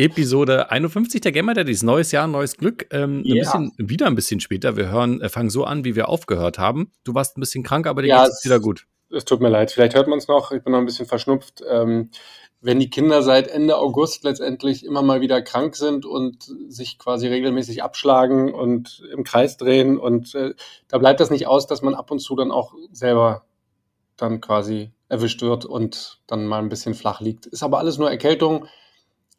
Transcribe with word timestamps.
Episode 0.00 0.70
51 0.70 1.20
der 1.20 1.30
Gamer 1.30 1.52
Daddies. 1.52 1.82
Neues 1.82 2.10
Jahr, 2.10 2.26
neues 2.26 2.56
Glück. 2.56 2.86
Ähm, 2.90 3.22
ja. 3.22 3.34
ein 3.34 3.38
bisschen, 3.38 3.72
wieder 3.76 4.06
ein 4.06 4.14
bisschen 4.14 4.40
später. 4.40 4.76
Wir 4.76 4.90
hören, 4.90 5.20
äh, 5.20 5.28
fangen 5.28 5.50
so 5.50 5.64
an, 5.64 5.84
wie 5.84 5.94
wir 5.94 6.08
aufgehört 6.08 6.58
haben. 6.58 6.90
Du 7.04 7.14
warst 7.14 7.36
ein 7.36 7.40
bisschen 7.40 7.62
krank, 7.62 7.86
aber 7.86 8.00
dir 8.00 8.08
ja, 8.08 8.24
geht 8.24 8.32
wieder 8.42 8.60
gut. 8.60 8.86
Es 9.10 9.26
tut 9.26 9.42
mir 9.42 9.50
leid. 9.50 9.72
Vielleicht 9.72 9.94
hört 9.94 10.08
man 10.08 10.18
es 10.18 10.26
noch. 10.26 10.52
Ich 10.52 10.62
bin 10.62 10.72
noch 10.72 10.78
ein 10.78 10.86
bisschen 10.86 11.04
verschnupft. 11.04 11.62
Ähm, 11.68 12.10
wenn 12.62 12.80
die 12.80 12.88
Kinder 12.88 13.22
seit 13.22 13.48
Ende 13.48 13.76
August 13.76 14.24
letztendlich 14.24 14.86
immer 14.86 15.02
mal 15.02 15.20
wieder 15.20 15.42
krank 15.42 15.76
sind 15.76 16.06
und 16.06 16.50
sich 16.68 16.98
quasi 16.98 17.26
regelmäßig 17.26 17.82
abschlagen 17.82 18.54
und 18.54 19.02
im 19.12 19.22
Kreis 19.22 19.58
drehen 19.58 19.98
und 19.98 20.34
äh, 20.34 20.54
da 20.88 20.98
bleibt 20.98 21.20
das 21.20 21.30
nicht 21.30 21.46
aus, 21.46 21.66
dass 21.66 21.82
man 21.82 21.94
ab 21.94 22.10
und 22.10 22.20
zu 22.20 22.36
dann 22.36 22.50
auch 22.50 22.74
selber 22.92 23.44
dann 24.16 24.40
quasi 24.40 24.92
erwischt 25.08 25.42
wird 25.42 25.64
und 25.64 26.20
dann 26.26 26.46
mal 26.46 26.58
ein 26.58 26.68
bisschen 26.68 26.94
flach 26.94 27.20
liegt. 27.20 27.46
Ist 27.46 27.62
aber 27.62 27.78
alles 27.78 27.98
nur 27.98 28.10
Erkältung. 28.10 28.66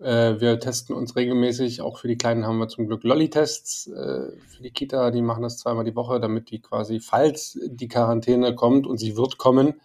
Äh, 0.01 0.41
wir 0.41 0.59
testen 0.59 0.95
uns 0.95 1.15
regelmäßig. 1.15 1.81
Auch 1.81 1.99
für 1.99 2.07
die 2.07 2.17
Kleinen 2.17 2.45
haben 2.45 2.57
wir 2.57 2.67
zum 2.67 2.87
Glück 2.87 3.03
Lolli-Tests 3.03 3.87
äh, 3.87 4.31
für 4.47 4.63
die 4.63 4.71
Kita. 4.71 5.11
Die 5.11 5.21
machen 5.21 5.43
das 5.43 5.59
zweimal 5.59 5.85
die 5.85 5.95
Woche, 5.95 6.19
damit 6.19 6.49
die 6.49 6.59
quasi, 6.59 6.99
falls 6.99 7.59
die 7.63 7.87
Quarantäne 7.87 8.55
kommt 8.55 8.87
und 8.87 8.97
sie 8.97 9.15
wird 9.15 9.37
kommen, 9.37 9.79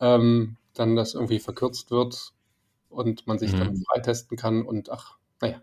ähm, 0.00 0.56
dann 0.74 0.94
das 0.96 1.14
irgendwie 1.14 1.40
verkürzt 1.40 1.90
wird 1.90 2.32
und 2.88 3.26
man 3.26 3.38
sich 3.38 3.52
mhm. 3.52 3.58
dann 3.58 3.76
freitesten 3.76 4.36
kann. 4.36 4.62
Und 4.62 4.90
ach, 4.90 5.16
naja, 5.40 5.60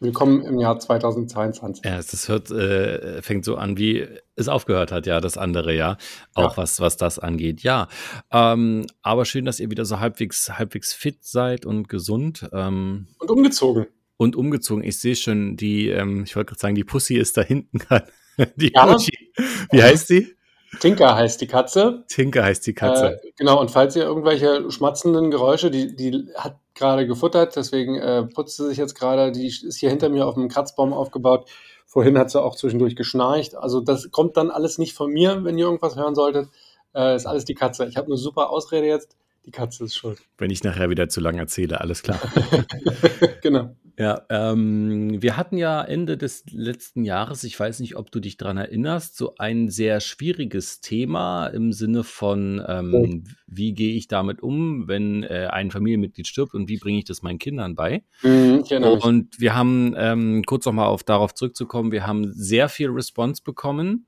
Willkommen 0.00 0.42
im 0.42 0.60
Jahr 0.60 0.78
2022. 0.78 1.84
Ja, 1.84 1.96
das 1.96 2.28
hört, 2.28 2.52
äh, 2.52 3.20
fängt 3.20 3.44
so 3.44 3.56
an, 3.56 3.76
wie 3.78 4.06
es 4.36 4.46
aufgehört 4.46 4.92
hat, 4.92 5.06
ja, 5.06 5.20
das 5.20 5.36
andere 5.36 5.74
Jahr. 5.74 5.98
Auch 6.34 6.52
ja. 6.52 6.56
was, 6.56 6.78
was 6.78 6.96
das 6.96 7.18
angeht. 7.18 7.64
Ja. 7.64 7.88
Ähm, 8.30 8.86
aber 9.02 9.24
schön, 9.24 9.44
dass 9.44 9.58
ihr 9.58 9.72
wieder 9.72 9.84
so 9.84 9.98
halbwegs, 9.98 10.56
halbwegs 10.56 10.92
fit 10.92 11.24
seid 11.24 11.66
und 11.66 11.88
gesund. 11.88 12.48
Ähm, 12.52 13.08
und 13.18 13.28
umgezogen. 13.28 13.86
Und 14.16 14.36
umgezogen. 14.36 14.84
Ich 14.84 15.00
sehe 15.00 15.16
schon, 15.16 15.56
die, 15.56 15.88
ähm, 15.88 16.22
ich 16.22 16.36
wollte 16.36 16.50
gerade 16.50 16.60
sagen, 16.60 16.74
die 16.76 16.84
Pussy 16.84 17.16
ist 17.16 17.36
da 17.36 17.42
hinten 17.42 17.78
gerade. 17.78 18.06
Die 18.54 18.70
ja. 18.72 18.86
Pussy. 18.86 19.32
Wie 19.72 19.82
heißt 19.82 20.06
sie? 20.06 20.36
Tinker 20.78 21.16
heißt 21.16 21.40
die 21.40 21.48
Katze. 21.48 22.04
Tinker 22.08 22.44
heißt 22.44 22.64
die 22.68 22.74
Katze. 22.74 23.14
Äh, 23.14 23.32
genau, 23.36 23.60
und 23.60 23.72
falls 23.72 23.96
ihr 23.96 24.04
irgendwelche 24.04 24.70
schmatzenden 24.70 25.32
Geräusche, 25.32 25.72
die, 25.72 25.96
die 25.96 26.28
hat 26.36 26.56
gerade 26.78 27.06
gefuttert, 27.06 27.56
deswegen 27.56 27.96
äh, 27.96 28.24
putzt 28.24 28.56
sie 28.56 28.66
sich 28.66 28.78
jetzt 28.78 28.94
gerade. 28.94 29.32
Die 29.32 29.46
ist 29.46 29.78
hier 29.78 29.90
hinter 29.90 30.08
mir 30.08 30.26
auf 30.26 30.34
dem 30.34 30.48
Kratzbaum 30.48 30.92
aufgebaut. 30.92 31.48
Vorhin 31.84 32.18
hat 32.18 32.30
sie 32.30 32.40
auch 32.40 32.54
zwischendurch 32.54 32.96
geschnarcht. 32.96 33.54
Also 33.54 33.80
das 33.80 34.10
kommt 34.10 34.36
dann 34.36 34.50
alles 34.50 34.78
nicht 34.78 34.94
von 34.94 35.10
mir, 35.10 35.44
wenn 35.44 35.58
ihr 35.58 35.66
irgendwas 35.66 35.96
hören 35.96 36.14
solltet. 36.14 36.48
Äh, 36.94 37.16
ist 37.16 37.26
alles 37.26 37.44
die 37.44 37.54
Katze. 37.54 37.86
Ich 37.86 37.96
habe 37.96 38.06
eine 38.06 38.16
super 38.16 38.50
Ausrede 38.50 38.86
jetzt. 38.86 39.16
Die 39.46 39.50
Katze 39.50 39.84
ist 39.84 39.96
schuld. 39.96 40.18
Wenn 40.36 40.50
ich 40.50 40.62
nachher 40.62 40.90
wieder 40.90 41.08
zu 41.08 41.20
lang 41.20 41.38
erzähle, 41.38 41.80
alles 41.80 42.02
klar. 42.02 42.20
genau. 43.42 43.70
Ja, 43.98 44.22
ähm, 44.30 45.20
wir 45.20 45.36
hatten 45.36 45.56
ja 45.56 45.82
Ende 45.82 46.16
des 46.16 46.44
letzten 46.52 47.04
Jahres, 47.04 47.42
ich 47.42 47.58
weiß 47.58 47.80
nicht, 47.80 47.96
ob 47.96 48.12
du 48.12 48.20
dich 48.20 48.36
daran 48.36 48.56
erinnerst, 48.56 49.16
so 49.16 49.34
ein 49.38 49.70
sehr 49.70 49.98
schwieriges 49.98 50.80
Thema 50.80 51.48
im 51.48 51.72
Sinne 51.72 52.04
von, 52.04 52.62
ähm, 52.64 53.24
wie 53.48 53.74
gehe 53.74 53.96
ich 53.96 54.06
damit 54.06 54.40
um, 54.40 54.86
wenn 54.86 55.24
äh, 55.24 55.48
ein 55.50 55.72
Familienmitglied 55.72 56.28
stirbt 56.28 56.54
und 56.54 56.68
wie 56.68 56.76
bringe 56.76 56.98
ich 56.98 57.06
das 57.06 57.22
meinen 57.22 57.40
Kindern 57.40 57.74
bei? 57.74 58.04
Mhm, 58.22 58.62
genau. 58.68 59.04
Und 59.04 59.40
wir 59.40 59.56
haben, 59.56 59.94
ähm, 59.96 60.44
kurz 60.46 60.64
nochmal 60.64 60.86
auf, 60.86 61.02
darauf 61.02 61.34
zurückzukommen, 61.34 61.90
wir 61.90 62.06
haben 62.06 62.32
sehr 62.32 62.68
viel 62.68 62.90
Response 62.90 63.42
bekommen 63.42 64.06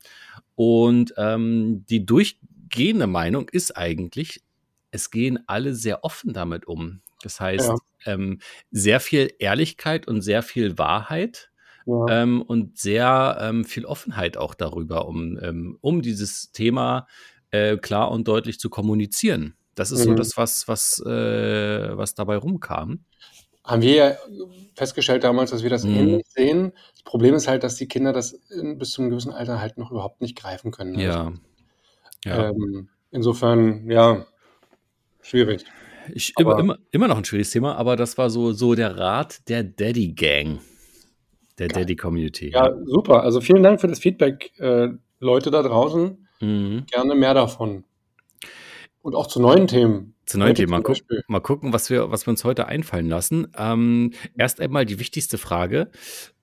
und 0.55 1.15
ähm, 1.17 1.85
die 1.91 2.07
durchgehende 2.07 3.09
Meinung 3.09 3.49
ist 3.49 3.77
eigentlich, 3.77 4.41
es 4.93 5.11
gehen 5.11 5.41
alle 5.49 5.75
sehr 5.75 6.05
offen 6.05 6.33
damit 6.33 6.69
um. 6.69 7.01
Das 7.23 7.41
heißt, 7.41 7.69
ja. 7.69 7.77
ähm, 8.13 8.41
sehr 8.71 9.01
viel 9.01 9.33
Ehrlichkeit 9.39 10.09
und 10.09 10.23
sehr 10.23 10.43
viel 10.43 10.79
Wahrheit 10.79 11.51
ja. 11.87 12.23
ähm, 12.23 12.43
und 12.43 12.79
sehr 12.79 13.39
ähm, 13.41 13.65
viel 13.65 13.85
Offenheit 13.85 14.37
auch 14.37 14.55
darüber, 14.55 15.07
um, 15.07 15.39
ähm, 15.43 15.79
um 15.81 16.03
dieses 16.03 16.53
Thema 16.53 17.07
äh, 17.51 17.77
klar 17.77 18.11
und 18.11 18.29
deutlich 18.29 18.59
zu 18.59 18.71
kommunizieren. 18.71 19.55
Das 19.75 19.93
ist 19.93 20.01
mhm. 20.01 20.11
so 20.11 20.15
das, 20.15 20.37
was, 20.37 20.69
was, 20.69 21.01
äh, 21.05 21.97
was 21.97 22.15
dabei 22.15 22.37
rumkam. 22.37 23.05
Haben 23.65 23.83
wir 23.83 23.95
ja 23.95 24.17
festgestellt 24.75 25.23
damals, 25.25 25.51
dass 25.51 25.63
wir 25.63 25.71
das 25.71 25.85
mhm. 25.85 25.97
ähnlich 25.97 26.27
sehen. 26.29 26.73
Das 26.95 27.03
Problem 27.03 27.35
ist 27.35 27.47
halt, 27.47 27.63
dass 27.63 27.77
die 27.77 27.89
Kinder 27.89 28.13
das 28.13 28.33
in, 28.33 28.79
bis 28.79 28.91
zu 28.91 29.03
einem 29.03 29.11
gewissen 29.11 29.33
Alter 29.33 29.61
halt 29.61 29.79
noch 29.79 29.91
überhaupt 29.91 30.21
nicht 30.21 30.37
greifen 30.37 30.71
können. 30.71 30.93
Ne? 30.93 31.05
Ja. 31.05 31.33
ja. 32.25 32.51
Ähm, 32.51 32.89
insofern, 33.11 33.91
ja, 33.91 34.27
schwierig. 35.21 35.65
Ich, 36.15 36.33
immer, 36.39 36.59
immer, 36.59 36.79
immer 36.91 37.09
noch 37.09 37.19
ein 37.19 37.25
schwieriges 37.25 37.51
Thema, 37.51 37.77
aber 37.77 37.97
das 37.97 38.19
war 38.19 38.31
so, 38.31 38.53
so 38.53 38.75
der 38.75 38.97
Rat 38.97 39.49
der 39.49 39.63
Daddy 39.65 40.13
Gang, 40.13 40.61
der 41.59 41.69
Daddy 41.69 41.97
Community. 41.97 42.51
Ja, 42.51 42.73
super. 42.85 43.23
Also 43.23 43.41
vielen 43.41 43.63
Dank 43.63 43.81
für 43.81 43.89
das 43.89 43.99
Feedback, 43.99 44.53
äh, 44.59 44.89
Leute 45.19 45.51
da 45.51 45.63
draußen. 45.63 46.27
Mhm. 46.41 46.87
Gerne 46.91 47.15
mehr 47.15 47.35
davon. 47.35 47.85
Und 49.03 49.15
auch 49.15 49.27
zu 49.27 49.41
neuen 49.41 49.67
Themen. 49.67 50.15
Zu 50.27 50.39
neuen 50.39 50.55
Themen. 50.55 50.71
Mal, 50.71 50.83
guck, 50.83 50.99
mal, 51.29 51.41
gucken, 51.41 51.73
was 51.73 51.91
wir, 51.91 52.11
was 52.11 52.27
wir 52.27 52.31
uns 52.31 52.45
heute 52.45 52.67
einfallen 52.67 53.09
lassen. 53.09 53.49
Ähm, 53.57 54.13
erst 54.37 54.61
einmal 54.61 54.85
die 54.85 54.99
wichtigste 54.99 55.39
Frage. 55.39 55.91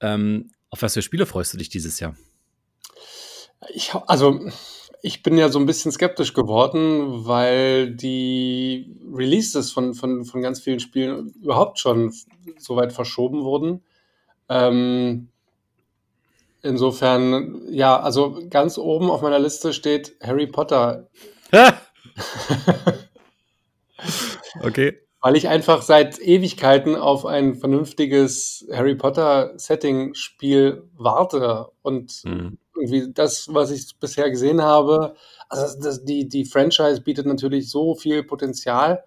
Ähm, 0.02 0.52
auf 0.70 0.82
was 0.82 0.94
für 0.94 1.02
Spiele 1.02 1.26
freust 1.26 1.54
du 1.54 1.58
dich 1.58 1.70
dieses 1.70 2.00
Jahr? 2.00 2.16
Ich, 3.74 3.94
also, 3.94 4.40
ich 5.02 5.24
bin 5.24 5.38
ja 5.38 5.50
so 5.50 5.60
ein 5.60 5.66
bisschen 5.66 5.92
skeptisch 5.92 6.34
geworden, 6.34 7.26
weil 7.26 7.92
die 7.92 8.96
Releases 9.14 9.72
von, 9.72 9.94
von, 9.94 10.26
von 10.26 10.42
ganz 10.42 10.60
vielen 10.60 10.80
Spielen 10.80 11.34
überhaupt 11.42 11.80
schon 11.80 12.14
so 12.58 12.76
weit 12.76 12.94
verschoben 12.94 13.44
wurden. 13.44 13.84
Ähm, 14.50 15.30
insofern, 16.64 17.62
ja, 17.70 18.00
also 18.00 18.42
ganz 18.50 18.78
oben 18.78 19.12
auf 19.12 19.22
meiner 19.22 19.40
Liste 19.40 19.74
steht 19.74 20.16
Harry 20.22 20.48
Potter. 20.48 21.08
okay. 24.62 24.98
Weil 25.22 25.36
ich 25.36 25.48
einfach 25.48 25.82
seit 25.82 26.20
Ewigkeiten 26.20 26.96
auf 26.96 27.26
ein 27.26 27.56
vernünftiges 27.56 28.68
Harry 28.72 28.96
Potter 28.96 29.54
Setting-Spiel 29.58 30.84
warte 30.96 31.68
und 31.82 32.22
mhm 32.26 32.58
irgendwie 32.78 33.12
das, 33.14 33.54
was 33.54 33.72
ich 33.72 33.98
bisher 34.00 34.30
gesehen 34.30 34.62
habe, 34.62 35.16
also 35.50 35.80
das, 35.80 36.04
die, 36.04 36.28
die 36.28 36.46
Franchise 36.46 37.02
bietet 37.02 37.26
natürlich 37.26 37.70
so 37.70 37.96
viel 37.96 38.24
Potenzial. 38.24 39.04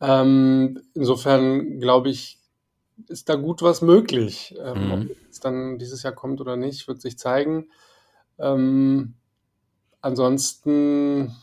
Ähm, 0.00 0.82
insofern 0.94 1.78
glaube 1.78 2.10
ich, 2.10 2.38
ist 3.08 3.28
da 3.28 3.34
gut 3.34 3.62
was 3.62 3.82
möglich. 3.82 4.54
Ähm, 4.58 4.86
mhm. 4.86 4.92
Ob 4.92 5.16
es 5.30 5.40
dann 5.40 5.78
dieses 5.78 6.02
Jahr 6.02 6.12
kommt 6.12 6.40
oder 6.40 6.56
nicht, 6.56 6.88
wird 6.88 7.00
sich 7.00 7.18
zeigen. 7.18 7.70
Ähm, 8.38 9.14
ansonsten 10.00 11.34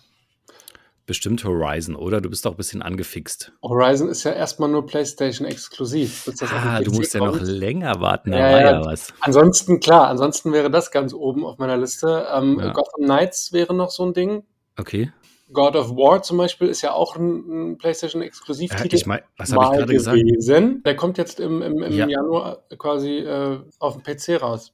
bestimmt 1.09 1.43
Horizon, 1.43 1.95
oder? 1.95 2.21
Du 2.21 2.29
bist 2.29 2.45
doch 2.45 2.51
ein 2.51 2.57
bisschen 2.57 2.83
angefixt. 2.83 3.51
Horizon 3.63 4.09
ist 4.09 4.23
ja 4.25 4.31
erstmal 4.31 4.69
nur 4.69 4.85
PlayStation 4.85 5.47
exklusiv. 5.47 6.29
Ah, 6.53 6.81
du 6.81 6.91
musst 6.91 7.15
ja 7.15 7.19
noch 7.19 7.41
länger 7.41 7.99
warten, 7.99 8.31
ja, 8.31 8.59
ja, 8.59 8.85
was. 8.85 9.11
Ansonsten, 9.19 9.79
klar, 9.79 10.07
ansonsten 10.07 10.53
wäre 10.53 10.69
das 10.69 10.91
ganz 10.91 11.15
oben 11.15 11.45
auf 11.45 11.57
meiner 11.57 11.77
Liste. 11.77 12.27
Ähm, 12.31 12.59
ja. 12.59 12.73
Gotham 12.73 13.05
Knights 13.05 13.51
wäre 13.51 13.73
noch 13.73 13.89
so 13.89 14.05
ein 14.05 14.13
Ding. 14.13 14.43
Okay. 14.77 15.11
God 15.51 15.75
of 15.75 15.89
War 15.95 16.21
zum 16.21 16.37
Beispiel 16.37 16.67
ist 16.67 16.83
ja 16.83 16.93
auch 16.93 17.15
ein, 17.15 17.71
ein 17.71 17.77
PlayStation 17.79 18.21
Exklusivtitel. 18.21 18.87
Ja, 18.87 18.93
ich 18.93 19.05
mein, 19.07 19.21
was 19.35 19.51
habe 19.51 19.65
ich 19.65 19.79
gerade 19.79 19.93
gesagt? 19.93 20.85
Der 20.85 20.95
kommt 20.95 21.17
jetzt 21.17 21.39
im, 21.39 21.63
im, 21.63 21.81
im 21.81 21.91
ja. 21.91 22.07
Januar 22.07 22.59
quasi 22.77 23.17
äh, 23.17 23.57
auf 23.79 23.97
dem 23.99 24.03
PC 24.03 24.39
raus. 24.43 24.73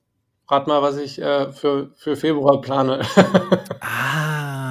Rat 0.50 0.68
mal, 0.68 0.82
was 0.82 0.98
ich 0.98 1.20
äh, 1.20 1.52
für, 1.54 1.92
für 1.96 2.18
Februar 2.18 2.60
plane. 2.60 3.02
ah, 3.80 4.65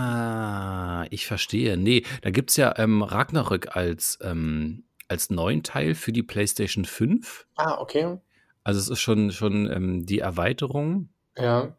ich 1.14 1.26
verstehe. 1.26 1.76
Nee, 1.76 2.04
da 2.22 2.30
gibt 2.30 2.50
es 2.50 2.56
ja 2.56 2.74
ähm, 2.78 3.02
Ragnarök 3.02 3.76
als, 3.76 4.18
ähm, 4.22 4.84
als 5.08 5.30
neuen 5.30 5.62
Teil 5.62 5.94
für 5.94 6.12
die 6.12 6.22
PlayStation 6.22 6.84
5. 6.84 7.46
Ah, 7.56 7.78
okay. 7.78 8.18
Also 8.64 8.80
es 8.80 8.88
ist 8.88 9.00
schon, 9.00 9.30
schon 9.30 9.70
ähm, 9.70 10.06
die 10.06 10.18
Erweiterung. 10.18 11.10
Ja. 11.36 11.76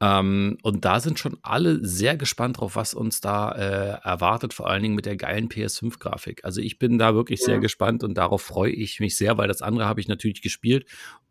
Ähm, 0.00 0.58
und 0.62 0.84
da 0.84 1.00
sind 1.00 1.18
schon 1.18 1.38
alle 1.42 1.84
sehr 1.84 2.16
gespannt 2.16 2.60
drauf, 2.60 2.76
was 2.76 2.94
uns 2.94 3.20
da 3.20 3.52
äh, 3.52 3.98
erwartet, 4.06 4.52
vor 4.52 4.68
allen 4.68 4.82
Dingen 4.82 4.94
mit 4.94 5.06
der 5.06 5.16
geilen 5.16 5.48
PS5-Grafik. 5.48 6.44
Also 6.44 6.60
ich 6.60 6.78
bin 6.78 6.98
da 6.98 7.14
wirklich 7.14 7.40
ja. 7.40 7.46
sehr 7.46 7.58
gespannt 7.60 8.04
und 8.04 8.14
darauf 8.14 8.42
freue 8.42 8.72
ich 8.72 9.00
mich 9.00 9.16
sehr, 9.16 9.38
weil 9.38 9.48
das 9.48 9.62
andere 9.62 9.86
habe 9.86 10.00
ich 10.00 10.08
natürlich 10.08 10.42
gespielt 10.42 10.86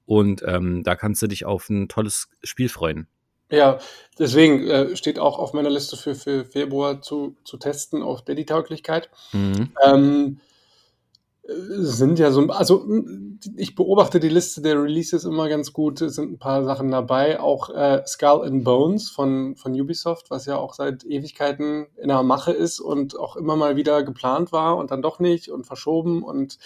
und 0.05 0.43
ähm, 0.45 0.83
da 0.83 0.95
kannst 0.95 1.21
du 1.21 1.27
dich 1.27 1.45
auf 1.45 1.69
ein 1.69 1.87
tolles 1.87 2.29
Spiel 2.43 2.69
freuen. 2.69 3.07
Ja, 3.55 3.79
deswegen 4.19 4.67
äh, 4.67 4.95
steht 4.95 5.17
auch 5.17 5.39
auf 5.39 5.53
meiner 5.53 5.69
Liste 5.69 5.97
für, 5.97 6.13
für 6.13 6.45
Februar 6.45 7.01
zu, 7.01 7.35
zu 7.45 7.57
testen 7.57 8.03
auf 8.03 8.21
Daddy-Tauglichkeit. 8.23 9.09
Mhm. 9.31 9.71
Ähm, 9.83 10.39
sind 11.47 12.17
ja 12.17 12.31
so, 12.31 12.47
also 12.47 12.87
ich 13.55 13.75
beobachte 13.75 14.19
die 14.19 14.29
Liste 14.29 14.61
der 14.61 14.81
Releases 14.81 15.25
immer 15.25 15.47
ganz 15.47 15.73
gut, 15.73 16.01
es 16.01 16.15
sind 16.15 16.31
ein 16.31 16.39
paar 16.39 16.63
Sachen 16.63 16.89
dabei, 16.89 17.39
auch 17.39 17.69
äh, 17.69 18.01
Skull 18.07 18.43
and 18.45 18.63
Bones 18.63 19.11
von, 19.11 19.55
von 19.55 19.79
Ubisoft, 19.79 20.31
was 20.31 20.47
ja 20.47 20.57
auch 20.57 20.73
seit 20.73 21.03
Ewigkeiten 21.03 21.85
in 21.97 22.07
der 22.07 22.23
Mache 22.23 22.51
ist 22.51 22.79
und 22.79 23.17
auch 23.17 23.35
immer 23.35 23.55
mal 23.55 23.75
wieder 23.75 24.01
geplant 24.01 24.51
war 24.51 24.75
und 24.77 24.89
dann 24.89 25.03
doch 25.03 25.19
nicht 25.19 25.49
und 25.49 25.67
verschoben 25.67 26.23
und 26.23 26.57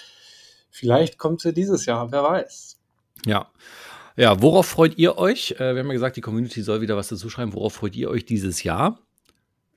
vielleicht 0.69 1.17
kommt 1.17 1.41
sie 1.41 1.53
dieses 1.53 1.85
Jahr, 1.85 2.13
wer 2.13 2.23
weiß. 2.23 2.77
Ja. 3.25 3.49
Ja, 4.15 4.41
worauf 4.41 4.67
freut 4.67 4.97
ihr 4.97 5.17
euch? 5.17 5.51
Äh, 5.51 5.75
wir 5.75 5.79
haben 5.79 5.87
ja 5.87 5.93
gesagt, 5.93 6.17
die 6.17 6.21
Community 6.21 6.61
soll 6.61 6.81
wieder 6.81 6.97
was 6.97 7.07
dazu 7.07 7.29
schreiben. 7.29 7.53
Worauf 7.53 7.73
freut 7.73 7.95
ihr 7.95 8.09
euch 8.09 8.25
dieses 8.25 8.63
Jahr? 8.63 8.99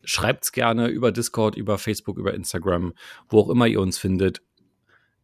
Schreibt 0.05 0.45
es 0.45 0.53
gerne 0.53 0.89
über 0.89 1.13
Discord, 1.13 1.57
über 1.57 1.79
Facebook, 1.79 2.19
über 2.19 2.35
Instagram, 2.35 2.95
wo 3.29 3.41
auch 3.41 3.51
immer 3.51 3.67
ihr 3.69 3.81
uns 3.81 3.99
findet. 3.99 4.43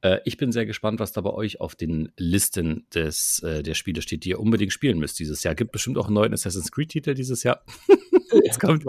Äh, 0.01 0.19
ich 0.25 0.37
bin 0.37 0.53
sehr 0.53 0.67
gespannt, 0.67 1.01
was 1.01 1.13
da 1.13 1.21
bei 1.21 1.31
euch 1.31 1.61
auf 1.61 1.75
den 1.75 2.13
Listen 2.17 2.87
des, 2.95 3.43
äh, 3.43 3.63
der 3.63 3.75
Spiele 3.75 4.03
steht, 4.03 4.25
die 4.25 4.31
ihr 4.31 4.41
unbedingt 4.41 4.73
spielen 4.73 4.99
müsst 4.99 5.19
dieses 5.19 5.43
Jahr. 5.43 5.55
Gibt 5.55 5.73
bestimmt 5.73 5.99
auch 5.99 6.07
einen 6.07 6.15
neuen 6.15 6.33
Assassin's 6.33 6.71
Creed-Titel 6.71 7.15
dieses 7.15 7.43
Jahr. 7.43 7.63
Jetzt 8.45 8.61
kommt 8.61 8.85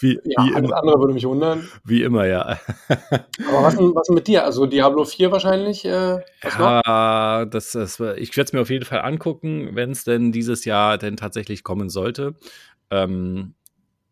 wie, 0.00 0.18
ja, 0.24 0.44
wie 0.44 0.54
alles 0.54 0.70
immer. 0.70 0.76
andere 0.76 0.98
würde 0.98 1.14
mich 1.14 1.26
wundern. 1.26 1.68
Wie 1.84 2.02
immer, 2.02 2.26
ja. 2.26 2.58
Aber 2.88 3.62
was, 3.62 3.76
was 3.76 4.08
mit 4.08 4.26
dir? 4.26 4.44
Also 4.44 4.66
Diablo 4.66 5.04
4 5.04 5.30
wahrscheinlich? 5.30 5.84
Äh, 5.84 6.20
ja, 6.42 7.44
das, 7.44 7.72
das, 7.72 8.00
ich 8.00 8.36
werde 8.36 8.46
es 8.46 8.52
mir 8.52 8.60
auf 8.62 8.70
jeden 8.70 8.84
Fall 8.84 9.02
angucken, 9.02 9.70
wenn 9.74 9.90
es 9.90 10.04
denn 10.04 10.32
dieses 10.32 10.64
Jahr 10.64 10.98
denn 10.98 11.16
tatsächlich 11.16 11.62
kommen 11.62 11.90
sollte. 11.90 12.34
Ähm, 12.90 13.54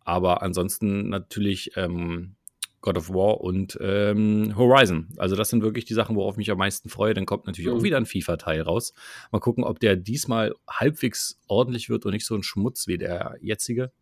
aber 0.05 0.43
ansonsten 0.43 1.09
natürlich 1.09 1.77
ähm, 1.77 2.37
God 2.83 2.99
of 2.99 3.09
War 3.09 3.41
und 3.41 3.79
ähm, 3.81 4.55
Horizon. 4.57 5.09
Also 5.17 5.37
das 5.37 5.49
sind 5.49 5.63
wirklich 5.63 5.85
die 5.85 5.95
Sachen, 5.95 6.17
worauf 6.17 6.35
ich 6.35 6.39
mich 6.39 6.51
am 6.51 6.59
meisten 6.59 6.89
freue. 6.89 7.15
Dann 7.15 7.27
kommt 7.27 7.47
natürlich 7.47 7.71
mhm. 7.71 7.79
auch 7.79 7.83
wieder 7.83 7.97
ein 7.97 8.07
FIFA-Teil 8.07 8.61
raus. 8.61 8.93
Mal 9.31 9.39
gucken, 9.39 9.65
ob 9.65 9.81
der 9.81 9.97
diesmal 9.97 10.55
halbwegs 10.69 11.41
ordentlich 11.47 11.89
wird 11.89 12.05
und 12.05 12.13
nicht 12.13 12.27
so 12.27 12.35
ein 12.35 12.43
Schmutz 12.43 12.87
wie 12.89 12.99
der 12.99 13.37
jetzige. 13.41 13.93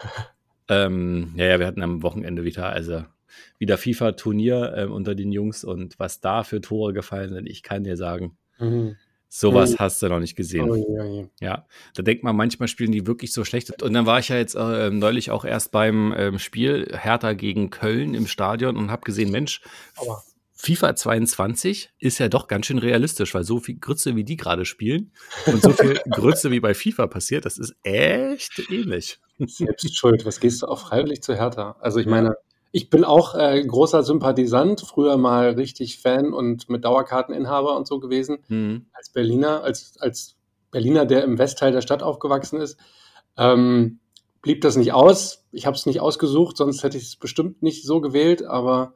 ähm, 0.68 1.34
ja, 1.36 1.46
ja, 1.46 1.58
wir 1.58 1.66
hatten 1.66 1.82
am 1.82 2.02
Wochenende 2.02 2.44
wieder, 2.44 2.70
also 2.70 3.04
wieder 3.58 3.76
FIFA-Turnier 3.76 4.74
äh, 4.76 4.84
unter 4.86 5.14
den 5.14 5.32
Jungs 5.32 5.64
und 5.64 5.98
was 5.98 6.20
da 6.20 6.42
für 6.44 6.60
Tore 6.60 6.92
gefallen 6.92 7.32
sind, 7.32 7.46
ich 7.46 7.62
kann 7.62 7.84
dir 7.84 7.96
sagen. 7.96 8.38
Mhm. 8.58 8.96
Sowas 9.32 9.76
hast 9.78 10.02
du 10.02 10.08
noch 10.08 10.18
nicht 10.18 10.34
gesehen. 10.34 10.68
Oh, 10.68 10.74
ja, 10.74 11.04
ja. 11.04 11.24
ja, 11.40 11.66
da 11.94 12.02
denkt 12.02 12.24
man, 12.24 12.34
manchmal 12.34 12.66
spielen 12.66 12.90
die 12.90 13.06
wirklich 13.06 13.32
so 13.32 13.44
schlecht. 13.44 13.80
Und 13.80 13.92
dann 13.92 14.04
war 14.04 14.18
ich 14.18 14.28
ja 14.28 14.36
jetzt 14.36 14.56
äh, 14.56 14.90
neulich 14.90 15.30
auch 15.30 15.44
erst 15.44 15.70
beim 15.70 16.12
ähm, 16.16 16.40
Spiel 16.40 16.88
Hertha 16.92 17.34
gegen 17.34 17.70
Köln 17.70 18.14
im 18.14 18.26
Stadion 18.26 18.76
und 18.76 18.90
habe 18.90 19.02
gesehen, 19.02 19.30
Mensch, 19.30 19.62
Aber. 19.96 20.24
FIFA 20.56 20.96
22 20.96 21.90
ist 22.00 22.18
ja 22.18 22.28
doch 22.28 22.48
ganz 22.48 22.66
schön 22.66 22.78
realistisch, 22.78 23.32
weil 23.32 23.44
so 23.44 23.60
viel 23.60 23.78
Grütze 23.78 24.16
wie 24.16 24.24
die 24.24 24.36
gerade 24.36 24.64
spielen 24.64 25.12
und 25.46 25.62
so 25.62 25.70
viel 25.70 26.00
Grütze 26.10 26.50
wie 26.50 26.60
bei 26.60 26.74
FIFA 26.74 27.06
passiert, 27.06 27.46
das 27.46 27.56
ist 27.56 27.74
echt 27.82 28.60
ähnlich. 28.68 29.20
Selbst 29.38 29.96
schuld. 29.96 30.26
Was 30.26 30.40
gehst 30.40 30.62
du 30.62 30.66
auch 30.66 30.80
freiwillig 30.80 31.22
zu 31.22 31.34
Hertha? 31.34 31.76
Also 31.80 31.98
ich 32.00 32.06
meine, 32.06 32.34
ich 32.72 32.90
bin 32.90 33.04
auch 33.04 33.34
äh, 33.34 33.64
großer 33.64 34.02
Sympathisant, 34.02 34.80
früher 34.80 35.16
mal 35.16 35.50
richtig 35.50 35.98
Fan 35.98 36.32
und 36.32 36.68
mit 36.68 36.84
Dauerkarteninhaber 36.84 37.76
und 37.76 37.86
so 37.86 37.98
gewesen, 37.98 38.38
mhm. 38.48 38.86
als 38.92 39.10
Berliner, 39.10 39.62
als, 39.62 39.96
als 39.98 40.36
Berliner, 40.70 41.04
der 41.04 41.24
im 41.24 41.38
Westteil 41.38 41.72
der 41.72 41.80
Stadt 41.80 42.02
aufgewachsen 42.02 42.60
ist. 42.60 42.78
Ähm, 43.36 43.98
blieb 44.42 44.60
das 44.60 44.76
nicht 44.76 44.92
aus. 44.92 45.44
Ich 45.50 45.66
habe 45.66 45.76
es 45.76 45.86
nicht 45.86 46.00
ausgesucht, 46.00 46.56
sonst 46.56 46.82
hätte 46.84 46.96
ich 46.96 47.04
es 47.04 47.16
bestimmt 47.16 47.62
nicht 47.62 47.84
so 47.84 48.00
gewählt, 48.00 48.44
aber 48.44 48.94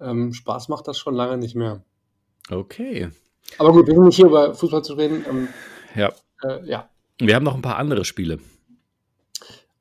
ähm, 0.00 0.32
Spaß 0.32 0.68
macht 0.68 0.86
das 0.86 0.98
schon 0.98 1.14
lange 1.14 1.36
nicht 1.36 1.56
mehr. 1.56 1.82
Okay. 2.50 3.10
Aber 3.58 3.72
gut, 3.72 3.86
wir 3.86 3.94
sind 3.94 4.04
nicht 4.04 4.16
hier 4.16 4.26
über 4.26 4.54
Fußball 4.54 4.82
zu 4.82 4.94
reden. 4.94 5.24
Ähm, 5.28 5.48
ja. 5.96 6.12
Äh, 6.42 6.64
ja. 6.66 6.88
Wir 7.18 7.34
haben 7.34 7.44
noch 7.44 7.54
ein 7.54 7.62
paar 7.62 7.76
andere 7.76 8.04
Spiele. 8.04 8.38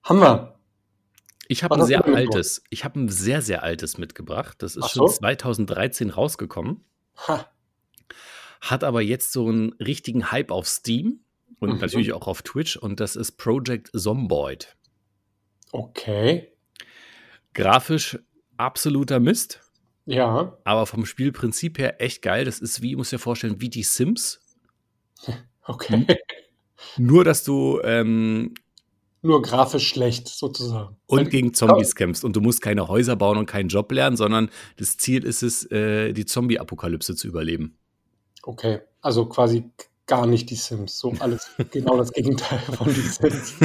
Haben 0.03 0.19
wir. 0.19 0.58
Ich 1.51 1.63
habe 1.63 1.75
ein 1.75 1.85
sehr 1.87 2.05
altes, 2.05 2.63
ich 2.69 2.85
habe 2.85 2.99
ein 2.99 3.09
sehr, 3.09 3.41
sehr 3.41 3.63
altes 3.63 3.97
mitgebracht. 3.97 4.61
Das 4.61 4.75
ist 4.75 4.91
so? 4.91 5.07
schon 5.07 5.15
2013 5.15 6.11
rausgekommen. 6.11 6.85
Ha. 7.27 7.49
Hat 8.61 8.83
aber 8.83 9.01
jetzt 9.01 9.31
so 9.31 9.47
einen 9.47 9.73
richtigen 9.73 10.31
Hype 10.31 10.51
auf 10.51 10.67
Steam 10.67 11.21
und 11.59 11.73
mhm. 11.73 11.79
natürlich 11.79 12.13
auch 12.13 12.27
auf 12.27 12.43
Twitch 12.43 12.77
und 12.77 12.99
das 12.99 13.15
ist 13.15 13.31
Project 13.37 13.89
Zomboid. 13.97 14.77
Okay. 15.71 16.53
Grafisch 17.55 18.19
absoluter 18.57 19.19
Mist. 19.19 19.59
Ja. 20.05 20.55
Aber 20.63 20.85
vom 20.85 21.07
Spielprinzip 21.07 21.79
her 21.79 21.99
echt 21.99 22.21
geil. 22.21 22.45
Das 22.45 22.59
ist 22.59 22.83
wie, 22.83 22.95
muss 22.95 23.09
dir 23.09 23.17
vorstellen, 23.17 23.59
wie 23.59 23.69
die 23.69 23.83
Sims. 23.83 24.39
Okay. 25.65 26.07
Nur, 26.97 27.23
dass 27.23 27.43
du 27.43 27.79
ähm, 27.83 28.55
nur 29.21 29.41
grafisch 29.41 29.87
schlecht 29.89 30.27
sozusagen. 30.27 30.95
Und 31.07 31.29
gegen 31.29 31.53
Zombies 31.53 31.95
kämpfst 31.95 32.23
und 32.23 32.35
du 32.35 32.41
musst 32.41 32.61
keine 32.61 32.87
Häuser 32.87 33.15
bauen 33.15 33.37
und 33.37 33.45
keinen 33.45 33.69
Job 33.69 33.91
lernen, 33.91 34.17
sondern 34.17 34.49
das 34.77 34.97
Ziel 34.97 35.23
ist 35.23 35.43
es, 35.43 35.69
äh, 35.71 36.13
die 36.13 36.25
Zombie-Apokalypse 36.25 37.15
zu 37.15 37.27
überleben. 37.27 37.77
Okay, 38.43 38.79
also 39.01 39.25
quasi 39.25 39.69
gar 40.05 40.25
nicht 40.25 40.49
die 40.49 40.55
Sims, 40.55 40.97
so 40.97 41.13
alles 41.19 41.51
genau 41.71 41.97
das 41.97 42.11
Gegenteil 42.11 42.59
von 42.59 42.87
die 42.87 43.01
Sims. 43.01 43.55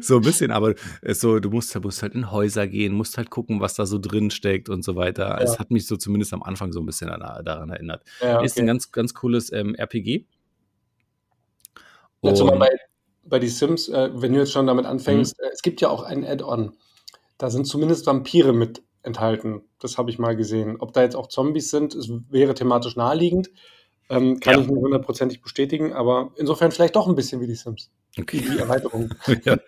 so 0.06 0.16
ein 0.16 0.22
bisschen, 0.22 0.50
aber 0.50 0.74
so, 1.02 1.38
du 1.38 1.50
musst, 1.50 1.78
musst, 1.80 2.02
halt 2.02 2.14
in 2.14 2.30
Häuser 2.30 2.66
gehen, 2.66 2.92
musst 2.92 3.16
halt 3.16 3.30
gucken, 3.30 3.60
was 3.60 3.74
da 3.74 3.86
so 3.86 3.98
drin 3.98 4.30
steckt 4.30 4.68
und 4.68 4.84
so 4.84 4.96
weiter. 4.96 5.28
Ja. 5.28 5.38
Es 5.38 5.58
hat 5.58 5.70
mich 5.70 5.86
so 5.86 5.96
zumindest 5.96 6.34
am 6.34 6.42
Anfang 6.42 6.72
so 6.72 6.80
ein 6.80 6.86
bisschen 6.86 7.08
daran, 7.08 7.44
daran 7.44 7.70
erinnert. 7.70 8.02
Ja, 8.20 8.36
okay. 8.36 8.46
Ist 8.46 8.58
ein 8.58 8.66
ganz, 8.66 8.92
ganz 8.92 9.14
cooles 9.14 9.52
ähm, 9.52 9.74
RPG. 9.74 10.26
Und, 12.20 12.38
ja, 12.38 12.44
bei 12.44 12.68
bei 13.28 13.38
die 13.38 13.48
Sims, 13.48 13.88
äh, 13.88 14.10
wenn 14.14 14.32
du 14.32 14.40
jetzt 14.40 14.52
schon 14.52 14.66
damit 14.66 14.86
anfängst, 14.86 15.38
mhm. 15.38 15.44
äh, 15.44 15.50
es 15.52 15.62
gibt 15.62 15.80
ja 15.80 15.90
auch 15.90 16.02
ein 16.02 16.24
Add-on. 16.24 16.76
Da 17.36 17.50
sind 17.50 17.66
zumindest 17.66 18.06
Vampire 18.06 18.52
mit 18.52 18.82
enthalten. 19.02 19.62
Das 19.78 19.98
habe 19.98 20.10
ich 20.10 20.18
mal 20.18 20.36
gesehen. 20.36 20.76
Ob 20.80 20.92
da 20.92 21.02
jetzt 21.02 21.16
auch 21.16 21.28
Zombies 21.28 21.70
sind, 21.70 21.94
es 21.94 22.10
wäre 22.30 22.54
thematisch 22.54 22.96
naheliegend. 22.96 23.50
Ähm, 24.10 24.40
kann 24.40 24.54
ja. 24.54 24.60
ich 24.60 24.68
nicht 24.68 24.80
hundertprozentig 24.80 25.42
bestätigen, 25.42 25.92
aber 25.92 26.32
insofern 26.36 26.72
vielleicht 26.72 26.96
doch 26.96 27.06
ein 27.08 27.14
bisschen 27.14 27.40
wie 27.40 27.46
die 27.46 27.54
Sims. 27.54 27.90
Okay. 28.18 28.40
Die 28.40 28.58
Erweiterung. 28.58 29.14
ja. 29.44 29.58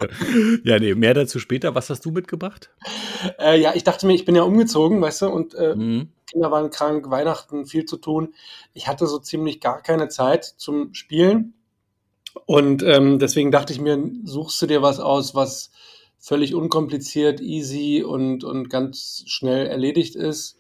ja, 0.65 0.79
nee, 0.79 0.95
mehr 0.95 1.15
dazu 1.15 1.39
später. 1.39 1.75
Was 1.75 1.91
hast 1.91 2.05
du 2.05 2.11
mitgebracht? 2.11 2.71
Äh, 3.39 3.61
ja, 3.61 3.75
ich 3.75 3.85
dachte 3.85 4.07
mir, 4.07 4.15
ich 4.15 4.25
bin 4.25 4.35
ja 4.35 4.43
umgezogen, 4.43 5.01
weißt 5.03 5.23
du, 5.23 5.29
und 5.29 5.55
äh, 5.55 5.77
mhm. 5.77 6.09
Kinder 6.27 6.51
waren 6.51 6.71
krank, 6.71 7.11
Weihnachten 7.11 7.67
viel 7.67 7.85
zu 7.85 7.99
tun. 7.99 8.35
Ich 8.73 8.89
hatte 8.89 9.07
so 9.07 9.19
ziemlich 9.19 9.61
gar 9.61 9.83
keine 9.83 10.09
Zeit 10.09 10.45
zum 10.45 10.95
Spielen. 10.95 11.55
Und 12.47 12.83
ähm, 12.83 13.19
deswegen 13.19 13.51
dachte 13.51 13.73
ich 13.73 13.81
mir, 13.81 13.99
suchst 14.25 14.61
du 14.63 14.67
dir 14.67 14.83
was 14.83 15.01
aus, 15.01 15.35
was 15.35 15.71
völlig 16.19 16.55
unkompliziert, 16.55 17.41
easy 17.41 18.03
und, 18.03 18.45
und 18.45 18.69
ganz 18.69 19.25
schnell 19.27 19.67
erledigt 19.67 20.15
ist. 20.15 20.57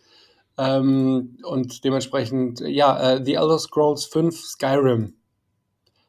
Ähm, 0.59 1.39
und 1.43 1.85
dementsprechend, 1.85 2.61
ja, 2.61 3.13
äh, 3.13 3.25
The 3.25 3.35
Elder 3.35 3.59
Scrolls 3.59 4.05
5 4.07 4.39
Skyrim. 4.39 5.15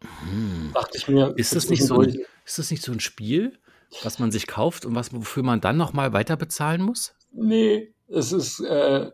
Hm. 0.01 0.71
Dachte 0.73 0.97
ich 0.97 1.07
mir. 1.07 1.33
Ist 1.37 1.55
das, 1.55 1.69
nicht 1.69 1.83
so 1.83 1.99
ein, 1.99 2.17
ist 2.45 2.57
das 2.57 2.71
nicht 2.71 2.83
so 2.83 2.91
ein 2.91 2.99
Spiel, 2.99 3.57
was 4.03 4.19
man 4.19 4.31
sich 4.31 4.47
kauft 4.47 4.85
und 4.85 4.95
was, 4.95 5.13
wofür 5.13 5.43
man 5.43 5.61
dann 5.61 5.77
nochmal 5.77 6.13
weiter 6.13 6.37
bezahlen 6.37 6.81
muss? 6.81 7.13
Nee, 7.31 7.93
es 8.07 8.31
ist, 8.31 8.59
äh, 8.61 9.11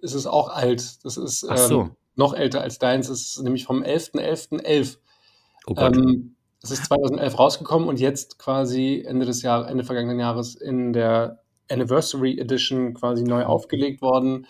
es 0.00 0.14
ist 0.14 0.26
auch 0.26 0.48
alt. 0.48 1.04
Das 1.04 1.16
ist 1.16 1.42
ähm, 1.42 1.56
so. 1.56 1.90
noch 2.16 2.34
älter 2.34 2.62
als 2.62 2.78
deins. 2.78 3.08
Es 3.08 3.36
ist 3.36 3.42
nämlich 3.42 3.64
vom 3.64 3.82
11.11.11. 3.82 4.64
.11. 4.64 4.98
Oh 5.66 5.74
ähm, 5.76 6.36
es 6.62 6.70
ist 6.70 6.86
2011 6.86 7.38
rausgekommen 7.38 7.88
und 7.88 8.00
jetzt 8.00 8.38
quasi 8.38 9.04
Ende 9.06 9.26
des 9.26 9.42
Jahres, 9.42 9.70
Ende 9.70 9.84
vergangenen 9.84 10.20
Jahres 10.20 10.54
in 10.54 10.92
der 10.92 11.42
Anniversary 11.70 12.38
Edition 12.38 12.94
quasi 12.94 13.22
neu 13.22 13.44
aufgelegt 13.44 14.02
worden 14.02 14.46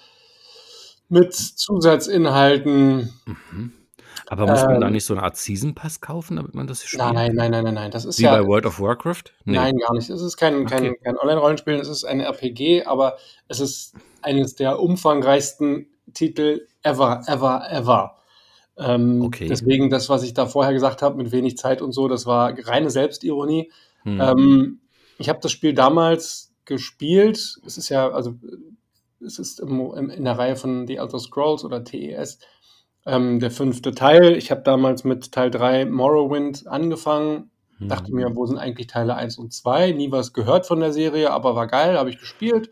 mit 1.09 1.35
Zusatzinhalten. 1.35 3.13
Mhm. 3.27 3.73
Aber 4.29 4.47
muss 4.47 4.63
man 4.63 4.77
ähm, 4.77 4.81
da 4.81 4.91
nicht 4.91 5.05
so 5.05 5.15
eine 5.15 5.25
Art 5.25 5.37
Season 5.37 5.75
Pass 5.75 6.01
kaufen, 6.01 6.37
damit 6.37 6.55
man 6.55 6.67
das 6.67 6.85
spielt? 6.85 7.03
Nein, 7.03 7.35
nein, 7.35 7.51
nein, 7.51 7.65
nein, 7.65 7.75
nein. 7.75 7.91
Das 7.91 8.05
ist 8.05 8.19
Wie 8.19 8.25
ja, 8.25 8.37
bei 8.37 8.47
World 8.47 8.65
of 8.65 8.81
Warcraft? 8.81 9.25
Nee. 9.45 9.57
Nein, 9.57 9.77
gar 9.77 9.93
nicht. 9.93 10.09
Es 10.09 10.23
ist 10.23 10.37
kein, 10.37 10.67
kein, 10.67 10.91
okay. 10.91 11.01
kein 11.03 11.19
Online-Rollenspiel, 11.19 11.75
es 11.75 11.89
ist 11.89 12.05
ein 12.05 12.21
RPG, 12.21 12.85
aber 12.85 13.17
es 13.49 13.59
ist 13.59 13.95
eines 14.23 14.55
der 14.55 14.79
umfangreichsten 14.79 15.89
Titel 16.15 16.67
ever, 16.83 17.23
ever, 17.27 17.67
ever. 17.71 18.20
Ähm, 18.81 19.23
okay. 19.23 19.47
Deswegen 19.47 19.91
das, 19.91 20.09
was 20.09 20.23
ich 20.23 20.33
da 20.33 20.47
vorher 20.47 20.73
gesagt 20.73 21.03
habe, 21.03 21.17
mit 21.17 21.33
wenig 21.33 21.59
Zeit 21.59 21.83
und 21.83 21.93
so, 21.93 22.09
das 22.09 22.25
war 22.25 22.55
reine 22.67 22.91
Selbstironie. 22.91 23.71
Hm. 24.05 24.21
Ähm, 24.21 24.81
ich 25.19 25.29
habe 25.29 25.41
das 25.43 25.53
Spiel 25.53 25.75
damals 25.75 26.55
gespielt. 26.65 27.59
Es 27.67 27.77
ist 27.77 27.91
ja, 27.91 28.11
also 28.11 28.35
es 29.25 29.39
ist 29.39 29.61
im, 29.61 29.93
im, 29.95 30.09
in 30.09 30.25
der 30.25 30.39
Reihe 30.39 30.57
von 30.57 30.87
The 30.87 30.97
Elder 30.97 31.19
Scrolls 31.19 31.65
oder 31.65 31.85
TES 31.85 32.39
ähm, 33.05 33.39
der 33.39 33.51
fünfte 33.51 33.93
Teil. 33.93 34.37
Ich 34.37 34.51
habe 34.51 34.63
damals 34.63 35.05
mit 35.05 35.31
Teil 35.31 35.51
3 35.51 35.85
Morrowind 35.85 36.67
angefangen. 36.67 37.51
Hm. 37.79 37.89
Dachte 37.89 38.15
mir, 38.15 38.35
wo 38.35 38.47
sind 38.47 38.57
eigentlich 38.57 38.87
Teile 38.87 39.15
1 39.15 39.37
und 39.37 39.53
2? 39.53 39.93
Nie 39.93 40.11
was 40.11 40.33
gehört 40.33 40.67
von 40.67 40.81
der 40.81 40.95
Serie, 40.95 41.33
aber 41.33 41.55
war 41.55 41.67
geil, 41.67 41.99
habe 41.99 42.09
ich 42.09 42.19
gespielt. 42.19 42.71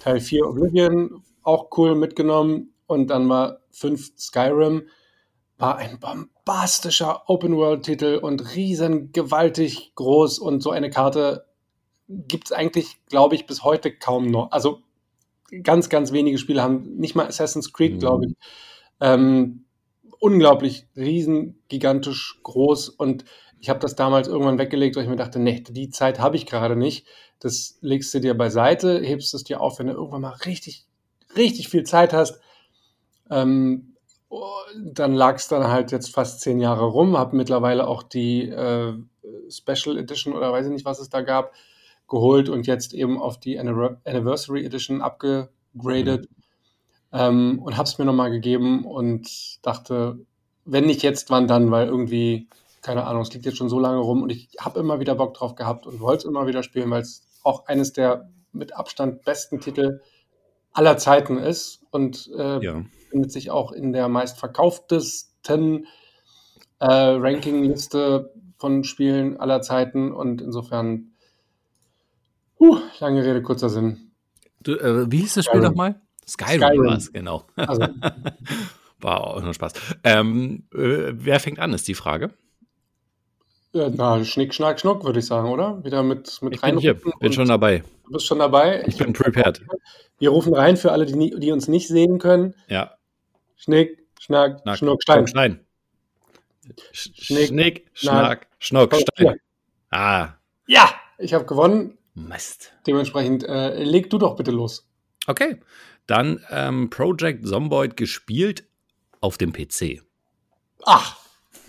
Teil 0.00 0.20
4 0.20 0.46
Oblivion, 0.46 1.22
auch 1.42 1.68
cool 1.76 1.94
mitgenommen. 1.94 2.72
Und 2.86 3.08
dann 3.08 3.28
war 3.28 3.58
5 3.70 4.12
Skyrim 4.18 4.84
war 5.62 5.76
ein 5.76 6.00
bombastischer 6.00 7.30
Open-World-Titel 7.30 8.18
und 8.20 8.56
riesen 8.56 9.12
gewaltig 9.12 9.92
groß 9.94 10.40
und 10.40 10.60
so 10.60 10.70
eine 10.72 10.90
Karte 10.90 11.46
gibt 12.08 12.46
es 12.46 12.52
eigentlich, 12.52 12.98
glaube 13.06 13.36
ich, 13.36 13.46
bis 13.46 13.62
heute 13.62 13.96
kaum 13.96 14.26
noch. 14.26 14.50
Also 14.50 14.80
ganz, 15.62 15.88
ganz 15.88 16.10
wenige 16.12 16.36
Spiele 16.38 16.62
haben, 16.62 16.96
nicht 16.96 17.14
mal 17.14 17.28
Assassin's 17.28 17.72
Creed, 17.72 18.00
glaube 18.00 18.26
ich, 18.26 18.34
Ähm, 19.00 19.64
unglaublich 20.18 20.86
riesen, 20.96 21.62
gigantisch 21.68 22.40
groß 22.42 22.88
und 22.88 23.24
ich 23.60 23.70
habe 23.70 23.78
das 23.78 23.94
damals 23.94 24.26
irgendwann 24.26 24.58
weggelegt, 24.58 24.96
weil 24.96 25.04
ich 25.04 25.10
mir 25.10 25.16
dachte, 25.16 25.38
nee, 25.38 25.60
die 25.60 25.90
Zeit 25.90 26.18
habe 26.18 26.34
ich 26.34 26.46
gerade 26.46 26.74
nicht. 26.74 27.06
Das 27.38 27.78
legst 27.80 28.12
du 28.14 28.20
dir 28.20 28.34
beiseite, 28.34 29.00
hebst 29.00 29.32
es 29.34 29.44
dir 29.44 29.60
auf, 29.60 29.78
wenn 29.78 29.86
du 29.86 29.92
irgendwann 29.92 30.22
mal 30.22 30.34
richtig, 30.44 30.86
richtig 31.36 31.68
viel 31.68 31.84
Zeit 31.84 32.12
hast. 32.12 32.40
Ähm, 33.30 33.91
dann 34.84 35.14
lag 35.14 35.36
es 35.36 35.48
dann 35.48 35.68
halt 35.68 35.92
jetzt 35.92 36.12
fast 36.14 36.40
zehn 36.40 36.60
Jahre 36.60 36.84
rum, 36.84 37.18
habe 37.18 37.36
mittlerweile 37.36 37.86
auch 37.86 38.02
die 38.02 38.48
äh, 38.48 38.94
Special 39.50 39.98
Edition 39.98 40.34
oder 40.34 40.52
weiß 40.52 40.66
ich 40.66 40.72
nicht, 40.72 40.84
was 40.84 41.00
es 41.00 41.08
da 41.08 41.20
gab, 41.20 41.52
geholt 42.08 42.48
und 42.48 42.66
jetzt 42.66 42.94
eben 42.94 43.20
auf 43.20 43.38
die 43.38 43.58
Anniversary 43.58 44.64
Edition 44.64 45.02
abgegradet 45.02 46.28
mhm. 46.30 46.36
ähm, 47.12 47.58
und 47.62 47.76
habe 47.76 47.88
es 47.88 47.98
mir 47.98 48.04
nochmal 48.04 48.30
gegeben 48.30 48.84
und 48.84 49.28
dachte, 49.62 50.18
wenn 50.64 50.86
nicht 50.86 51.02
jetzt, 51.02 51.30
wann 51.30 51.48
dann, 51.48 51.70
weil 51.70 51.88
irgendwie, 51.88 52.48
keine 52.82 53.04
Ahnung, 53.04 53.22
es 53.22 53.32
liegt 53.32 53.46
jetzt 53.46 53.58
schon 53.58 53.68
so 53.68 53.80
lange 53.80 53.98
rum 53.98 54.22
und 54.22 54.30
ich 54.30 54.48
habe 54.60 54.80
immer 54.80 55.00
wieder 55.00 55.14
Bock 55.14 55.34
drauf 55.34 55.54
gehabt 55.54 55.86
und 55.86 56.00
wollte 56.00 56.18
es 56.18 56.24
immer 56.24 56.46
wieder 56.46 56.62
spielen, 56.62 56.90
weil 56.90 57.02
es 57.02 57.22
auch 57.42 57.66
eines 57.66 57.92
der 57.92 58.30
mit 58.52 58.76
Abstand 58.76 59.24
besten 59.24 59.60
Titel 59.60 60.00
aller 60.72 60.96
Zeiten 60.96 61.38
ist 61.38 61.82
und 61.90 62.30
äh, 62.36 62.64
ja. 62.64 62.82
Findet 63.12 63.30
sich 63.30 63.50
auch 63.50 63.70
in 63.70 63.92
der 63.92 64.08
meistverkauftesten 64.08 65.86
äh, 66.80 66.86
Rankingliste 66.86 68.32
von 68.56 68.82
Spielen 68.84 69.36
aller 69.36 69.60
Zeiten 69.60 70.12
und 70.12 70.40
insofern, 70.40 71.12
uh, 72.58 72.78
lange 72.98 73.24
Rede, 73.24 73.42
kurzer 73.42 73.68
Sinn. 73.68 74.12
Du, 74.60 74.72
äh, 74.72 75.10
wie 75.10 75.18
hieß 75.18 75.34
das 75.34 75.44
Spiel 75.44 75.60
nochmal? 75.60 76.00
Skyrim, 76.26 76.60
Skyrim. 76.60 76.86
war 76.86 76.96
es, 76.96 77.12
genau. 77.12 77.44
Also. 77.56 77.82
war 79.00 79.26
auch 79.26 79.42
nur 79.42 79.52
Spaß. 79.52 79.72
Ähm, 80.04 80.64
äh, 80.72 81.12
wer 81.12 81.40
fängt 81.40 81.58
an, 81.58 81.72
ist 81.72 81.88
die 81.88 81.94
Frage. 81.94 82.30
Ja, 83.72 83.90
na, 83.90 84.22
Schnick, 84.24 84.54
Schnack, 84.54 84.80
Schnuck, 84.80 85.04
würde 85.04 85.18
ich 85.18 85.26
sagen, 85.26 85.48
oder? 85.48 85.82
Wieder 85.82 86.02
mit, 86.02 86.40
mit 86.42 86.54
ich 86.54 86.62
rein. 86.62 86.74
Bin, 86.74 86.80
hier, 86.80 86.94
bin 86.94 87.32
schon 87.32 87.48
dabei. 87.48 87.82
Du 88.04 88.12
bist 88.12 88.26
schon 88.26 88.38
dabei. 88.38 88.82
Ich, 88.82 88.94
ich 88.94 88.98
bin 88.98 89.12
prepared. 89.12 89.62
Wir 90.18 90.30
rufen 90.30 90.54
rein 90.54 90.76
für 90.76 90.92
alle, 90.92 91.06
die, 91.06 91.34
die 91.38 91.52
uns 91.52 91.68
nicht 91.68 91.88
sehen 91.88 92.18
können. 92.18 92.54
Ja. 92.68 92.92
Schnick, 93.62 94.04
Schnack, 94.18 94.60
Schnack 94.62 94.78
Schnuck, 94.78 95.02
Stein. 95.02 95.26
Stein. 95.28 95.60
Schnick, 96.90 97.48
Schnick 97.48 97.90
Schnack, 97.92 98.48
Schnuck, 98.58 98.92
Stein. 98.92 99.36
Ah. 99.92 100.30
Ja, 100.66 100.92
ich 101.18 101.32
habe 101.32 101.44
gewonnen. 101.44 101.96
Mist. 102.14 102.72
Dementsprechend 102.88 103.44
äh, 103.44 103.84
leg 103.84 104.10
du 104.10 104.18
doch 104.18 104.34
bitte 104.34 104.50
los. 104.50 104.88
Okay. 105.28 105.60
Dann 106.08 106.44
ähm, 106.50 106.90
Project 106.90 107.46
Zomboid 107.46 107.96
gespielt 107.96 108.64
auf 109.20 109.38
dem 109.38 109.52
PC. 109.52 110.02
Ach. 110.84 111.18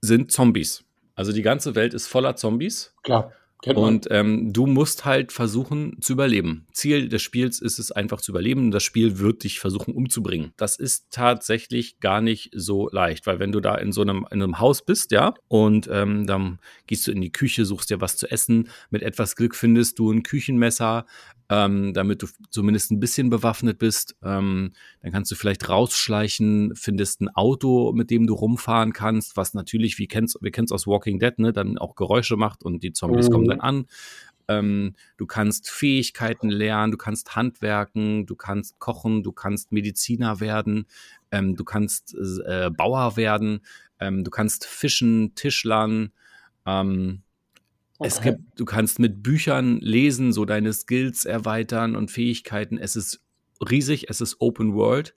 sind 0.00 0.32
Zombies. 0.32 0.84
Also 1.14 1.32
die 1.32 1.42
ganze 1.42 1.74
Welt 1.74 1.92
ist 1.92 2.06
voller 2.06 2.36
Zombies. 2.36 2.94
Klar. 3.02 3.32
Und 3.76 4.08
ähm, 4.10 4.52
du 4.52 4.66
musst 4.66 5.04
halt 5.04 5.32
versuchen 5.32 5.98
zu 6.00 6.14
überleben. 6.14 6.66
Ziel 6.72 7.08
des 7.08 7.22
Spiels 7.22 7.60
ist 7.60 7.78
es 7.78 7.92
einfach 7.92 8.20
zu 8.20 8.32
überleben. 8.32 8.70
Das 8.70 8.82
Spiel 8.82 9.18
wird 9.18 9.44
dich 9.44 9.60
versuchen 9.60 9.94
umzubringen. 9.94 10.52
Das 10.56 10.76
ist 10.76 11.10
tatsächlich 11.10 12.00
gar 12.00 12.20
nicht 12.20 12.50
so 12.54 12.88
leicht, 12.90 13.26
weil 13.26 13.38
wenn 13.38 13.52
du 13.52 13.60
da 13.60 13.74
in 13.74 13.92
so 13.92 14.00
einem, 14.00 14.26
in 14.30 14.42
einem 14.42 14.60
Haus 14.60 14.82
bist, 14.84 15.10
ja, 15.10 15.34
und 15.48 15.88
ähm, 15.92 16.26
dann 16.26 16.58
gehst 16.86 17.06
du 17.06 17.12
in 17.12 17.20
die 17.20 17.32
Küche, 17.32 17.64
suchst 17.64 17.90
dir 17.90 18.00
was 18.00 18.16
zu 18.16 18.30
essen. 18.30 18.68
Mit 18.90 19.02
etwas 19.02 19.36
Glück 19.36 19.54
findest 19.54 19.98
du 19.98 20.10
ein 20.10 20.22
Küchenmesser, 20.22 21.04
ähm, 21.50 21.92
damit 21.92 22.22
du 22.22 22.28
zumindest 22.50 22.92
ein 22.92 23.00
bisschen 23.00 23.28
bewaffnet 23.28 23.78
bist. 23.78 24.16
Ähm, 24.22 24.72
dann 25.02 25.12
kannst 25.12 25.30
du 25.30 25.34
vielleicht 25.34 25.68
rausschleichen, 25.68 26.74
findest 26.76 27.20
ein 27.20 27.28
Auto, 27.28 27.92
mit 27.92 28.10
dem 28.10 28.26
du 28.26 28.34
rumfahren 28.34 28.92
kannst, 28.92 29.36
was 29.36 29.52
natürlich, 29.52 29.98
wie 29.98 30.06
kennst, 30.06 30.38
wir 30.40 30.52
kennen 30.52 30.66
es 30.66 30.72
aus 30.72 30.86
Walking 30.86 31.18
Dead, 31.18 31.38
ne, 31.38 31.52
dann 31.52 31.76
auch 31.76 31.96
Geräusche 31.96 32.36
macht 32.36 32.62
und 32.62 32.82
die 32.82 32.92
Zombies 32.92 33.28
mhm. 33.28 33.32
kommen 33.32 33.49
dann 33.50 33.60
an. 33.60 33.86
Ähm, 34.48 34.94
du 35.16 35.26
kannst 35.26 35.70
Fähigkeiten 35.70 36.48
lernen, 36.48 36.90
du 36.90 36.98
kannst 36.98 37.36
handwerken, 37.36 38.26
du 38.26 38.34
kannst 38.34 38.78
kochen, 38.78 39.22
du 39.22 39.32
kannst 39.32 39.70
Mediziner 39.70 40.40
werden, 40.40 40.86
ähm, 41.30 41.54
du 41.56 41.64
kannst 41.64 42.16
äh, 42.46 42.70
Bauer 42.70 43.16
werden, 43.16 43.60
ähm, 44.00 44.24
du 44.24 44.30
kannst 44.30 44.66
fischen, 44.66 45.34
Tischlern. 45.34 46.12
Ähm, 46.66 47.22
Okay. 48.00 48.08
Es 48.08 48.22
gibt, 48.22 48.40
du 48.58 48.64
kannst 48.64 48.98
mit 48.98 49.22
Büchern 49.22 49.78
lesen, 49.80 50.32
so 50.32 50.46
deine 50.46 50.72
Skills 50.72 51.26
erweitern 51.26 51.96
und 51.96 52.10
Fähigkeiten. 52.10 52.78
Es 52.78 52.96
ist 52.96 53.20
riesig, 53.60 54.08
es 54.08 54.22
ist 54.22 54.40
Open 54.40 54.72
World. 54.72 55.14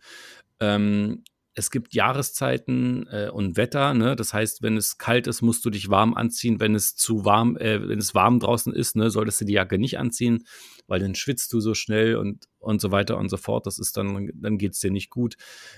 Ähm, 0.59 1.23
es 1.55 1.69
gibt 1.69 1.93
Jahreszeiten 1.93 3.07
äh, 3.11 3.29
und 3.29 3.57
Wetter, 3.57 3.93
ne? 3.93 4.15
Das 4.15 4.33
heißt, 4.33 4.63
wenn 4.63 4.75
es 4.75 4.97
kalt 4.97 5.27
ist, 5.27 5.41
musst 5.41 5.63
du 5.65 5.69
dich 5.69 5.89
warm 5.89 6.15
anziehen. 6.15 6.59
Wenn 6.59 6.73
es 6.73 6.95
zu 6.95 7.25
warm, 7.25 7.57
äh, 7.57 7.87
wenn 7.87 7.99
es 7.99 8.15
warm 8.15 8.39
draußen 8.39 8.73
ist, 8.73 8.95
ne, 8.95 9.09
solltest 9.09 9.41
du 9.41 9.45
die 9.45 9.53
Jacke 9.53 9.77
nicht 9.77 9.99
anziehen, 9.99 10.45
weil 10.87 10.99
dann 10.99 11.15
schwitzt 11.15 11.53
du 11.53 11.59
so 11.59 11.73
schnell 11.73 12.15
und, 12.15 12.47
und 12.59 12.81
so 12.81 12.91
weiter 12.91 13.17
und 13.17 13.29
so 13.29 13.37
fort. 13.37 13.67
Das 13.67 13.77
ist 13.77 13.97
dann, 13.97 14.31
dann 14.33 14.57
geht 14.57 14.73
es 14.73 14.79
dir 14.79 14.91
nicht 14.91 15.09
gut. 15.09 15.35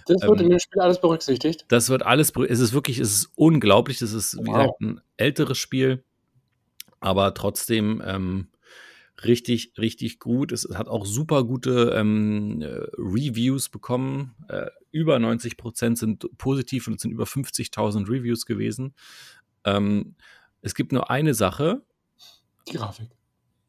Das 0.08 0.22
wird 0.22 0.40
ähm, 0.40 0.46
in 0.46 0.50
dem 0.52 0.60
Spiel 0.60 0.82
alles 0.82 1.02
berücksichtigt. 1.02 1.66
Das 1.68 1.90
wird 1.90 2.04
alles, 2.04 2.32
es 2.48 2.60
ist 2.60 2.74
wirklich, 2.74 3.00
es 3.00 3.14
ist 3.14 3.32
unglaublich. 3.36 4.00
Das 4.00 4.14
ist, 4.14 4.38
wie 4.38 4.48
wow. 4.48 4.56
gesagt, 4.56 4.82
ein 4.82 5.02
älteres 5.18 5.58
Spiel 5.58 6.04
aber 7.06 7.36
trotzdem 7.36 8.02
ähm, 8.04 8.48
richtig, 9.24 9.74
richtig 9.78 10.20
gut. 10.20 10.52
Es 10.52 10.68
hat 10.74 10.88
auch 10.88 11.06
super 11.06 11.44
gute 11.44 11.94
ähm, 11.96 12.62
äh, 12.62 12.68
Reviews 12.98 13.70
bekommen. 13.70 14.36
Äh, 14.50 14.68
über 14.92 15.20
90 15.20 15.58
Prozent 15.58 15.98
sind 15.98 16.26
positiv 16.38 16.88
und 16.88 16.96
es 16.96 17.02
sind 17.02 17.12
über 17.12 17.26
50.000 17.26 18.10
Reviews 18.10 18.46
gewesen. 18.46 18.94
Ähm, 19.64 20.16
es 20.62 20.76
gibt 20.76 20.92
nur 20.92 21.10
eine 21.10 21.34
Sache. 21.34 21.84
Die 22.68 22.74
Grafik. 22.74 23.10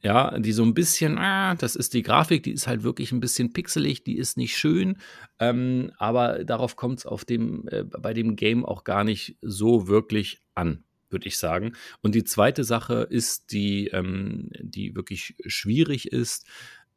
Ja, 0.03 0.38
die 0.38 0.53
so 0.53 0.62
ein 0.62 0.75
bisschen, 0.75 1.19
ah, 1.19 1.55
das 1.57 1.75
ist 1.75 1.95
die 1.95 2.03
Grafik, 2.03 2.43
die 2.43 2.53
ist 2.53 2.67
halt 2.67 2.83
wirklich 2.83 3.12
ein 3.12 3.21
bisschen 3.21 3.53
pixelig, 3.53 4.05
die 4.05 4.19
ist 4.19 4.37
nicht 4.37 4.57
schön, 4.57 4.99
ähm, 5.41 5.91
aber 5.97 6.45
darauf 6.45 6.76
kommt 6.76 7.05
es 7.05 7.25
äh, 7.29 7.83
bei 7.83 8.12
dem 8.12 8.37
Game 8.37 8.65
auch 8.65 8.85
gar 8.85 9.05
nicht 9.05 9.37
so 9.43 9.88
wirklich 9.88 10.43
an 10.55 10.86
würde 11.11 11.27
ich 11.29 11.39
sagen. 11.39 11.75
Und 12.03 12.15
die 12.15 12.25
zweite 12.25 12.65
Sache 12.65 13.07
ist, 13.09 13.53
die, 13.53 13.89
ähm, 13.89 14.51
die 14.61 14.95
wirklich 14.95 15.35
schwierig 15.47 16.13
ist. 16.13 16.47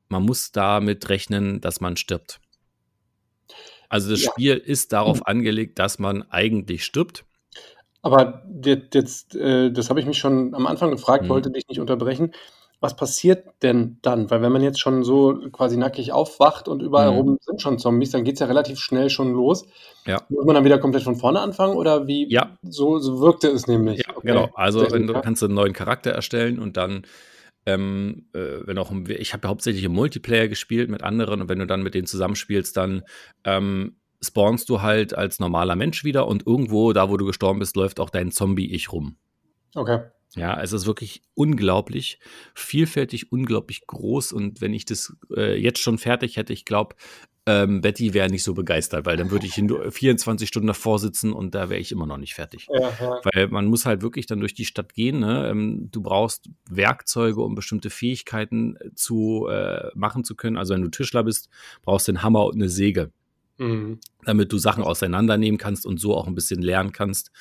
Man 0.07 0.23
muss 0.23 0.51
damit 0.51 1.09
rechnen, 1.09 1.61
dass 1.61 1.81
man 1.81 1.97
stirbt. 1.97 2.39
Also 3.89 4.11
das 4.11 4.23
ja. 4.23 4.31
Spiel 4.31 4.57
ist 4.57 4.93
darauf 4.93 5.17
mhm. 5.17 5.25
angelegt, 5.25 5.79
dass 5.79 5.99
man 5.99 6.23
eigentlich 6.29 6.85
stirbt. 6.85 7.25
Aber 8.01 8.45
jetzt, 8.63 9.35
äh, 9.35 9.71
das 9.71 9.89
habe 9.89 9.99
ich 9.99 10.05
mich 10.05 10.17
schon 10.17 10.53
am 10.53 10.67
Anfang 10.67 10.91
gefragt, 10.91 11.25
mhm. 11.25 11.29
wollte 11.29 11.51
dich 11.51 11.67
nicht 11.67 11.79
unterbrechen 11.79 12.33
was 12.81 12.95
passiert 12.95 13.45
denn 13.61 13.97
dann? 14.01 14.29
Weil 14.31 14.41
wenn 14.41 14.51
man 14.51 14.61
jetzt 14.61 14.79
schon 14.79 15.03
so 15.03 15.37
quasi 15.51 15.77
nackig 15.77 16.11
aufwacht 16.13 16.67
und 16.67 16.81
überall 16.81 17.11
mhm. 17.11 17.17
rum 17.17 17.37
sind 17.41 17.61
schon 17.61 17.77
Zombies, 17.77 18.11
dann 18.11 18.23
geht 18.23 18.35
es 18.35 18.39
ja 18.39 18.45
relativ 18.45 18.79
schnell 18.79 19.09
schon 19.09 19.33
los. 19.33 19.65
Ja. 20.05 20.21
Muss 20.29 20.45
man 20.45 20.55
dann 20.55 20.63
wieder 20.63 20.79
komplett 20.79 21.03
von 21.03 21.15
vorne 21.15 21.41
anfangen 21.41 21.75
oder 21.75 22.07
wie? 22.07 22.31
Ja. 22.31 22.57
So, 22.63 22.99
so 22.99 23.19
wirkte 23.19 23.49
es 23.49 23.67
nämlich. 23.67 23.99
Ja, 23.99 24.15
okay. 24.15 24.27
genau. 24.27 24.49
Also 24.53 24.89
wenn 24.91 25.07
du 25.07 25.13
kannst 25.13 25.41
du 25.41 25.47
einen 25.47 25.55
neuen 25.55 25.73
Charakter 25.73 26.11
erstellen 26.11 26.59
und 26.59 26.77
dann 26.77 27.03
ähm, 27.65 28.27
äh, 28.33 28.65
wenn 28.65 28.77
auch 28.77 28.91
ich 29.07 29.33
habe 29.33 29.43
ja 29.43 29.49
hauptsächlich 29.49 29.83
im 29.83 29.93
Multiplayer 29.93 30.47
gespielt 30.47 30.89
mit 30.89 31.03
anderen 31.03 31.41
und 31.41 31.49
wenn 31.49 31.59
du 31.59 31.67
dann 31.67 31.83
mit 31.83 31.93
denen 31.93 32.07
zusammenspielst, 32.07 32.77
dann 32.77 33.03
ähm, 33.43 33.97
spawnst 34.21 34.69
du 34.69 34.81
halt 34.81 35.13
als 35.13 35.39
normaler 35.39 35.75
Mensch 35.75 36.03
wieder 36.03 36.27
und 36.27 36.47
irgendwo, 36.47 36.93
da 36.93 37.09
wo 37.09 37.17
du 37.17 37.25
gestorben 37.25 37.59
bist, 37.59 37.75
läuft 37.75 37.99
auch 37.99 38.09
dein 38.09 38.31
Zombie-Ich 38.31 38.91
rum. 38.91 39.17
Okay. 39.75 39.99
Ja, 40.35 40.61
es 40.61 40.73
ist 40.73 40.85
wirklich 40.85 41.23
unglaublich 41.33 42.19
vielfältig, 42.53 43.31
unglaublich 43.31 43.87
groß. 43.87 44.31
Und 44.31 44.61
wenn 44.61 44.73
ich 44.73 44.85
das 44.85 45.15
äh, 45.35 45.59
jetzt 45.59 45.79
schon 45.79 45.97
fertig 45.97 46.37
hätte, 46.37 46.53
ich 46.53 46.65
glaube, 46.65 46.95
ähm, 47.49 47.81
Betty 47.81 48.13
wäre 48.13 48.29
nicht 48.29 48.43
so 48.43 48.53
begeistert, 48.53 49.07
weil 49.07 49.17
dann 49.17 49.31
würde 49.31 49.47
ich 49.47 49.57
in 49.57 49.91
24 49.91 50.47
Stunden 50.47 50.67
davor 50.67 50.99
sitzen 50.99 51.33
und 51.33 51.55
da 51.55 51.69
wäre 51.69 51.79
ich 51.79 51.91
immer 51.91 52.05
noch 52.05 52.17
nicht 52.17 52.35
fertig. 52.35 52.67
Ja, 52.71 52.93
ja. 52.99 53.21
Weil 53.23 53.47
man 53.47 53.65
muss 53.65 53.87
halt 53.87 54.03
wirklich 54.03 54.27
dann 54.27 54.39
durch 54.39 54.53
die 54.53 54.65
Stadt 54.65 54.93
gehen. 54.93 55.19
Ne? 55.19 55.49
Ähm, 55.49 55.89
du 55.91 56.01
brauchst 56.01 56.49
Werkzeuge, 56.69 57.41
um 57.41 57.55
bestimmte 57.55 57.89
Fähigkeiten 57.89 58.75
äh, 58.75 58.93
zu 58.93 59.47
äh, 59.49 59.89
machen 59.95 60.23
zu 60.23 60.35
können. 60.35 60.57
Also 60.57 60.75
wenn 60.75 60.83
du 60.83 60.89
Tischler 60.89 61.23
bist, 61.23 61.49
brauchst 61.81 62.07
du 62.07 62.11
einen 62.11 62.21
Hammer 62.21 62.45
und 62.45 62.55
eine 62.55 62.69
Säge. 62.69 63.11
Mhm. 63.57 63.99
Damit 64.23 64.53
du 64.53 64.57
Sachen 64.57 64.83
auseinandernehmen 64.83 65.57
kannst 65.57 65.85
und 65.85 65.99
so 65.99 66.15
auch 66.15 66.27
ein 66.27 66.35
bisschen 66.35 66.61
lernen 66.61 66.93
kannst, 66.93 67.31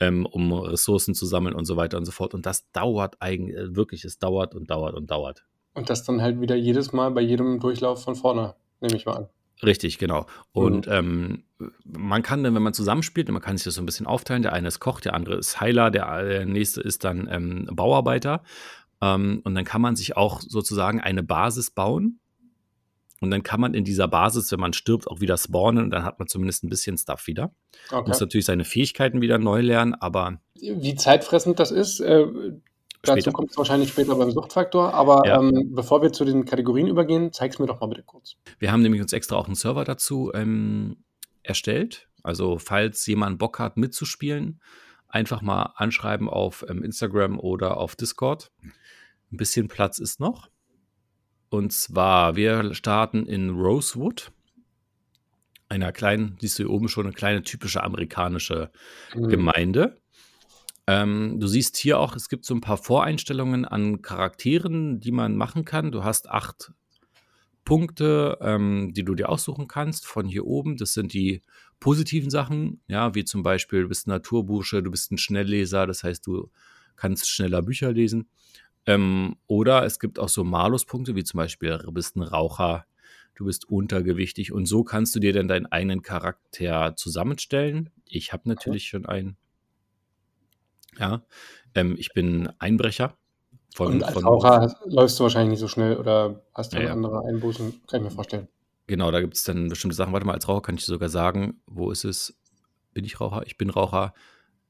ähm, 0.00 0.26
um 0.26 0.52
Ressourcen 0.52 1.14
zu 1.14 1.26
sammeln 1.26 1.54
und 1.54 1.64
so 1.64 1.76
weiter 1.76 1.98
und 1.98 2.04
so 2.04 2.12
fort. 2.12 2.34
Und 2.34 2.46
das 2.46 2.70
dauert 2.72 3.16
eigentlich, 3.20 3.56
äh, 3.56 3.76
wirklich, 3.76 4.04
es 4.04 4.18
dauert 4.18 4.54
und 4.54 4.70
dauert 4.70 4.94
und 4.94 5.10
dauert. 5.10 5.44
Und 5.74 5.90
das 5.90 6.04
dann 6.04 6.22
halt 6.22 6.40
wieder 6.40 6.54
jedes 6.54 6.92
Mal 6.92 7.10
bei 7.10 7.20
jedem 7.20 7.60
Durchlauf 7.60 8.02
von 8.02 8.14
vorne, 8.14 8.54
nehme 8.80 8.96
ich 8.96 9.06
mal 9.06 9.16
an. 9.16 9.28
Richtig, 9.62 9.98
genau. 9.98 10.26
Und 10.52 10.86
mhm. 10.86 10.92
ähm, 10.92 11.44
man 11.84 12.22
kann 12.22 12.42
dann, 12.42 12.54
wenn 12.54 12.62
man 12.62 12.74
zusammenspielt, 12.74 13.28
man 13.28 13.40
kann 13.40 13.56
sich 13.56 13.64
das 13.64 13.74
so 13.74 13.82
ein 13.82 13.86
bisschen 13.86 14.06
aufteilen. 14.06 14.42
Der 14.42 14.52
eine 14.52 14.68
ist 14.68 14.80
Koch, 14.80 15.00
der 15.00 15.14
andere 15.14 15.36
ist 15.36 15.60
Heiler, 15.60 15.90
der, 15.90 16.24
der 16.24 16.46
nächste 16.46 16.80
ist 16.80 17.04
dann 17.04 17.28
ähm, 17.30 17.68
Bauarbeiter. 17.72 18.42
Ähm, 19.00 19.40
und 19.44 19.54
dann 19.54 19.64
kann 19.64 19.80
man 19.80 19.96
sich 19.96 20.16
auch 20.16 20.40
sozusagen 20.40 21.00
eine 21.00 21.22
Basis 21.22 21.70
bauen. 21.70 22.20
Und 23.20 23.30
dann 23.30 23.42
kann 23.42 23.60
man 23.60 23.74
in 23.74 23.84
dieser 23.84 24.08
Basis, 24.08 24.50
wenn 24.52 24.60
man 24.60 24.72
stirbt, 24.72 25.08
auch 25.08 25.20
wieder 25.20 25.36
spawnen 25.36 25.84
und 25.84 25.90
dann 25.90 26.04
hat 26.04 26.18
man 26.18 26.28
zumindest 26.28 26.64
ein 26.64 26.68
bisschen 26.68 26.98
Stuff 26.98 27.26
wieder. 27.26 27.52
Okay. 27.90 28.08
Muss 28.08 28.20
natürlich 28.20 28.46
seine 28.46 28.64
Fähigkeiten 28.64 29.20
wieder 29.20 29.38
neu 29.38 29.60
lernen, 29.60 29.94
aber. 29.94 30.40
Wie 30.60 30.94
zeitfressend 30.94 31.58
das 31.58 31.70
ist, 31.70 32.00
äh, 32.00 32.26
Dazu 33.06 33.32
kommt 33.32 33.50
es 33.50 33.58
wahrscheinlich 33.58 33.90
später 33.90 34.16
beim 34.16 34.30
Suchtfaktor, 34.30 34.94
aber 34.94 35.26
ja. 35.26 35.38
ähm, 35.38 35.72
bevor 35.74 36.02
wir 36.02 36.12
zu 36.12 36.24
den 36.24 36.44
Kategorien 36.44 36.86
übergehen, 36.86 37.32
zeig 37.32 37.52
es 37.52 37.58
mir 37.58 37.66
doch 37.66 37.80
mal 37.80 37.88
bitte 37.88 38.02
kurz. 38.02 38.36
Wir 38.58 38.72
haben 38.72 38.82
nämlich 38.82 39.02
uns 39.02 39.12
extra 39.12 39.36
auch 39.36 39.46
einen 39.46 39.54
Server 39.54 39.84
dazu 39.84 40.32
ähm, 40.34 40.96
erstellt. 41.42 42.08
Also 42.22 42.58
falls 42.58 43.06
jemand 43.06 43.38
Bock 43.38 43.58
hat 43.58 43.76
mitzuspielen, 43.76 44.60
einfach 45.08 45.42
mal 45.42 45.74
anschreiben 45.76 46.28
auf 46.28 46.64
ähm, 46.68 46.82
Instagram 46.82 47.38
oder 47.38 47.76
auf 47.76 47.96
Discord. 47.96 48.50
Ein 48.62 49.36
bisschen 49.36 49.68
Platz 49.68 49.98
ist 49.98 50.20
noch. 50.20 50.48
Und 51.54 51.72
zwar, 51.72 52.34
wir 52.34 52.74
starten 52.74 53.26
in 53.26 53.50
Rosewood, 53.50 54.32
einer 55.68 55.92
kleinen, 55.92 56.36
siehst 56.40 56.58
du 56.58 56.64
hier 56.64 56.70
oben 56.72 56.88
schon, 56.88 57.06
eine 57.06 57.14
kleine 57.14 57.44
typische 57.44 57.84
amerikanische 57.84 58.72
mhm. 59.14 59.28
Gemeinde. 59.28 60.00
Ähm, 60.88 61.38
du 61.38 61.46
siehst 61.46 61.76
hier 61.76 62.00
auch, 62.00 62.16
es 62.16 62.28
gibt 62.28 62.44
so 62.44 62.56
ein 62.56 62.60
paar 62.60 62.76
Voreinstellungen 62.76 63.64
an 63.64 64.02
Charakteren, 64.02 64.98
die 64.98 65.12
man 65.12 65.36
machen 65.36 65.64
kann. 65.64 65.92
Du 65.92 66.02
hast 66.02 66.28
acht 66.28 66.72
Punkte, 67.64 68.36
ähm, 68.40 68.92
die 68.92 69.04
du 69.04 69.14
dir 69.14 69.28
aussuchen 69.28 69.68
kannst 69.68 70.06
von 70.06 70.26
hier 70.26 70.46
oben. 70.46 70.76
Das 70.76 70.92
sind 70.92 71.12
die 71.12 71.40
positiven 71.78 72.30
Sachen, 72.30 72.80
ja, 72.88 73.14
wie 73.14 73.24
zum 73.24 73.44
Beispiel, 73.44 73.82
du 73.82 73.88
bist 73.90 74.08
ein 74.08 74.10
Naturbursche, 74.10 74.82
du 74.82 74.90
bist 74.90 75.12
ein 75.12 75.18
Schnellleser, 75.18 75.86
das 75.86 76.02
heißt, 76.02 76.26
du 76.26 76.50
kannst 76.96 77.28
schneller 77.28 77.62
Bücher 77.62 77.92
lesen. 77.92 78.28
Ähm, 78.86 79.36
oder 79.46 79.84
es 79.84 79.98
gibt 79.98 80.18
auch 80.18 80.28
so 80.28 80.44
Maluspunkte, 80.44 81.14
wie 81.14 81.24
zum 81.24 81.38
Beispiel, 81.38 81.78
du 81.78 81.92
bist 81.92 82.16
ein 82.16 82.22
Raucher, 82.22 82.86
du 83.34 83.46
bist 83.46 83.68
untergewichtig 83.68 84.52
und 84.52 84.66
so 84.66 84.84
kannst 84.84 85.14
du 85.14 85.20
dir 85.20 85.32
dann 85.32 85.48
deinen 85.48 85.66
eigenen 85.66 86.02
Charakter 86.02 86.94
zusammenstellen. 86.96 87.90
Ich 88.06 88.32
habe 88.32 88.48
natürlich 88.48 88.84
okay. 88.84 88.90
schon 88.90 89.06
einen. 89.06 89.36
Ja, 90.98 91.22
ähm, 91.74 91.96
ich 91.98 92.12
bin 92.12 92.48
Einbrecher. 92.58 93.16
Von, 93.74 93.94
Und 93.94 94.04
als 94.04 94.14
von, 94.14 94.24
Raucher 94.24 94.76
läufst 94.84 95.18
du 95.18 95.24
wahrscheinlich 95.24 95.50
nicht 95.50 95.60
so 95.60 95.66
schnell 95.66 95.96
oder 95.96 96.44
hast 96.54 96.72
du 96.72 96.80
ja, 96.80 96.92
andere 96.92 97.24
Einbußen, 97.26 97.82
kann 97.88 98.00
ich 98.00 98.04
mir 98.04 98.10
vorstellen. 98.14 98.46
Genau, 98.86 99.10
da 99.10 99.20
gibt 99.20 99.34
es 99.34 99.42
dann 99.42 99.68
bestimmte 99.68 99.96
Sachen. 99.96 100.12
Warte 100.12 100.26
mal, 100.26 100.34
als 100.34 100.46
Raucher 100.46 100.62
kann 100.62 100.76
ich 100.76 100.84
sogar 100.84 101.08
sagen, 101.08 101.60
wo 101.66 101.90
ist 101.90 102.04
es? 102.04 102.38
Bin 102.92 103.04
ich 103.04 103.20
Raucher? 103.20 103.42
Ich 103.46 103.56
bin 103.56 103.70
Raucher. 103.70 104.14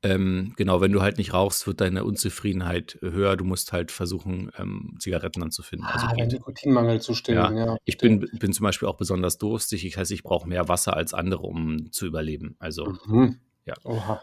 Ähm, 0.04 0.52
genau, 0.56 0.82
wenn 0.82 0.92
du 0.92 1.00
halt 1.00 1.16
nicht 1.16 1.32
rauchst, 1.32 1.66
wird 1.66 1.80
deine 1.80 2.04
Unzufriedenheit 2.04 2.98
höher. 3.00 3.36
Du 3.36 3.44
musst 3.44 3.72
halt 3.72 3.90
versuchen, 3.90 4.50
ähm, 4.58 4.96
Zigaretten 4.98 5.40
dann 5.40 5.50
zu 5.50 5.62
finden. 5.62 5.86
Also 5.86 6.06
ah, 6.06 6.10
also 6.10 6.20
den 6.20 6.28
Nikotinmangel 6.28 7.00
zu 7.00 7.14
stillen, 7.14 7.56
ja. 7.56 7.66
ja 7.66 7.76
ich 7.86 7.96
bin, 7.96 8.28
bin 8.38 8.52
zum 8.52 8.64
Beispiel 8.64 8.86
auch 8.86 8.98
besonders 8.98 9.38
durstig. 9.38 9.86
Ich 9.86 9.96
heißt, 9.96 10.10
ich 10.10 10.22
brauche 10.22 10.46
mehr 10.46 10.68
Wasser 10.68 10.94
als 10.94 11.14
andere, 11.14 11.42
um 11.42 11.90
zu 11.90 12.04
überleben. 12.04 12.54
Also, 12.58 12.92
mhm. 13.06 13.38
ja. 13.64 13.74
Oha. 13.84 14.20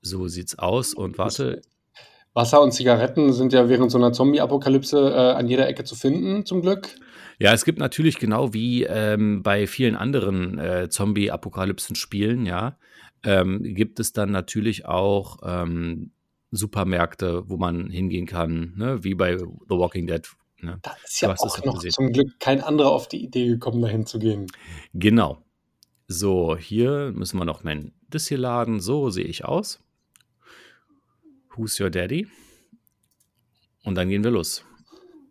So 0.00 0.26
sieht's 0.26 0.58
aus. 0.58 0.94
Und 0.94 1.18
warte. 1.18 1.60
Wasser 2.32 2.62
und 2.62 2.72
Zigaretten 2.72 3.34
sind 3.34 3.52
ja 3.52 3.68
während 3.68 3.90
so 3.90 3.98
einer 3.98 4.12
Zombie-Apokalypse 4.12 4.96
äh, 4.96 5.32
an 5.32 5.48
jeder 5.48 5.68
Ecke 5.68 5.84
zu 5.84 5.96
finden, 5.96 6.46
zum 6.46 6.62
Glück. 6.62 6.88
Ja, 7.38 7.52
es 7.52 7.64
gibt 7.64 7.78
natürlich 7.78 8.18
genau 8.18 8.54
wie 8.54 8.84
ähm, 8.84 9.42
bei 9.42 9.66
vielen 9.66 9.96
anderen 9.96 10.58
äh, 10.58 10.88
Zombie-Apokalypsen-Spielen, 10.88 12.46
ja, 12.46 12.78
ähm, 13.24 13.62
gibt 13.62 14.00
es 14.00 14.12
dann 14.12 14.30
natürlich 14.30 14.86
auch 14.86 15.38
ähm, 15.42 16.12
Supermärkte, 16.50 17.48
wo 17.48 17.56
man 17.56 17.90
hingehen 17.90 18.26
kann, 18.26 18.74
ne? 18.76 19.04
wie 19.04 19.14
bei 19.14 19.38
The 19.38 19.46
Walking 19.68 20.06
Dead. 20.06 20.28
Ne? 20.60 20.78
Da 20.82 20.96
ist 21.04 21.20
ja 21.20 21.34
auch 21.34 21.64
noch 21.64 21.74
gesehen. 21.74 21.92
zum 21.92 22.12
Glück 22.12 22.40
kein 22.40 22.60
anderer 22.60 22.90
auf 22.90 23.08
die 23.08 23.22
Idee 23.22 23.46
gekommen, 23.46 23.82
dahin 23.82 24.06
zu 24.06 24.18
gehen. 24.18 24.46
Genau. 24.94 25.42
So, 26.08 26.56
hier 26.56 27.12
müssen 27.14 27.38
wir 27.38 27.44
noch 27.44 27.64
mein, 27.64 27.92
das 28.08 28.26
hier 28.26 28.38
laden. 28.38 28.80
So 28.80 29.10
sehe 29.10 29.26
ich 29.26 29.44
aus. 29.44 29.78
Who's 31.54 31.78
Your 31.78 31.90
Daddy? 31.90 32.26
Und 33.84 33.94
dann 33.94 34.08
gehen 34.08 34.24
wir 34.24 34.30
los. 34.30 34.64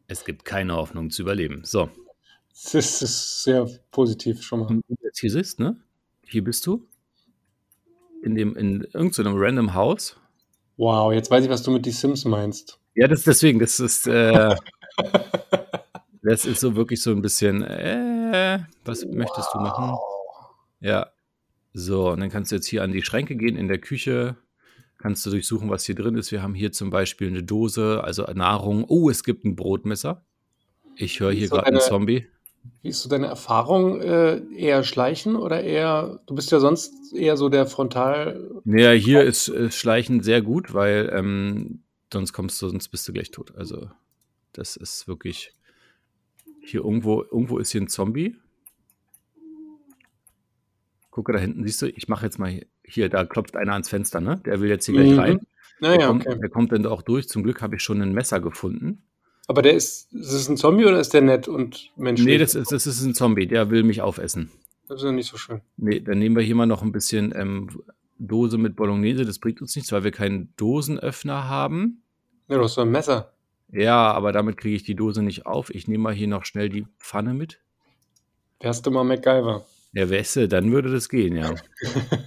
Es 0.08 0.24
gibt 0.24 0.46
keine 0.46 0.76
Hoffnung 0.76 1.10
zu 1.10 1.24
überleben. 1.24 1.62
So. 1.64 1.90
Das 2.72 3.02
ist 3.02 3.44
sehr 3.44 3.66
positiv 3.92 4.42
schon 4.42 4.60
mal. 4.60 4.68
Und 4.68 4.84
jetzt 5.02 5.20
hier 5.20 5.32
sitzt, 5.32 5.60
ne? 5.60 5.78
Hier 6.28 6.44
bist 6.44 6.66
du. 6.66 6.87
In 8.24 8.36
dem, 8.36 8.56
in 8.56 8.82
irgendeinem 8.94 9.36
random 9.36 9.74
Haus. 9.74 10.18
Wow, 10.78 11.14
jetzt 11.14 11.32
weiß 11.32 11.44
ich, 11.44 11.50
was 11.50 11.64
du 11.64 11.72
mit 11.72 11.86
die 11.86 11.92
Sims 11.92 12.26
meinst. 12.26 12.80
Ja, 12.96 13.08
das 13.08 13.24
deswegen, 13.24 13.60
das 13.60 13.80
ist, 13.80 14.08
äh, 14.08 14.56
das 16.24 16.46
ist 16.46 16.60
so 16.60 16.76
wirklich 16.76 17.02
so 17.02 17.12
ein 17.12 17.22
bisschen, 17.22 17.64
äh, 17.64 18.60
was 18.86 19.06
wow. 19.06 19.16
möchtest 19.16 19.50
du 19.54 19.60
machen? 19.60 19.98
Ja. 20.80 21.08
So, 21.74 22.10
und 22.12 22.20
dann 22.20 22.30
kannst 22.30 22.52
du 22.52 22.56
jetzt 22.56 22.66
hier 22.66 22.84
an 22.84 22.92
die 22.92 23.04
Schränke 23.04 23.36
gehen 23.36 23.56
in 23.56 23.68
der 23.68 23.78
Küche 23.78 24.36
kannst 24.98 25.26
du 25.26 25.30
durchsuchen, 25.30 25.70
was 25.70 25.86
hier 25.86 25.96
drin 25.96 26.16
ist. 26.16 26.32
Wir 26.32 26.42
haben 26.42 26.54
hier 26.54 26.72
zum 26.72 26.90
Beispiel 26.90 27.28
eine 27.28 27.44
Dose, 27.44 28.04
also 28.04 28.24
Nahrung. 28.34 28.86
Oh, 28.88 29.10
es 29.10 29.24
gibt 29.24 29.46
ein 29.46 29.56
Brotmesser. 29.56 30.26
Ich 30.96 31.20
höre 31.20 31.32
hier 31.32 31.50
gerade 31.50 31.68
einen 31.68 31.80
Zombie. 31.80 32.28
Wie 32.82 32.90
ist 32.90 33.02
so 33.02 33.10
deine 33.10 33.28
Erfahrung? 33.28 34.02
Äh, 34.02 34.42
eher 34.56 34.84
Schleichen 34.84 35.36
oder 35.36 35.62
eher, 35.62 36.20
du 36.26 36.36
bist 36.36 36.52
ja 36.52 36.60
sonst 36.60 37.14
eher 37.14 37.36
so 37.38 37.50
der 37.50 37.66
Frontal. 37.66 38.62
Naja, 38.64 38.92
hier 38.92 39.24
ist, 39.24 39.48
ist 39.48 39.76
Schleichen 39.76 40.22
sehr 40.22 40.42
gut, 40.42 40.74
weil 40.74 41.12
ähm, 41.14 41.84
sonst 42.12 42.34
kommst 42.34 42.62
du, 42.62 42.70
sonst 42.70 42.90
bist 42.90 43.08
du 43.08 43.14
gleich 43.14 43.32
tot. 43.32 43.56
Also, 43.56 43.90
das 44.54 44.76
ist 44.76 45.08
wirklich. 45.08 45.54
Hier 46.62 46.84
irgendwo, 46.84 47.24
irgendwo 47.24 47.60
ist 47.60 47.72
hier 47.72 47.82
ein 47.82 47.88
Zombie. 47.88 48.36
Gucke 51.12 51.32
da 51.32 51.40
hinten, 51.40 51.64
siehst 51.64 51.82
du, 51.82 51.88
ich 51.88 52.10
mache 52.10 52.26
jetzt 52.26 52.40
mal 52.40 52.62
hier, 52.84 53.10
da 53.10 53.26
klopft 53.26 53.56
einer 53.56 53.74
ans 53.74 53.90
Fenster, 53.90 54.20
ne? 54.20 54.42
Der 54.46 54.60
will 54.60 54.70
jetzt 54.70 54.86
hier 54.86 54.96
gleich 54.96 55.12
mhm. 55.12 55.20
rein. 55.20 55.48
Naja, 55.80 55.98
der, 55.98 56.08
kommt, 56.08 56.28
okay. 56.28 56.40
der 56.40 56.50
kommt 56.50 56.72
dann 56.72 56.86
auch 56.86 57.02
durch. 57.02 57.30
Zum 57.30 57.44
Glück 57.44 57.62
habe 57.62 57.76
ich 57.76 57.84
schon 57.84 58.02
ein 58.02 58.14
Messer 58.14 58.40
gefunden. 58.40 59.04
Aber 59.48 59.62
der 59.62 59.74
ist, 59.74 60.14
ist 60.14 60.34
es 60.34 60.50
ein 60.50 60.58
Zombie 60.58 60.86
oder 60.86 61.00
ist 61.00 61.14
der 61.14 61.22
nett 61.22 61.48
und 61.48 61.92
menschlich? 61.96 62.28
Nee, 62.28 62.38
das 62.38 62.54
ist, 62.54 62.72
das 62.72 62.86
ist 62.86 63.02
ein 63.02 63.16
Zombie, 63.16 63.48
der 63.48 63.70
will 63.70 63.84
mich 63.84 64.02
aufessen. 64.02 64.52
Das 64.88 65.00
ist 65.00 65.06
ja 65.06 65.12
nicht 65.12 65.30
so 65.30 65.38
schön. 65.38 65.62
Nee, 65.78 66.02
dann 66.02 66.20
nehmen 66.20 66.36
wir 66.36 66.44
hier 66.44 66.56
mal 66.56 66.66
noch 66.66 66.82
ein 66.82 66.92
bisschen 66.92 67.34
ähm, 67.36 67.70
Dose 68.20 68.58
mit 68.58 68.76
Bolognese. 68.76 69.26
Das 69.26 69.40
bringt 69.40 69.62
uns 69.62 69.76
nichts, 69.76 69.92
weil 69.92 70.04
wir 70.04 70.12
keinen 70.12 70.54
Dosenöffner 70.58 71.48
haben. 71.48 72.04
Ja, 72.50 72.58
du 72.58 72.64
hast 72.64 72.76
so 72.76 72.82
ein 72.82 72.92
Messer. 72.92 73.34
Ja, 73.72 74.12
aber 74.12 74.32
damit 74.32 74.58
kriege 74.58 74.76
ich 74.76 74.84
die 74.84 74.96
Dose 74.96 75.22
nicht 75.22 75.46
auf. 75.46 75.70
Ich 75.70 75.88
nehme 75.88 76.04
mal 76.04 76.14
hier 76.14 76.28
noch 76.28 76.46
schnell 76.46 76.70
die 76.70 76.86
Pfanne 77.00 77.34
mit. 77.34 77.60
Wärst 78.62 78.86
du 78.86 78.92
mal 78.92 79.04
MacGyver? 79.04 79.66
Ja, 79.94 80.10
Wesse, 80.10 80.48
dann 80.48 80.72
würde 80.72 80.92
das 80.92 81.10
gehen, 81.10 81.36
ja. 81.36 81.54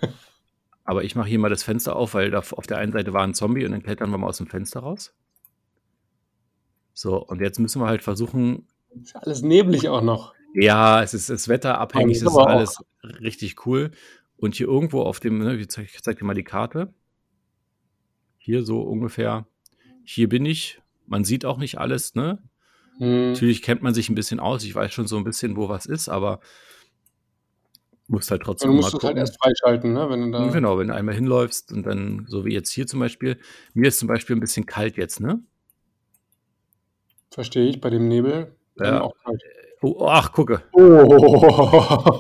Aber 0.85 1.05
ich 1.05 1.15
mache 1.15 1.29
hier 1.29 1.39
mal 1.39 1.51
das 1.51 1.63
Fenster 1.63 1.97
auf, 1.97 2.15
weil 2.15 2.35
auf 2.35 2.67
der 2.67 2.79
einen 2.79 2.93
Seite 2.93 3.13
war 3.13 3.23
ein 3.23 3.35
Zombie 3.35 3.65
und 3.65 3.73
dann 3.73 3.83
klettern 3.83 4.11
wir 4.11 4.19
mal 4.19 4.29
aus 4.29 4.39
dem 4.39 4.49
Fenster 4.49 4.81
raus. 4.81 5.15
So, 7.01 7.17
und 7.17 7.41
jetzt 7.41 7.59
müssen 7.59 7.81
wir 7.81 7.87
halt 7.87 8.03
versuchen. 8.03 8.67
Ist 9.03 9.17
alles 9.17 9.41
neblig 9.41 9.89
auch 9.89 10.03
noch. 10.03 10.35
Ja, 10.53 11.03
es 11.03 11.15
ist 11.15 11.31
das 11.31 11.49
Wetter 11.49 11.79
abhängig, 11.79 12.19
es 12.19 12.23
ist 12.23 12.37
alles 12.37 12.77
auch. 12.77 13.21
richtig 13.23 13.65
cool. 13.65 13.93
Und 14.37 14.55
hier 14.55 14.67
irgendwo 14.67 15.01
auf 15.01 15.19
dem, 15.19 15.39
ne, 15.39 15.57
ich 15.57 15.71
zeige 15.71 15.89
zeig 16.03 16.19
dir 16.19 16.27
mal 16.27 16.35
die 16.35 16.45
Karte. 16.45 16.93
Hier 18.37 18.65
so 18.65 18.83
ungefähr. 18.83 19.47
Hier 20.05 20.29
bin 20.29 20.45
ich. 20.45 20.83
Man 21.07 21.25
sieht 21.25 21.47
auch 21.47 21.57
nicht 21.57 21.79
alles, 21.79 22.15
ne? 22.15 22.43
Hm. 22.99 23.31
Natürlich 23.31 23.63
kennt 23.63 23.81
man 23.81 23.95
sich 23.95 24.11
ein 24.11 24.15
bisschen 24.15 24.39
aus. 24.39 24.63
Ich 24.65 24.75
weiß 24.75 24.93
schon 24.93 25.07
so 25.07 25.17
ein 25.17 25.25
bisschen, 25.25 25.57
wo 25.57 25.71
was 25.71 25.87
ist, 25.87 26.11
aber 26.11 26.41
musst 28.09 28.31
halt 28.31 28.43
trotzdem 28.43 28.73
Du 28.73 28.77
musst 28.77 28.93
es 28.93 29.03
halt 29.03 29.17
erst 29.17 29.39
freischalten, 29.43 29.95
ne? 29.95 30.11
Wenn 30.11 30.31
du 30.31 30.39
da. 30.39 30.49
Genau, 30.49 30.77
wenn 30.79 30.89
du 30.89 30.95
einmal 30.95 31.15
hinläufst 31.15 31.73
und 31.73 31.87
dann, 31.87 32.27
so 32.29 32.45
wie 32.45 32.53
jetzt 32.53 32.71
hier 32.71 32.87
zum 32.87 33.01
Beispiel, 33.01 33.39
mir 33.73 33.89
ist 33.89 34.01
zum 34.01 34.09
Beispiel 34.09 34.37
ein 34.37 34.41
bisschen 34.41 34.67
kalt 34.67 34.99
jetzt, 34.99 35.21
ne? 35.21 35.43
Verstehe 37.31 37.69
ich, 37.69 37.81
bei 37.81 37.91
dem 37.91 38.09
Nebel. 38.09 38.57
Ja. 38.77 39.03
auch 39.03 39.15
kalt. 39.25 39.43
Oh, 39.83 40.07
ach, 40.07 40.33
gucke. 40.33 40.63
Oh. 40.73 42.11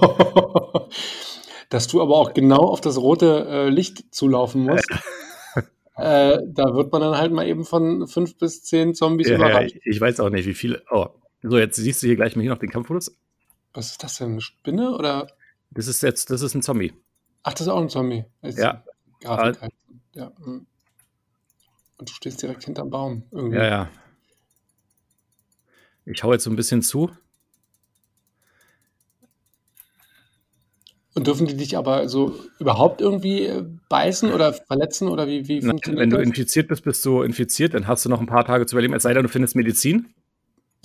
Dass 1.68 1.86
du 1.88 2.00
aber 2.00 2.16
auch 2.16 2.32
genau 2.34 2.60
auf 2.60 2.80
das 2.80 2.96
rote 2.98 3.46
äh, 3.48 3.68
Licht 3.68 4.14
zulaufen 4.14 4.62
musst. 4.62 4.88
äh, 5.96 6.38
da 6.46 6.74
wird 6.74 6.90
man 6.92 7.00
dann 7.02 7.16
halt 7.18 7.32
mal 7.32 7.46
eben 7.46 7.64
von 7.64 8.06
fünf 8.08 8.38
bis 8.38 8.62
zehn 8.64 8.94
Zombies 8.94 9.28
Ja, 9.28 9.34
ja, 9.38 9.38
überrascht. 9.38 9.76
ich, 9.76 9.86
ich 9.86 10.00
weiß 10.00 10.20
auch 10.20 10.30
nicht, 10.30 10.46
wie 10.46 10.54
viele. 10.54 10.82
Oh. 10.90 11.06
So, 11.42 11.58
jetzt 11.58 11.76
siehst 11.76 12.02
du 12.02 12.06
hier 12.06 12.16
gleich 12.16 12.34
mal 12.36 12.42
hier 12.42 12.50
noch 12.50 12.58
den 12.58 12.70
Kampfmodus. 12.70 13.16
Was 13.72 13.92
ist 13.92 14.02
das 14.02 14.16
denn? 14.18 14.32
Eine 14.32 14.40
Spinne 14.40 14.94
oder? 14.94 15.28
Das 15.70 15.86
ist 15.86 16.02
jetzt, 16.02 16.30
das 16.30 16.42
ist 16.42 16.54
ein 16.54 16.62
Zombie. 16.62 16.92
Ach, 17.42 17.52
das 17.52 17.62
ist 17.62 17.68
auch 17.68 17.80
ein 17.80 17.88
Zombie. 17.88 18.24
Ist 18.42 18.58
Ja. 18.58 18.82
Grafik 19.20 19.60
halt. 19.60 19.72
Ja. 20.14 20.32
hm. 20.42 20.66
Und 21.98 22.08
du 22.08 22.12
stehst 22.14 22.42
direkt 22.42 22.64
hinterm 22.64 22.90
Baum. 22.90 23.22
Irgendwie. 23.30 23.58
Ja, 23.58 23.66
ja. 23.66 23.88
Ich 26.04 26.22
hau 26.22 26.32
jetzt 26.32 26.44
so 26.44 26.50
ein 26.50 26.56
bisschen 26.56 26.82
zu. 26.82 27.10
Und 31.14 31.26
dürfen 31.26 31.46
die 31.46 31.56
dich 31.56 31.76
aber 31.76 32.08
so 32.08 32.38
überhaupt 32.60 33.00
irgendwie 33.00 33.46
äh, 33.46 33.64
beißen 33.88 34.32
oder 34.32 34.52
verletzen 34.52 35.08
oder 35.08 35.26
wie, 35.26 35.48
wie 35.48 35.60
funktioniert 35.60 36.02
Wenn 36.02 36.10
du 36.10 36.18
das? 36.18 36.26
infiziert 36.26 36.68
bist, 36.68 36.84
bist 36.84 37.04
du 37.04 37.22
infiziert, 37.22 37.74
dann 37.74 37.88
hast 37.88 38.04
du 38.04 38.08
noch 38.08 38.20
ein 38.20 38.26
paar 38.26 38.44
Tage 38.44 38.64
zu 38.66 38.76
überleben, 38.76 38.94
es 38.94 39.02
sei 39.02 39.12
denn, 39.12 39.24
du 39.24 39.28
findest 39.28 39.56
Medizin. 39.56 40.14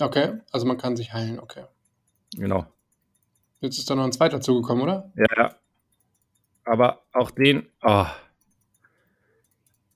Okay, 0.00 0.40
also 0.50 0.66
man 0.66 0.78
kann 0.78 0.96
sich 0.96 1.12
heilen, 1.12 1.38
okay. 1.38 1.64
Genau. 2.36 2.66
Jetzt 3.60 3.78
ist 3.78 3.88
da 3.88 3.94
noch 3.94 4.04
ein 4.04 4.12
zweiter 4.12 4.40
zugekommen, 4.40 4.82
oder? 4.82 5.12
Ja, 5.16 5.26
ja. 5.36 5.56
Aber 6.64 7.02
auch 7.12 7.30
den, 7.30 7.68
oh. 7.82 8.06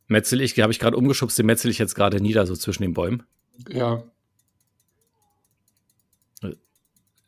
Metzel 0.06 0.40
ich, 0.40 0.58
habe 0.60 0.72
ich 0.72 0.78
gerade 0.78 0.96
umgeschubst, 0.96 1.38
den 1.38 1.46
metzel 1.46 1.70
ich 1.70 1.78
jetzt 1.78 1.94
gerade 1.94 2.20
nieder, 2.20 2.46
so 2.46 2.54
zwischen 2.54 2.82
den 2.82 2.94
Bäumen. 2.94 3.24
Ja. 3.68 4.04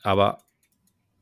Aber 0.02 0.38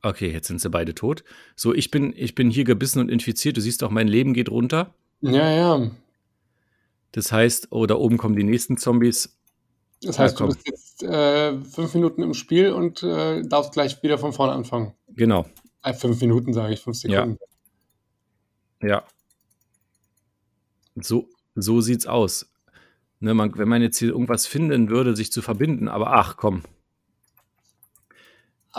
okay, 0.02 0.30
jetzt 0.32 0.48
sind 0.48 0.60
sie 0.60 0.70
beide 0.70 0.94
tot. 0.94 1.24
So, 1.56 1.74
ich 1.74 1.90
bin, 1.90 2.12
ich 2.16 2.34
bin 2.34 2.50
hier 2.50 2.64
gebissen 2.64 3.00
und 3.00 3.08
infiziert. 3.10 3.56
Du 3.56 3.60
siehst 3.60 3.82
auch, 3.84 3.90
mein 3.90 4.08
Leben 4.08 4.32
geht 4.34 4.48
runter. 4.50 4.94
Ja, 5.20 5.50
ja. 5.50 5.90
Das 7.12 7.32
heißt, 7.32 7.68
oh, 7.70 7.86
da 7.86 7.96
oben 7.96 8.16
kommen 8.18 8.36
die 8.36 8.44
nächsten 8.44 8.76
Zombies. 8.76 9.36
Das 10.02 10.16
Ja, 10.16 10.24
heißt, 10.24 10.34
du 10.40 10.44
komm. 10.44 10.54
bist 10.54 10.66
jetzt 10.66 11.02
äh, 11.02 11.60
fünf 11.64 11.92
Minuten 11.94 12.22
im 12.22 12.34
Spiel 12.34 12.72
und 12.72 13.02
äh, 13.02 13.42
darfst 13.42 13.72
gleich 13.72 14.02
wieder 14.02 14.16
von 14.16 14.32
vorne 14.32 14.52
anfangen. 14.52 14.94
Genau, 15.08 15.46
Äh, 15.82 15.92
fünf 15.92 16.20
Minuten, 16.20 16.52
sage 16.54 16.72
ich, 16.74 16.80
fünf 16.80 16.96
Sekunden. 16.96 17.38
ja. 18.82 19.04
So, 20.94 21.28
so 21.54 21.80
sieht's 21.80 22.06
aus. 22.06 22.50
Ne, 23.20 23.34
man, 23.34 23.56
wenn 23.58 23.68
man 23.68 23.82
jetzt 23.82 23.98
hier 23.98 24.08
irgendwas 24.10 24.46
finden 24.46 24.88
würde, 24.88 25.14
sich 25.14 25.30
zu 25.32 25.42
verbinden, 25.42 25.88
aber 25.88 26.12
ach 26.14 26.36
komm, 26.36 26.62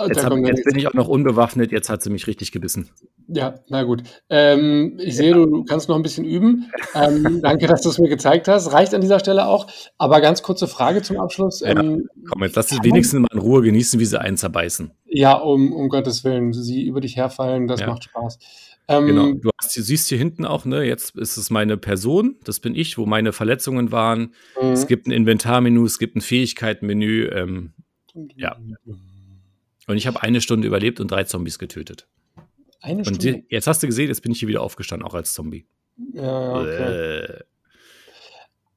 jetzt, 0.08 0.24
hab, 0.24 0.34
jetzt 0.38 0.64
bin 0.66 0.78
ich 0.78 0.88
auch 0.88 0.94
noch 0.94 1.08
unbewaffnet, 1.08 1.72
jetzt 1.72 1.90
hat 1.90 2.02
sie 2.02 2.10
mich 2.10 2.28
richtig 2.28 2.52
gebissen. 2.52 2.90
Ja, 3.28 3.56
na 3.70 3.84
gut. 3.84 4.04
Ähm, 4.30 4.98
ich 5.02 5.16
sehe, 5.16 5.34
du, 5.34 5.46
du 5.46 5.64
kannst 5.64 5.88
noch 5.88 5.96
ein 5.96 6.02
bisschen 6.04 6.26
üben. 6.26 6.70
Ähm, 6.96 7.40
danke, 7.44 7.68
dass 7.68 7.82
du 7.82 7.90
es 7.90 7.98
mir 8.00 8.10
gezeigt 8.10 8.48
hast. 8.48 8.74
Reicht 8.74 8.94
an 8.94 9.02
dieser 9.02 9.20
Stelle 9.20 9.46
auch. 9.48 9.68
Aber 9.98 10.20
ganz 10.22 10.44
kurze 10.44 10.68
Frage 10.68 11.02
zum 11.02 11.18
Abschluss. 11.20 11.62
Ja. 11.62 11.70
Ähm, 11.80 12.10
Komm, 12.30 12.44
jetzt 12.44 12.56
lass 12.56 12.72
es 12.72 12.80
wenigstens 12.84 13.20
mal 13.22 13.30
in 13.32 13.40
Ruhe 13.40 13.62
genießen, 13.62 14.00
wie 14.00 14.06
sie 14.06 14.20
einen 14.20 14.38
zerbeißen. 14.38 14.92
ja, 15.06 15.34
um, 15.34 15.72
um 15.74 15.88
Gottes 15.90 16.24
Willen, 16.24 16.52
sie 16.54 16.84
über 16.86 17.00
dich 17.02 17.16
herfallen, 17.16 17.68
das 17.68 17.80
Ja. 17.82 17.88
macht 17.88 18.04
Spaß. 18.06 18.40
Ähm, 18.88 19.06
Genau. 19.08 19.32
Du 19.34 19.50
hast, 19.62 19.72
siehst 19.74 20.10
hier 20.10 20.18
hinten 20.18 20.44
auch, 20.46 20.66
ne, 20.66 20.84
jetzt 20.84 21.16
ist 21.18 21.38
es 21.38 21.50
meine 21.50 21.78
Person, 21.78 22.36
das 22.44 22.60
bin 22.60 22.76
ich, 22.76 22.98
wo 22.98 23.06
meine 23.06 23.32
Verletzungen 23.32 23.92
waren. 23.94 24.34
mhm. 24.62 24.70
Es 24.72 24.88
gibt 24.88 25.08
ein 25.08 25.12
Inventarmenü, 25.12 25.86
es 25.86 26.00
gibt 26.00 26.16
ein 26.18 26.22
Fähigkeitenmenü. 26.22 27.28
Ähm, 27.28 27.74
ja. 28.36 28.58
Und 29.88 29.98
ich 29.98 30.08
habe 30.08 30.22
eine 30.22 30.42
Stunde 30.42 30.68
überlebt 30.68 31.00
und 31.00 31.10
drei 31.12 31.24
Zombies 31.24 31.60
getötet. 31.60 32.08
Eine 32.82 33.00
Und 33.00 33.16
Stunde. 33.16 33.34
die, 33.34 33.46
jetzt 33.50 33.68
hast 33.68 33.84
du 33.84 33.88
gesehen, 33.88 34.08
jetzt 34.08 34.22
bin 34.22 34.32
ich 34.32 34.40
hier 34.40 34.48
wieder 34.48 34.62
aufgestanden, 34.62 35.08
auch 35.08 35.14
als 35.14 35.34
Zombie. 35.34 35.66
ja, 36.14 36.54
okay. 36.56 37.20
Äh, 37.20 37.40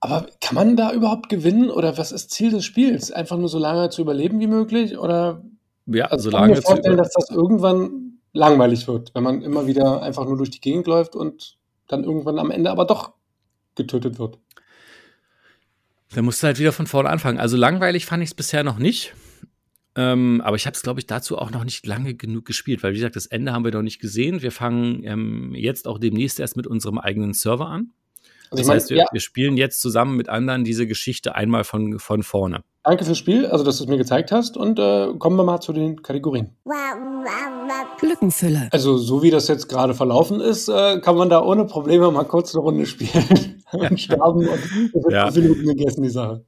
Aber 0.01 0.27
kann 0.40 0.55
man 0.55 0.77
da 0.77 0.93
überhaupt 0.93 1.29
gewinnen 1.29 1.71
oder 1.71 1.97
was 1.97 2.12
ist 2.12 2.31
Ziel 2.31 2.51
des 2.51 2.64
Spiels? 2.64 3.11
Einfach 3.11 3.38
nur 3.38 3.49
so 3.49 3.59
lange 3.59 3.88
zu 3.90 4.03
überleben 4.03 4.40
wie 4.40 4.47
möglich? 4.47 4.99
Oder 4.99 5.43
ja, 5.87 6.07
also 6.07 6.29
ich 6.29 6.33
kann 6.35 6.49
solange 6.49 6.55
mir 6.55 6.62
vorstellen, 6.62 6.97
dass 6.99 7.12
das 7.12 7.31
irgendwann 7.31 8.19
langweilig 8.33 8.87
wird, 8.88 9.14
wenn 9.14 9.23
man 9.23 9.43
immer 9.43 9.67
wieder 9.67 10.03
einfach 10.03 10.25
nur 10.25 10.37
durch 10.37 10.51
die 10.51 10.61
Gegend 10.61 10.87
läuft 10.87 11.14
und 11.17 11.57
dann 11.88 12.05
irgendwann 12.05 12.38
am 12.38 12.51
Ende 12.51 12.71
aber 12.71 12.85
doch 12.85 13.12
getötet 13.75 14.19
wird. 14.19 14.38
Dann 16.14 16.25
musst 16.25 16.43
du 16.43 16.47
halt 16.47 16.59
wieder 16.59 16.73
von 16.73 16.87
vorne 16.87 17.09
anfangen. 17.11 17.38
Also 17.38 17.57
langweilig 17.57 18.07
fand 18.07 18.23
ich 18.23 18.31
es 18.31 18.35
bisher 18.35 18.62
noch 18.62 18.79
nicht. 18.79 19.14
Ähm, 19.97 20.41
aber 20.45 20.57
ich 20.57 20.67
habe 20.67 20.75
es, 20.75 20.83
glaube 20.83 20.99
ich, 21.01 21.07
dazu 21.07 21.39
auch 21.39 21.51
noch 21.51 21.65
nicht 21.65 21.87
lange 21.87 22.15
genug 22.15 22.45
gespielt, 22.45 22.83
weil, 22.83 22.93
wie 22.93 22.97
gesagt, 22.97 23.17
das 23.17 23.27
Ende 23.27 23.53
haben 23.53 23.65
wir 23.65 23.71
noch 23.73 23.83
nicht 23.83 24.01
gesehen. 24.01 24.43
Wir 24.43 24.51
fangen 24.51 25.03
ähm, 25.05 25.55
jetzt 25.55 25.87
auch 25.87 25.99
demnächst 25.99 26.41
erst 26.41 26.57
mit 26.57 26.67
unserem 26.67 26.99
eigenen 26.99 27.33
Server 27.33 27.69
an. 27.69 27.93
Also 28.51 28.57
Das 28.57 28.61
ich 28.61 28.67
meine, 28.67 28.81
heißt, 28.81 28.91
wir, 28.91 28.97
ja, 28.99 29.07
wir 29.13 29.21
spielen 29.21 29.57
jetzt 29.57 29.81
zusammen 29.81 30.17
mit 30.17 30.29
anderen 30.29 30.65
diese 30.65 30.87
Geschichte 30.87 31.35
einmal 31.35 31.65
von, 31.65 31.99
von 31.99 32.23
vorne. 32.23 32.63
danke 32.83 33.05
fürs 33.05 33.19
Spiel, 33.19 33.47
also 33.47 33.65
dass 33.65 33.79
du 33.79 33.85
es 33.85 33.91
mir 33.91 33.97
gezeigt 33.97 34.33
hast 34.33 34.57
und 34.57 34.79
äh, 34.79 35.15
kommen 35.19 35.37
wir 35.37 35.45
mal 35.45 35.61
zu 35.61 35.73
den 35.73 36.03
Kategorien. 36.03 36.51
Lückenfüller. 38.03 38.69
Also 38.71 38.99
so 38.99 39.23
wie 39.23 39.31
das 39.31 39.49
jetzt 39.49 39.69
gerade 39.69 39.95
verlaufen 39.95 40.41
ist, 40.41 40.69
äh, 40.69 41.01
kann 41.01 41.17
man 41.17 41.31
da 41.31 41.43
ohne 41.43 41.65
Probleme 41.65 42.11
mal 42.11 42.25
kurz 42.25 42.55
eine 42.55 42.63
Runde 42.63 42.87
spielen 42.87 43.63
und 43.73 44.01
sterben 44.01 44.47
und 44.49 45.11
Ja. 45.11 45.31
fünf 45.31 45.37
Minuten 45.49 45.67
gegessen, 45.67 46.03
die 46.03 46.11
Sache. 46.11 46.45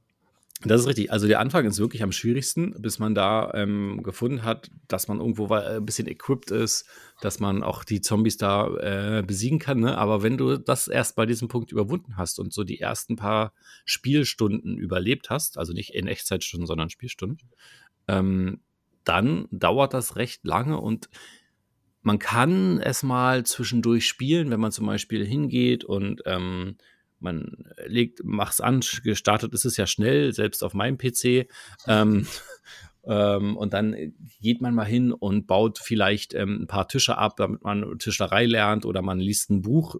Das 0.63 0.81
ist 0.81 0.87
richtig. 0.87 1.11
Also 1.11 1.27
der 1.27 1.39
Anfang 1.39 1.65
ist 1.65 1.77
wirklich 1.77 2.01
am 2.01 2.11
schwierigsten, 2.11 2.73
bis 2.81 2.97
man 2.97 3.13
da 3.13 3.51
ähm, 3.53 4.01
gefunden 4.01 4.43
hat, 4.43 4.71
dass 4.87 5.07
man 5.07 5.19
irgendwo 5.19 5.49
wa- 5.49 5.59
ein 5.77 5.85
bisschen 5.85 6.07
equipped 6.07 6.49
ist, 6.49 6.87
dass 7.21 7.39
man 7.39 7.61
auch 7.61 7.83
die 7.83 8.01
Zombies 8.01 8.37
da 8.37 8.67
äh, 8.77 9.21
besiegen 9.21 9.59
kann. 9.59 9.79
Ne? 9.81 9.95
Aber 9.95 10.23
wenn 10.23 10.35
du 10.35 10.57
das 10.57 10.87
erst 10.87 11.15
bei 11.15 11.27
diesem 11.27 11.47
Punkt 11.47 11.71
überwunden 11.71 12.17
hast 12.17 12.39
und 12.39 12.53
so 12.53 12.63
die 12.63 12.79
ersten 12.79 13.15
paar 13.15 13.53
Spielstunden 13.85 14.77
überlebt 14.79 15.29
hast, 15.29 15.59
also 15.59 15.73
nicht 15.73 15.93
in 15.93 16.07
Echtzeitstunden, 16.07 16.65
sondern 16.65 16.89
Spielstunden, 16.89 17.49
ähm, 18.07 18.59
dann 19.03 19.47
dauert 19.51 19.93
das 19.93 20.15
recht 20.15 20.43
lange 20.43 20.79
und 20.79 21.07
man 22.01 22.17
kann 22.19 22.79
es 22.81 23.03
mal 23.03 23.45
zwischendurch 23.45 24.07
spielen, 24.07 24.49
wenn 24.49 24.59
man 24.59 24.71
zum 24.71 24.87
Beispiel 24.87 25.23
hingeht 25.25 25.83
und 25.83 26.21
ähm, 26.25 26.77
man 27.19 27.65
legt, 27.85 28.23
macht's 28.23 28.61
an, 28.61 28.81
gestartet 29.03 29.53
ist 29.53 29.65
es 29.65 29.77
ja 29.77 29.87
schnell, 29.87 30.33
selbst 30.33 30.63
auf 30.63 30.73
meinem 30.73 30.97
PC. 30.97 31.47
Ähm, 31.87 32.27
ähm, 33.05 33.55
und 33.55 33.73
dann 33.73 33.95
geht 34.41 34.61
man 34.61 34.75
mal 34.75 34.85
hin 34.85 35.13
und 35.13 35.47
baut 35.47 35.79
vielleicht 35.79 36.33
ähm, 36.33 36.63
ein 36.63 36.67
paar 36.67 36.87
Tische 36.87 37.17
ab, 37.17 37.37
damit 37.37 37.63
man 37.63 37.97
Tischlerei 37.99 38.45
lernt 38.45 38.85
oder 38.85 39.01
man 39.01 39.19
liest 39.19 39.49
ein 39.49 39.61
Buch 39.61 39.95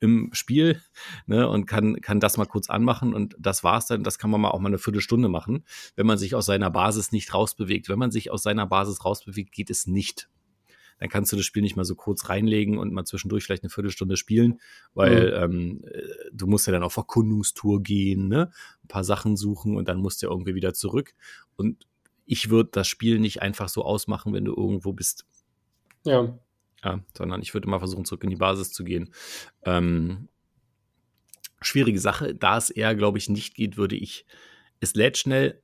im 0.00 0.30
Spiel 0.32 0.80
ne, 1.26 1.48
und 1.48 1.66
kann, 1.66 2.00
kann 2.00 2.20
das 2.20 2.36
mal 2.36 2.46
kurz 2.46 2.68
anmachen 2.68 3.14
und 3.14 3.36
das 3.38 3.64
war's 3.64 3.86
dann. 3.86 4.02
Das 4.02 4.18
kann 4.18 4.30
man 4.30 4.40
mal 4.40 4.50
auch 4.50 4.60
mal 4.60 4.68
eine 4.68 4.78
Viertelstunde 4.78 5.28
machen, 5.28 5.64
wenn 5.96 6.06
man 6.06 6.18
sich 6.18 6.34
aus 6.34 6.46
seiner 6.46 6.70
Basis 6.70 7.12
nicht 7.12 7.32
rausbewegt. 7.32 7.88
Wenn 7.88 7.98
man 7.98 8.10
sich 8.10 8.30
aus 8.30 8.42
seiner 8.42 8.66
Basis 8.66 9.04
rausbewegt, 9.04 9.52
geht 9.52 9.70
es 9.70 9.86
nicht 9.86 10.28
dann 11.00 11.08
kannst 11.08 11.32
du 11.32 11.36
das 11.36 11.46
Spiel 11.46 11.62
nicht 11.62 11.76
mal 11.76 11.84
so 11.84 11.94
kurz 11.94 12.28
reinlegen 12.28 12.78
und 12.78 12.92
mal 12.92 13.06
zwischendurch 13.06 13.44
vielleicht 13.44 13.62
eine 13.62 13.70
Viertelstunde 13.70 14.16
spielen, 14.16 14.60
weil 14.94 15.34
ähm, 15.34 15.82
äh, 15.90 16.02
du 16.32 16.46
musst 16.46 16.66
ja 16.66 16.72
dann 16.72 16.82
auf 16.82 16.96
Erkundungstour 16.96 17.82
gehen, 17.82 18.28
ne? 18.28 18.50
ein 18.84 18.88
paar 18.88 19.02
Sachen 19.02 19.36
suchen 19.36 19.76
und 19.76 19.88
dann 19.88 19.98
musst 19.98 20.20
du 20.20 20.26
ja 20.26 20.30
irgendwie 20.30 20.54
wieder 20.54 20.74
zurück. 20.74 21.14
Und 21.56 21.86
ich 22.26 22.50
würde 22.50 22.70
das 22.72 22.86
Spiel 22.86 23.18
nicht 23.18 23.40
einfach 23.40 23.70
so 23.70 23.82
ausmachen, 23.82 24.34
wenn 24.34 24.44
du 24.44 24.54
irgendwo 24.54 24.92
bist. 24.92 25.26
Ja. 26.04 26.38
Ja, 26.84 27.00
sondern 27.16 27.42
ich 27.42 27.54
würde 27.54 27.68
mal 27.68 27.78
versuchen, 27.78 28.04
zurück 28.04 28.24
in 28.24 28.30
die 28.30 28.36
Basis 28.36 28.70
zu 28.70 28.84
gehen. 28.84 29.12
Ähm, 29.64 30.28
schwierige 31.62 31.98
Sache, 31.98 32.34
da 32.34 32.56
es 32.56 32.70
eher, 32.70 32.94
glaube 32.94 33.18
ich, 33.18 33.28
nicht 33.28 33.54
geht, 33.54 33.76
würde 33.76 33.96
ich, 33.96 34.26
es 34.80 34.94
lädt 34.94 35.18
schnell, 35.18 35.62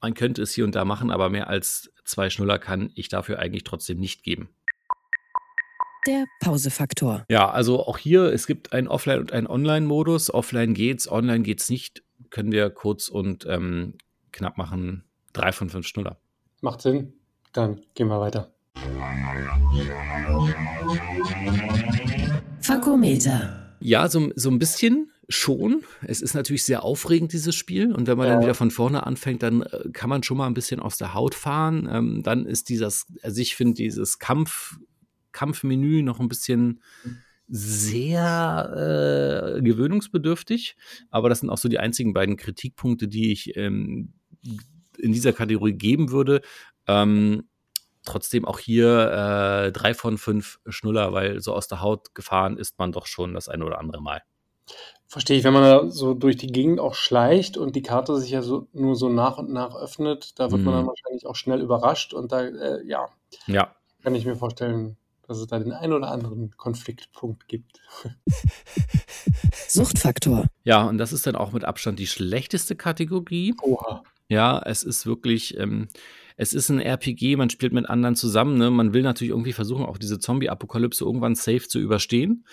man 0.00 0.14
könnte 0.14 0.42
es 0.42 0.52
hier 0.52 0.64
und 0.64 0.74
da 0.74 0.84
machen, 0.84 1.10
aber 1.10 1.30
mehr 1.30 1.48
als 1.48 1.92
zwei 2.04 2.30
Schnuller 2.30 2.58
kann 2.58 2.90
ich 2.94 3.08
dafür 3.08 3.38
eigentlich 3.38 3.64
trotzdem 3.64 3.98
nicht 3.98 4.22
geben. 4.22 4.50
Der 6.08 6.24
Pausefaktor. 6.40 7.26
Ja, 7.28 7.50
also 7.50 7.86
auch 7.86 7.98
hier, 7.98 8.32
es 8.32 8.46
gibt 8.46 8.72
einen 8.72 8.88
Offline- 8.88 9.20
und 9.20 9.32
einen 9.32 9.46
Online-Modus. 9.46 10.32
Offline 10.32 10.72
geht's, 10.72 11.06
online 11.10 11.42
geht's 11.42 11.68
nicht. 11.68 12.02
Können 12.30 12.50
wir 12.50 12.70
kurz 12.70 13.08
und 13.08 13.44
ähm, 13.46 13.92
knapp 14.32 14.56
machen. 14.56 15.04
Drei 15.34 15.52
von 15.52 15.68
fünf 15.68 15.86
Schnuller. 15.86 16.16
Macht 16.62 16.80
Sinn. 16.80 17.12
Dann 17.52 17.82
gehen 17.94 18.08
wir 18.08 18.20
weiter. 18.20 18.50
Fakometer. 22.62 23.76
Ja, 23.80 24.08
so, 24.08 24.30
so 24.34 24.50
ein 24.50 24.58
bisschen 24.58 25.12
schon. 25.28 25.82
Es 26.06 26.22
ist 26.22 26.34
natürlich 26.34 26.64
sehr 26.64 26.84
aufregend, 26.84 27.34
dieses 27.34 27.54
Spiel. 27.54 27.92
Und 27.94 28.06
wenn 28.06 28.16
man 28.16 28.28
Ja. 28.28 28.32
dann 28.34 28.42
wieder 28.42 28.54
von 28.54 28.70
vorne 28.70 29.06
anfängt, 29.06 29.42
dann 29.42 29.60
äh, 29.62 29.90
kann 29.92 30.08
man 30.08 30.22
schon 30.22 30.38
mal 30.38 30.46
ein 30.46 30.54
bisschen 30.54 30.80
aus 30.80 30.96
der 30.96 31.12
Haut 31.12 31.34
fahren. 31.34 31.86
Ähm, 31.92 32.22
dann 32.22 32.46
ist 32.46 32.70
dieses, 32.70 33.06
also 33.22 33.40
ich 33.42 33.54
finde 33.56 33.74
dieses 33.74 34.18
Kampf, 34.18 34.78
Kampfmenü 35.32 36.02
noch 36.02 36.20
ein 36.20 36.28
bisschen 36.28 36.82
sehr 37.48 39.54
äh, 39.56 39.62
gewöhnungsbedürftig, 39.62 40.76
aber 41.10 41.28
das 41.28 41.40
sind 41.40 41.50
auch 41.50 41.58
so 41.58 41.68
die 41.68 41.78
einzigen 41.78 42.12
beiden 42.12 42.36
Kritikpunkte, 42.36 43.08
die 43.08 43.32
ich 43.32 43.56
ähm, 43.56 44.12
in 44.98 45.12
dieser 45.12 45.32
Kategorie 45.32 45.72
geben 45.72 46.10
würde. 46.10 46.42
Ähm, 46.86 47.48
trotzdem 48.04 48.44
auch 48.44 48.58
hier 48.58 49.66
äh, 49.68 49.72
drei 49.72 49.94
von 49.94 50.18
fünf 50.18 50.60
Schnuller, 50.68 51.12
weil 51.12 51.40
so 51.40 51.54
aus 51.54 51.68
der 51.68 51.80
Haut 51.80 52.14
gefahren 52.14 52.58
ist 52.58 52.78
man 52.78 52.92
doch 52.92 53.06
schon 53.06 53.34
das 53.34 53.48
ein 53.48 53.62
oder 53.62 53.78
andere 53.78 54.02
Mal. 54.02 54.22
Verstehe 55.06 55.38
ich, 55.38 55.44
wenn 55.44 55.54
man 55.54 55.62
da 55.62 55.90
so 55.90 56.12
durch 56.14 56.36
die 56.36 56.52
Gegend 56.52 56.80
auch 56.80 56.94
schleicht 56.94 57.56
und 57.56 57.76
die 57.76 57.82
Karte 57.82 58.18
sich 58.20 58.30
ja 58.30 58.42
so, 58.42 58.68
nur 58.72 58.94
so 58.94 59.08
nach 59.08 59.38
und 59.38 59.50
nach 59.50 59.74
öffnet, 59.74 60.38
da 60.38 60.50
wird 60.50 60.64
man 60.64 60.74
dann 60.74 60.82
Mhm. 60.84 60.86
wahrscheinlich 60.86 61.26
auch 61.26 61.36
schnell 61.36 61.62
überrascht 61.62 62.12
und 62.12 62.32
da, 62.32 62.42
äh, 62.42 62.86
ja, 62.86 63.08
Ja, 63.46 63.74
kann 64.02 64.14
ich 64.14 64.26
mir 64.26 64.36
vorstellen, 64.36 64.98
dass 65.28 65.38
es 65.38 65.46
da 65.46 65.58
den 65.58 65.72
einen 65.72 65.92
oder 65.92 66.10
anderen 66.10 66.50
Konfliktpunkt 66.56 67.46
gibt. 67.48 67.80
Suchtfaktor. 69.68 70.46
ja, 70.64 70.84
und 70.84 70.98
das 70.98 71.12
ist 71.12 71.26
dann 71.26 71.36
auch 71.36 71.52
mit 71.52 71.64
Abstand 71.64 71.98
die 71.98 72.06
schlechteste 72.06 72.74
Kategorie. 72.74 73.54
Oha. 73.62 74.02
Ja, 74.28 74.60
es 74.64 74.82
ist 74.82 75.06
wirklich, 75.06 75.56
ähm, 75.58 75.88
es 76.36 76.54
ist 76.54 76.70
ein 76.70 76.80
RPG, 76.80 77.36
man 77.36 77.50
spielt 77.50 77.72
mit 77.72 77.88
anderen 77.88 78.16
zusammen. 78.16 78.56
Ne? 78.56 78.70
Man 78.70 78.94
will 78.94 79.02
natürlich 79.02 79.30
irgendwie 79.30 79.52
versuchen, 79.52 79.84
auch 79.84 79.98
diese 79.98 80.18
Zombie-Apokalypse 80.18 81.04
irgendwann 81.04 81.34
safe 81.34 81.68
zu 81.68 81.78
überstehen. 81.78 82.44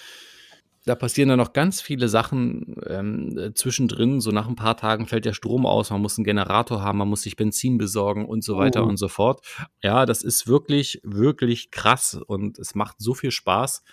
Da 0.86 0.94
passieren 0.94 1.30
dann 1.30 1.40
noch 1.40 1.54
ganz 1.54 1.82
viele 1.82 2.08
Sachen 2.10 2.76
ähm, 2.88 3.38
äh, 3.38 3.54
zwischendrin. 3.56 4.22
So 4.22 4.30
nach 4.30 4.48
ein 4.48 4.56
paar 4.56 4.78
Tagen 4.78 5.08
fällt 5.08 5.26
der 5.26 5.34
Strom 5.34 5.66
aus, 5.66 5.90
man 5.90 6.02
muss 6.02 6.18
einen 6.18 6.26
Generator 6.26 6.82
haben, 6.82 7.00
man 7.00 7.10
muss 7.10 7.24
sich 7.24 7.36
Benzin 7.36 7.78
besorgen 7.80 8.26
und 8.26 8.44
so 8.44 8.58
weiter 8.58 8.84
Oh. 8.84 8.88
und 8.88 8.98
so 8.98 9.08
fort. 9.08 9.42
Ja, 9.82 10.06
das 10.06 10.22
ist 10.22 10.48
wirklich, 10.48 11.02
wirklich 11.04 11.72
krass 11.72 12.20
und 12.28 12.60
es 12.60 12.76
macht 12.76 12.98
so 13.00 13.16
viel 13.16 13.32
Spaß. 13.32 13.84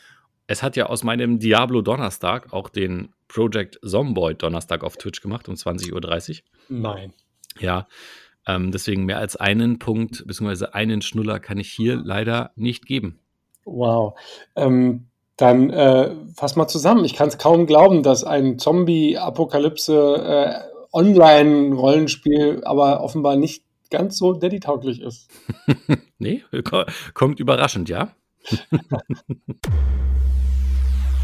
Es 0.46 0.62
hat 0.62 0.76
ja 0.76 0.86
aus 0.86 1.02
meinem 1.02 1.38
Diablo 1.38 1.80
Donnerstag 1.80 2.52
auch 2.52 2.68
den 2.68 3.14
Project 3.28 3.78
Zomboid 3.82 4.42
Donnerstag 4.42 4.84
auf 4.84 4.98
Twitch 4.98 5.22
gemacht 5.22 5.48
um 5.48 5.54
20.30 5.54 5.92
Uhr. 6.32 6.42
Nein. 6.68 7.14
Ja, 7.58 7.86
ähm, 8.46 8.70
deswegen 8.70 9.04
mehr 9.06 9.18
als 9.18 9.36
einen 9.36 9.78
Punkt 9.78 10.26
bzw. 10.26 10.66
einen 10.72 11.00
Schnuller 11.00 11.40
kann 11.40 11.58
ich 11.58 11.72
hier 11.72 11.96
leider 11.96 12.50
nicht 12.56 12.84
geben. 12.84 13.18
Wow. 13.64 14.18
Ähm, 14.56 15.06
dann 15.36 15.70
äh, 15.70 16.14
fass 16.36 16.56
mal 16.56 16.68
zusammen. 16.68 17.04
Ich 17.04 17.14
kann 17.14 17.28
es 17.28 17.38
kaum 17.38 17.66
glauben, 17.66 18.02
dass 18.02 18.24
ein 18.24 18.58
Zombie-Apokalypse 18.58 20.16
äh, 20.16 20.72
Online-Rollenspiel 20.92 22.62
aber 22.64 23.00
offenbar 23.02 23.36
nicht 23.36 23.64
ganz 23.90 24.16
so 24.18 24.32
Daddy-tauglich 24.34 25.00
ist. 25.00 25.30
nee, 26.18 26.42
ko- 26.64 26.84
kommt 27.14 27.40
überraschend, 27.40 27.88
ja. 27.88 28.10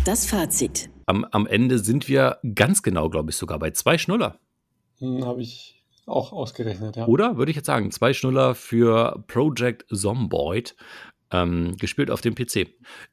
Das 0.04 0.24
Fazit. 0.24 0.88
Am, 1.06 1.26
am 1.32 1.46
Ende 1.46 1.78
sind 1.78 2.08
wir 2.08 2.38
ganz 2.54 2.82
genau, 2.82 3.10
glaube 3.10 3.30
ich, 3.30 3.36
sogar 3.36 3.58
bei 3.58 3.72
zwei 3.72 3.98
Schnuller. 3.98 4.38
Hm, 5.00 5.26
Habe 5.26 5.42
ich 5.42 5.84
auch 6.06 6.32
ausgerechnet, 6.32 6.96
ja. 6.96 7.06
Oder 7.06 7.36
würde 7.36 7.50
ich 7.50 7.56
jetzt 7.56 7.66
sagen, 7.66 7.90
zwei 7.90 8.14
Schnuller 8.14 8.54
für 8.54 9.22
Project 9.26 9.84
Zomboid. 9.94 10.76
Ähm, 11.30 11.76
gespielt 11.76 12.10
auf 12.10 12.22
dem 12.22 12.34
PC. 12.34 12.68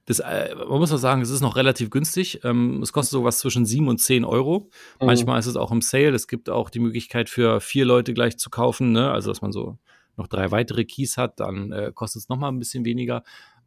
Das, 0.05 0.19
äh, 0.19 0.55
man 0.55 0.79
muss 0.79 0.93
auch 0.93 0.97
sagen, 0.97 1.21
es 1.21 1.29
ist 1.29 1.41
noch 1.41 1.57
relativ 1.57 1.89
günstig. 1.89 2.39
Ähm, 2.45 2.81
es 2.81 2.93
kostet 2.93 3.11
sowas 3.11 3.39
zwischen 3.39 3.65
7 3.65 3.89
und 3.89 3.97
10 3.99 4.23
Euro. 4.23 4.69
Mhm. 5.01 5.07
Manchmal 5.07 5.37
ist 5.37 5.47
es 5.47 5.57
auch 5.57 5.69
im 5.69 5.81
Sale. 5.81 6.15
Es 6.15 6.29
gibt 6.29 6.49
auch 6.49 6.69
die 6.69 6.79
Möglichkeit 6.79 7.29
für 7.29 7.59
vier 7.59 7.83
Leute 7.83 8.13
gleich 8.13 8.37
zu 8.37 8.49
kaufen. 8.49 8.93
Ne? 8.93 9.11
Also, 9.11 9.31
dass 9.31 9.41
man 9.41 9.51
so 9.51 9.77
noch 10.15 10.27
drei 10.27 10.51
weitere 10.51 10.85
Keys 10.85 11.17
hat, 11.17 11.41
dann 11.41 11.73
äh, 11.73 11.91
kostet 11.93 12.21
es 12.21 12.29
nochmal 12.29 12.53
ein 12.53 12.59
bisschen 12.59 12.85
weniger. 12.85 13.23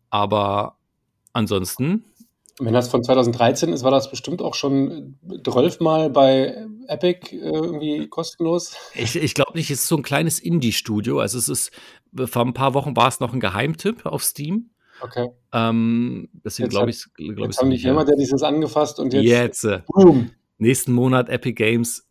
Aber 0.09 0.79
ansonsten, 1.33 2.05
Wenn 2.61 2.75
das 2.75 2.89
von 2.89 3.05
2013 3.05 3.73
ist, 3.73 3.85
war 3.85 3.91
das 3.91 4.11
bestimmt 4.11 4.43
auch 4.43 4.55
schon 4.55 5.19
zwölfmal 5.45 6.11
bei 6.11 6.67
Epic 6.89 7.31
äh, 7.33 7.37
irgendwie 7.39 8.09
kostenlos. 8.09 8.75
ich, 8.95 9.17
ich 9.17 9.35
glaube 9.35 9.53
nicht, 9.57 9.71
es 9.71 9.83
ist 9.83 9.89
so 9.89 9.97
ein 9.97 10.03
kleines 10.03 10.39
Indie-Studio. 10.41 11.21
Also, 11.21 11.39
es 11.39 11.49
ist, 11.49 11.71
vor 12.15 12.45
ein 12.45 12.55
paar 12.55 12.75
Wochen 12.75 12.97
war 12.97 13.09
es 13.09 13.21
noch 13.21 13.33
ein 13.33 13.41
Geheimtipp 13.41 14.07
auf 14.07 14.25
Steam. 14.25 14.71
Okay. 15.01 15.29
Ähm, 15.53 16.29
deswegen 16.45 16.69
glaube 16.69 16.91
ich, 16.91 17.05
glaube 17.15 17.43
Jetzt 17.43 17.55
ich, 17.55 17.59
haben 17.59 17.71
die 17.71 17.77
nicht, 17.77 17.85
ja. 17.85 18.05
der 18.05 18.17
dieses 18.17 18.43
angefasst 18.43 18.99
und 18.99 19.13
jetzt, 19.13 19.63
jetzt, 19.63 19.87
boom. 19.87 20.31
nächsten 20.59 20.93
Monat 20.93 21.29
Epic 21.29 21.55
Games 21.55 22.09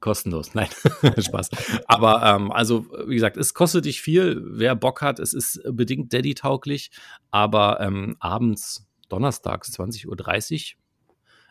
kostenlos. 0.00 0.54
Nein, 0.54 0.68
Spaß. 1.18 1.48
Aber 1.86 2.22
ähm, 2.22 2.52
also, 2.52 2.86
wie 3.06 3.14
gesagt, 3.14 3.36
es 3.36 3.54
kostet 3.54 3.86
nicht 3.86 4.02
viel. 4.02 4.42
Wer 4.44 4.74
Bock 4.74 5.00
hat, 5.00 5.18
es 5.18 5.32
ist 5.32 5.62
bedingt 5.70 6.12
Daddy-tauglich, 6.12 6.90
aber 7.30 7.80
ähm, 7.80 8.16
abends, 8.20 8.86
donnerstags, 9.08 9.72
20.30 9.78 10.06
Uhr, 10.06 10.84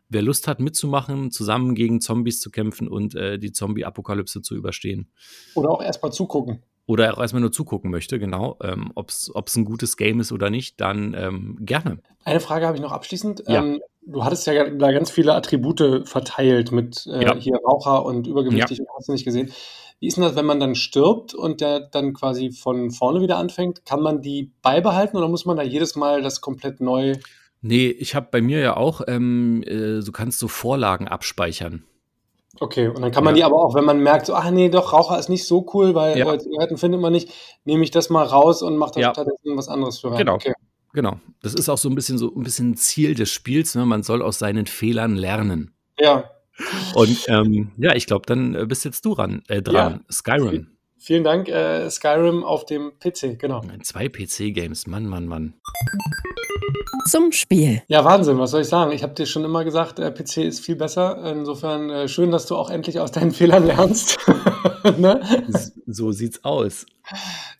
wer 0.09 0.21
Lust 0.21 0.47
hat 0.47 0.59
mitzumachen, 0.59 1.31
zusammen 1.31 1.75
gegen 1.75 2.01
Zombies 2.01 2.39
zu 2.39 2.51
kämpfen 2.51 2.87
und 2.87 3.15
äh, 3.15 3.39
die 3.39 3.51
Zombie-Apokalypse 3.51 4.41
zu 4.41 4.55
überstehen. 4.55 5.11
Oder 5.55 5.69
auch 5.71 5.81
erstmal 5.81 6.11
zugucken. 6.11 6.63
Oder 6.85 7.13
auch 7.13 7.21
erstmal 7.21 7.41
nur 7.41 7.51
zugucken 7.51 7.91
möchte, 7.91 8.19
genau, 8.19 8.57
ähm, 8.61 8.91
ob 8.95 9.09
es 9.09 9.55
ein 9.55 9.63
gutes 9.63 9.95
Game 9.95 10.19
ist 10.19 10.33
oder 10.33 10.49
nicht, 10.49 10.81
dann 10.81 11.15
ähm, 11.17 11.57
gerne. 11.61 11.99
Eine 12.25 12.41
Frage 12.41 12.67
habe 12.67 12.75
ich 12.75 12.83
noch 12.83 12.91
abschließend. 12.91 13.43
Ja. 13.47 13.63
Ähm, 13.63 13.79
du 14.05 14.25
hattest 14.25 14.45
ja 14.47 14.69
da 14.69 14.91
ganz 14.91 15.09
viele 15.09 15.33
Attribute 15.33 16.05
verteilt 16.05 16.73
mit 16.73 17.07
äh, 17.07 17.23
Ja. 17.23 17.35
hier 17.35 17.57
Raucher 17.65 18.03
und 18.05 18.27
übergewichtig 18.27 18.81
und 18.81 18.87
hast 18.97 19.07
du 19.07 19.13
nicht 19.13 19.23
gesehen. 19.23 19.51
Wie 20.01 20.07
ist 20.07 20.17
denn 20.17 20.25
das, 20.25 20.35
wenn 20.35 20.45
man 20.45 20.59
dann 20.59 20.75
stirbt 20.75 21.33
und 21.33 21.61
der 21.61 21.79
dann 21.79 22.13
quasi 22.13 22.51
von 22.51 22.91
vorne 22.91 23.21
wieder 23.21 23.37
anfängt? 23.37 23.85
Kann 23.85 24.01
man 24.01 24.21
die 24.21 24.51
beibehalten 24.61 25.15
oder 25.15 25.29
muss 25.29 25.45
man 25.45 25.55
da 25.55 25.63
jedes 25.63 25.95
Mal 25.95 26.21
das 26.21 26.41
komplett 26.41 26.81
neu? 26.81 27.13
Nee, 27.65 27.87
ich 27.87 28.13
habe 28.13 28.27
bei 28.29 28.41
mir 28.41 28.59
ja 28.59 28.75
auch, 28.77 29.01
ähm, 29.07 29.63
äh, 29.65 30.01
du 30.01 30.11
kannst 30.11 30.37
so 30.39 30.47
Vorlagen 30.49 31.07
abspeichern. 31.07 31.83
Okay, 32.59 32.87
und 32.89 33.01
dann 33.01 33.11
kann 33.11 33.23
man 33.23 33.35
Ja. 33.35 33.37
die 33.37 33.43
aber 33.45 33.63
auch, 33.63 33.73
wenn 33.73 33.85
man 33.85 33.99
merkt, 33.99 34.25
so, 34.27 34.35
ach 34.35 34.51
nee, 34.51 34.69
doch, 34.69 34.93
Raucher 34.93 35.17
ist 35.17 35.29
nicht 35.29 35.45
so 35.47 35.65
cool, 35.73 35.95
weil 35.95 36.17
Ja. 36.17 36.37
Zigaretten 36.37 36.77
findet 36.77 36.99
man 37.01 37.13
nicht, 37.13 37.31
nehme 37.63 37.83
ich 37.83 37.89
das 37.89 38.09
mal 38.09 38.23
raus 38.25 38.61
und 38.61 38.77
mache 38.77 38.91
da 38.95 38.99
Ja. 38.99 39.11
stattdessen 39.13 39.57
was 39.57 39.69
anderes 39.69 39.97
für 39.99 40.11
rein. 40.11 40.17
Genau. 40.19 40.35
Okay. 40.35 40.53
Genau. 40.93 41.19
Das 41.41 41.55
ist 41.55 41.69
auch 41.69 41.77
so 41.79 41.89
ein 41.89 41.95
bisschen 41.95 42.17
so 42.19 42.31
ein 42.35 42.43
bisschen 42.43 42.75
Ziel 42.75 43.15
des 43.15 43.31
Spiels. 43.31 43.73
Ne? 43.75 43.85
Man 43.85 44.03
soll 44.03 44.21
aus 44.21 44.37
seinen 44.37 44.67
Fehlern 44.67 45.15
lernen. 45.15 45.73
Ja, 45.97 46.25
Und 46.93 47.25
ähm, 47.29 47.71
ja, 47.77 47.95
ich 47.95 48.05
glaube, 48.05 48.25
dann 48.27 48.53
äh, 48.53 48.65
bist 48.67 48.85
jetzt 48.85 49.03
du 49.05 49.13
ran, 49.13 49.41
äh, 49.47 49.61
dran. 49.63 50.05
Skyrim. 50.11 50.67
Vielen 51.03 51.23
Dank, 51.23 51.49
äh, 51.49 51.89
Skyrim 51.89 52.43
auf 52.43 52.65
dem 52.65 52.93
PC, 52.99 53.37
genau. 53.37 53.61
Zwei 53.83 54.07
PC-Games. 54.07 54.87
Mann, 54.87 55.05
Mann, 55.05 55.27
Mann. 55.27 55.53
Zum 57.09 57.33
Spiel. 57.33 57.83
Ja, 57.87 58.05
Wahnsinn, 58.05 58.39
was 58.39 58.51
soll 58.51 58.61
ich 58.61 58.69
sagen? 58.69 58.93
Ich 58.93 59.03
habe 59.03 59.13
dir 59.13 59.25
schon 59.25 59.43
immer 59.43 59.65
gesagt, 59.65 59.99
der 59.99 60.11
PC 60.11 60.37
ist 60.37 60.61
viel 60.61 60.77
besser. 60.77 61.17
Insofern 61.31 61.89
äh, 61.89 62.07
schön, 62.07 62.31
dass 62.31 62.45
du 62.45 62.55
auch 62.55 62.69
endlich 62.69 63.01
aus 63.01 63.11
deinen 63.11 63.31
Fehlern 63.33 63.65
lernst. 63.65 64.17
ne? 64.97 65.21
So 65.85 66.11
sieht's 66.13 66.45
aus. 66.45 66.85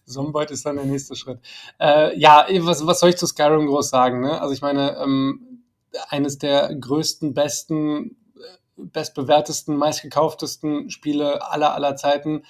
Zomboid 0.06 0.52
ist 0.52 0.66
dann 0.66 0.78
der 0.78 0.86
nächste 0.86 1.16
Schritt. 1.16 1.40
Äh, 1.80 2.18
ja, 2.18 2.48
was, 2.62 2.86
was 2.88 3.02
soll 3.02 3.10
ich 3.10 3.18
zu 3.18 3.28
Skyrim 3.28 3.68
groß 3.68 3.90
sagen? 3.90 4.22
Ne? 4.22 4.42
Also 4.42 4.54
ich 4.54 4.62
meine, 4.62 4.98
ähm, 4.98 5.64
eines 6.08 6.38
der 6.38 6.74
größten, 6.74 7.34
besten, 7.34 8.16
äh, 8.38 8.58
bestbewertesten, 8.78 9.76
meistgekauftesten 9.76 10.90
Spiele 10.90 11.46
aller 11.52 11.74
aller 11.76 11.98
Zeiten 11.98 12.44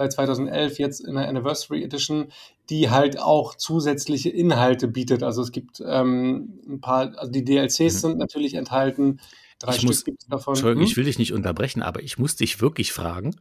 seit 0.00 0.12
2011 0.14 0.78
jetzt 0.78 1.00
in 1.00 1.14
der 1.14 1.28
Anniversary 1.28 1.84
Edition, 1.84 2.32
die 2.70 2.88
halt 2.88 3.18
auch 3.20 3.54
zusätzliche 3.54 4.30
Inhalte 4.30 4.88
bietet. 4.88 5.22
Also 5.22 5.42
es 5.42 5.52
gibt 5.52 5.82
ähm, 5.86 6.58
ein 6.66 6.80
paar, 6.80 7.12
also 7.18 7.30
die 7.30 7.44
DLCs 7.44 7.78
Mhm. 7.96 7.98
sind 7.98 8.18
natürlich 8.18 8.54
enthalten. 8.54 9.20
Drei 9.58 9.72
Ich 9.72 9.76
Stück 9.78 9.88
muss- 9.90 10.04
gibt 10.04 10.22
es 10.22 10.28
davon. 10.28 10.54
Entschuldigung, 10.54 10.84
Hm? 10.84 10.90
ich 10.90 10.96
will 10.96 11.04
dich 11.04 11.18
nicht 11.18 11.34
unterbrechen, 11.34 11.82
aber 11.82 12.02
ich 12.02 12.16
muss 12.18 12.34
dich 12.36 12.62
wirklich 12.62 12.92
fragen, 12.94 13.36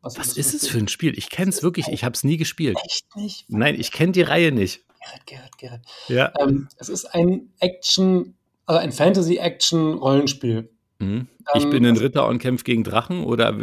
was 0.00 0.14
das 0.14 0.38
ist 0.38 0.54
es 0.54 0.68
für 0.68 0.78
ein 0.78 0.88
Spiel? 0.88 1.16
Ich 1.18 1.28
kenne 1.28 1.50
es 1.50 1.62
wirklich, 1.62 1.88
ich 1.88 2.02
habe 2.04 2.14
es 2.14 2.24
nie 2.24 2.38
gespielt. 2.38 2.78
Echt 2.84 3.14
nicht? 3.16 3.44
Nein, 3.48 3.78
ich 3.78 3.92
kenne 3.92 4.12
die 4.12 4.22
Reihe 4.22 4.52
nicht. 4.52 4.84
Gerrit, 5.26 5.26
Gerrit, 5.26 5.58
Gerrit. 5.58 5.80
Ja. 6.08 6.32
Ähm, 6.40 6.68
es 6.78 6.88
ist 6.88 7.04
ein 7.14 7.52
Action, 7.60 8.34
also 8.64 8.80
ein 8.80 8.90
Fantasy-Action-Rollenspiel. 8.92 10.70
Mhm. 10.98 11.28
Ich 11.56 11.64
Ähm, 11.64 11.70
bin 11.70 11.84
ein 11.84 11.96
Ritter 11.98 12.26
und 12.26 12.38
kämpfe 12.38 12.64
gegen 12.64 12.84
Drachen 12.84 13.22
oder 13.24 13.58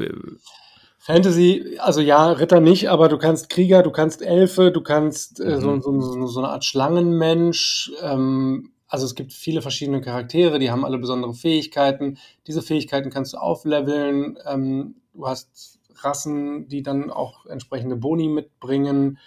Fantasy, 1.03 1.77
also 1.79 1.99
ja, 1.99 2.31
Ritter 2.31 2.59
nicht, 2.59 2.89
aber 2.91 3.09
du 3.09 3.17
kannst 3.17 3.49
Krieger, 3.49 3.81
du 3.81 3.89
kannst 3.89 4.21
Elfe, 4.21 4.71
du 4.71 4.81
kannst 4.81 5.39
äh, 5.39 5.59
so, 5.59 5.71
Mhm. 5.71 5.81
so, 5.81 5.99
so, 5.99 6.27
so 6.27 6.39
eine 6.41 6.49
Art 6.49 6.63
Schlangenmensch. 6.63 7.91
Ähm, 8.03 8.73
also 8.87 9.05
es 9.07 9.15
gibt 9.15 9.33
viele 9.33 9.63
verschiedene 9.63 10.01
Charaktere, 10.01 10.59
die 10.59 10.69
haben 10.69 10.85
alle 10.85 10.99
besondere 10.99 11.33
Fähigkeiten. 11.33 12.19
Diese 12.45 12.61
Fähigkeiten 12.61 13.09
kannst 13.09 13.33
du 13.33 13.37
aufleveln. 13.37 14.37
Ähm, 14.45 14.95
du 15.13 15.27
hast 15.27 15.79
Rassen, 16.03 16.67
die 16.67 16.83
dann 16.83 17.09
auch 17.09 17.47
entsprechende 17.47 17.95
Boni 17.95 18.27
mitbringen. 18.27 19.17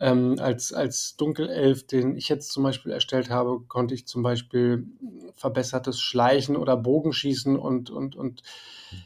Ähm, 0.00 0.36
als, 0.38 0.72
als 0.72 1.16
Dunkelelf, 1.16 1.86
den 1.86 2.16
ich 2.16 2.28
jetzt 2.28 2.52
zum 2.52 2.62
Beispiel 2.62 2.92
erstellt 2.92 3.30
habe, 3.30 3.60
konnte 3.66 3.94
ich 3.94 4.06
zum 4.06 4.22
Beispiel 4.22 4.86
verbessertes 5.34 6.00
Schleichen 6.00 6.56
oder 6.56 6.76
Bogenschießen 6.76 7.58
und, 7.58 7.90
und, 7.90 8.14
und 8.14 8.42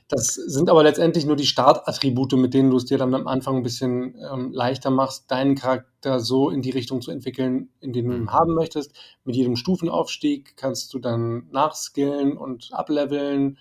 das 0.08 0.34
sind 0.34 0.68
aber 0.68 0.82
letztendlich 0.82 1.24
nur 1.24 1.36
die 1.36 1.46
Startattribute, 1.46 2.34
mit 2.34 2.52
denen 2.52 2.70
du 2.70 2.76
es 2.76 2.84
dir 2.84 2.98
dann 2.98 3.14
am 3.14 3.26
Anfang 3.26 3.56
ein 3.56 3.62
bisschen 3.62 4.14
ähm, 4.30 4.52
leichter 4.52 4.90
machst, 4.90 5.30
deinen 5.30 5.54
Charakter 5.54 6.20
so 6.20 6.50
in 6.50 6.60
die 6.60 6.70
Richtung 6.70 7.00
zu 7.00 7.10
entwickeln, 7.10 7.70
in 7.80 7.92
den 7.92 8.08
du 8.08 8.14
ihn 8.14 8.30
haben 8.30 8.54
möchtest. 8.54 8.92
Mit 9.24 9.34
jedem 9.34 9.56
Stufenaufstieg 9.56 10.56
kannst 10.56 10.92
du 10.92 10.98
dann 10.98 11.48
nachskillen 11.50 12.36
und 12.36 12.70
ableveln 12.72 13.58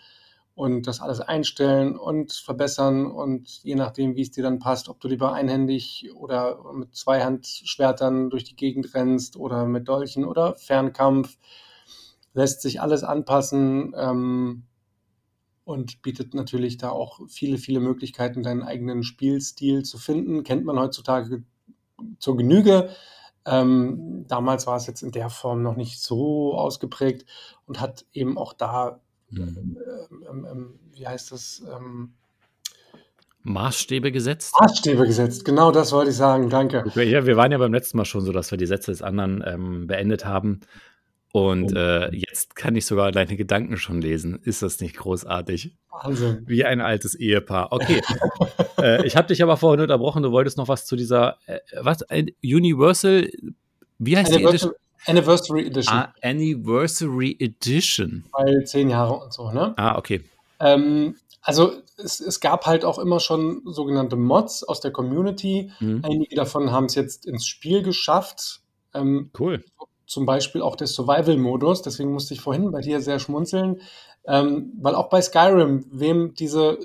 und 0.54 0.88
das 0.88 1.02
alles 1.02 1.22
einstellen 1.22 1.98
und 1.98 2.34
verbessern 2.34 3.06
und 3.06 3.64
je 3.64 3.76
nachdem, 3.76 4.16
wie 4.16 4.22
es 4.22 4.32
dir 4.32 4.44
dann 4.44 4.60
passt, 4.60 4.90
ob 4.90 5.00
du 5.00 5.08
lieber 5.08 5.34
einhändig 5.34 6.12
oder 6.14 6.74
mit 6.74 6.96
Zweihandschwertern 6.96 8.30
durch 8.30 8.44
die 8.44 8.56
Gegend 8.56 8.94
rennst 8.94 9.38
oder 9.38 9.66
mit 9.66 9.88
Dolchen 9.88 10.26
oder 10.26 10.56
Fernkampf, 10.56 11.38
lässt 12.34 12.62
sich 12.62 12.82
alles 12.82 13.04
anpassen 13.04 13.94
ähm, 13.98 14.64
und 15.64 16.02
bietet 16.02 16.34
natürlich 16.34 16.78
da 16.78 16.90
auch 16.90 17.20
viele, 17.28 17.58
viele 17.58 17.80
Möglichkeiten, 17.80 18.44
deinen 18.44 18.64
eigenen 18.64 19.04
Spielstil 19.04 19.84
zu 19.84 19.98
finden. 19.98 20.44
Kennt 20.44 20.66
man 20.66 20.80
heutzutage 20.80 21.44
zur 22.20 22.36
Genüge. 22.36 22.90
Ähm, 23.46 24.26
damals 24.28 24.68
war 24.68 24.76
es 24.76 24.86
jetzt 24.86 25.02
in 25.02 25.12
der 25.12 25.30
Form 25.30 25.62
noch 25.64 25.76
nicht 25.76 26.02
so 26.02 26.54
ausgeprägt 26.56 27.26
und 27.66 27.80
hat 27.80 28.06
eben 28.14 28.38
auch 28.38 28.54
da 28.54 29.02
mhm. 29.32 29.78
ähm, 30.30 30.48
ähm, 30.50 30.80
wie 30.94 31.08
heißt 31.08 31.32
das? 31.32 31.64
Ähm, 31.72 32.14
Maßstäbe 33.44 34.12
gesetzt? 34.12 34.54
Maßstäbe 34.60 35.06
gesetzt, 35.08 35.46
genau 35.46 35.72
das 35.72 35.92
wollte 35.92 36.12
ich 36.12 36.16
sagen, 36.16 36.50
danke. 36.50 36.84
Ja, 36.96 37.26
wir 37.26 37.38
waren 37.38 37.52
ja 37.52 37.58
beim 37.58 37.74
letzten 37.74 37.98
Mal 37.98 38.06
schon 38.06 38.22
so, 38.22 38.32
dass 38.32 38.52
wir 38.52 38.58
die 38.58 38.68
Sätze 38.68 38.92
des 38.92 39.02
anderen 39.02 39.44
ähm, 39.46 39.88
beendet 39.88 40.26
haben. 40.26 40.62
Und 41.34 41.74
äh, 41.76 42.14
jetzt 42.14 42.56
kann 42.56 42.76
ich 42.76 42.86
sogar 42.86 43.12
deine 43.12 43.38
Gedanken 43.38 43.78
schon 43.78 44.02
lesen. 44.02 44.40
Ist 44.44 44.62
das 44.62 44.82
nicht 44.82 44.98
großartig? 44.98 45.78
Wahnsinn. 45.90 46.44
Wie 46.46 46.66
ein 46.66 46.82
altes 46.82 47.16
Ehepaar. 47.16 47.72
Okay. 47.72 48.02
äh, 48.78 49.06
ich 49.08 49.16
habe 49.16 49.30
dich 49.30 49.42
aber 49.42 49.56
vorhin 49.56 49.82
unterbrochen. 49.82 50.24
Du 50.24 50.32
wolltest 50.32 50.58
noch 50.58 50.68
was 50.68 50.86
zu 50.86 50.98
dieser, 50.98 51.38
äh, 51.46 51.60
was, 51.80 52.04
Universal, 52.44 53.30
wie 53.98 54.18
heißt 54.18 54.36
die 54.36 54.44
Edition? 54.44 54.74
Anniversary 55.06 55.66
Edition. 55.68 55.98
Ah, 55.98 56.14
Anniversary 56.22 57.36
Edition. 57.40 58.26
Weil 58.32 58.66
zehn 58.66 58.90
Jahre 58.90 59.14
und 59.14 59.34
so, 59.34 59.52
ne? 59.52 59.74
Ah, 59.78 59.98
okay. 59.98 60.24
Ähm, 60.60 61.16
also 61.42 61.74
es, 61.98 62.20
es, 62.20 62.40
gab 62.40 62.66
halt 62.66 62.86
auch 62.86 63.00
immer 63.00 63.20
schon 63.20 63.62
sogenannte 63.66 64.16
Mods 64.16 64.64
aus 64.64 64.80
der 64.80 64.92
Community. 64.92 65.72
Mhm. 65.80 66.02
Einige 66.04 66.36
davon 66.36 66.72
haben 66.72 66.86
es 66.86 66.96
jetzt 66.96 67.26
ins 67.26 67.48
Spiel 67.48 67.82
geschafft. 67.82 68.62
Ähm, 68.94 69.32
cool. 69.40 69.64
Zum 70.06 70.26
Beispiel 70.26 70.62
auch 70.62 70.76
der 70.76 70.88
Survival-Modus. 70.88 71.82
Deswegen 71.82 72.12
musste 72.12 72.34
ich 72.34 72.42
vorhin 72.42 72.72
bei 72.72 72.82
dir 72.82 73.02
sehr 73.02 73.20
schmunzeln. 73.20 73.82
Ähm, 74.26 74.74
weil 74.80 74.94
auch 74.94 75.10
bei 75.10 75.22
Skyrim, 75.22 75.86
wem 75.90 76.36
diese 76.36 76.78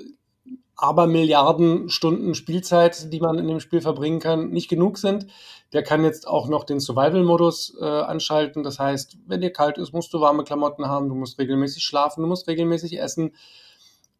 aber 0.77 1.07
Milliarden 1.07 1.89
Stunden 1.89 2.35
Spielzeit, 2.35 3.11
die 3.11 3.19
man 3.19 3.39
in 3.39 3.47
dem 3.47 3.59
Spiel 3.59 3.81
verbringen 3.81 4.19
kann, 4.19 4.49
nicht 4.49 4.69
genug 4.69 4.99
sind, 4.99 5.25
der 5.73 5.83
kann 5.83 6.03
jetzt 6.03 6.27
auch 6.27 6.47
noch 6.47 6.63
den 6.63 6.79
Survival-Modus 6.79 7.77
äh, 7.79 7.85
anschalten. 7.85 8.63
Das 8.63 8.79
heißt, 8.79 9.17
wenn 9.27 9.41
dir 9.41 9.51
kalt 9.51 9.77
ist, 9.77 9.93
musst 9.93 10.13
du 10.13 10.21
warme 10.21 10.43
Klamotten 10.43 10.87
haben, 10.87 11.09
du 11.09 11.15
musst 11.15 11.37
regelmäßig 11.39 11.83
schlafen, 11.83 12.21
du 12.21 12.27
musst 12.27 12.47
regelmäßig 12.47 12.99
essen. 12.99 13.35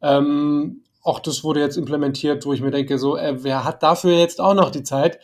Ähm, 0.01 0.83
auch 1.01 1.19
das 1.19 1.43
wurde 1.43 1.61
jetzt 1.61 1.77
implementiert, 1.77 2.45
wo 2.45 2.53
ich 2.53 2.61
mir 2.61 2.71
denke, 2.71 2.99
so, 2.99 3.15
äh, 3.15 3.43
wer 3.43 3.63
hat 3.63 3.81
dafür 3.81 4.17
jetzt 4.17 4.41
auch 4.41 4.53
noch 4.53 4.71
die 4.71 4.83
Zeit? 4.83 5.19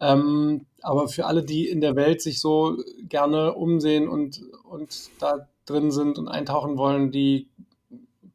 Ähm, 0.00 0.66
aber 0.82 1.08
für 1.08 1.26
alle, 1.26 1.42
die 1.42 1.68
in 1.68 1.80
der 1.80 1.96
Welt 1.96 2.22
sich 2.22 2.40
so 2.40 2.76
gerne 3.02 3.54
umsehen 3.54 4.08
und, 4.08 4.40
und 4.64 5.10
da 5.18 5.48
drin 5.66 5.90
sind 5.90 6.18
und 6.18 6.28
eintauchen 6.28 6.78
wollen, 6.78 7.10
die 7.10 7.48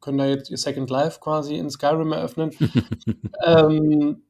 können 0.00 0.18
da 0.18 0.26
jetzt 0.26 0.50
ihr 0.50 0.58
Second 0.58 0.90
Life 0.90 1.20
quasi 1.20 1.56
in 1.56 1.70
Skyrim 1.70 2.12
eröffnen. 2.12 2.50
ähm, 3.44 4.22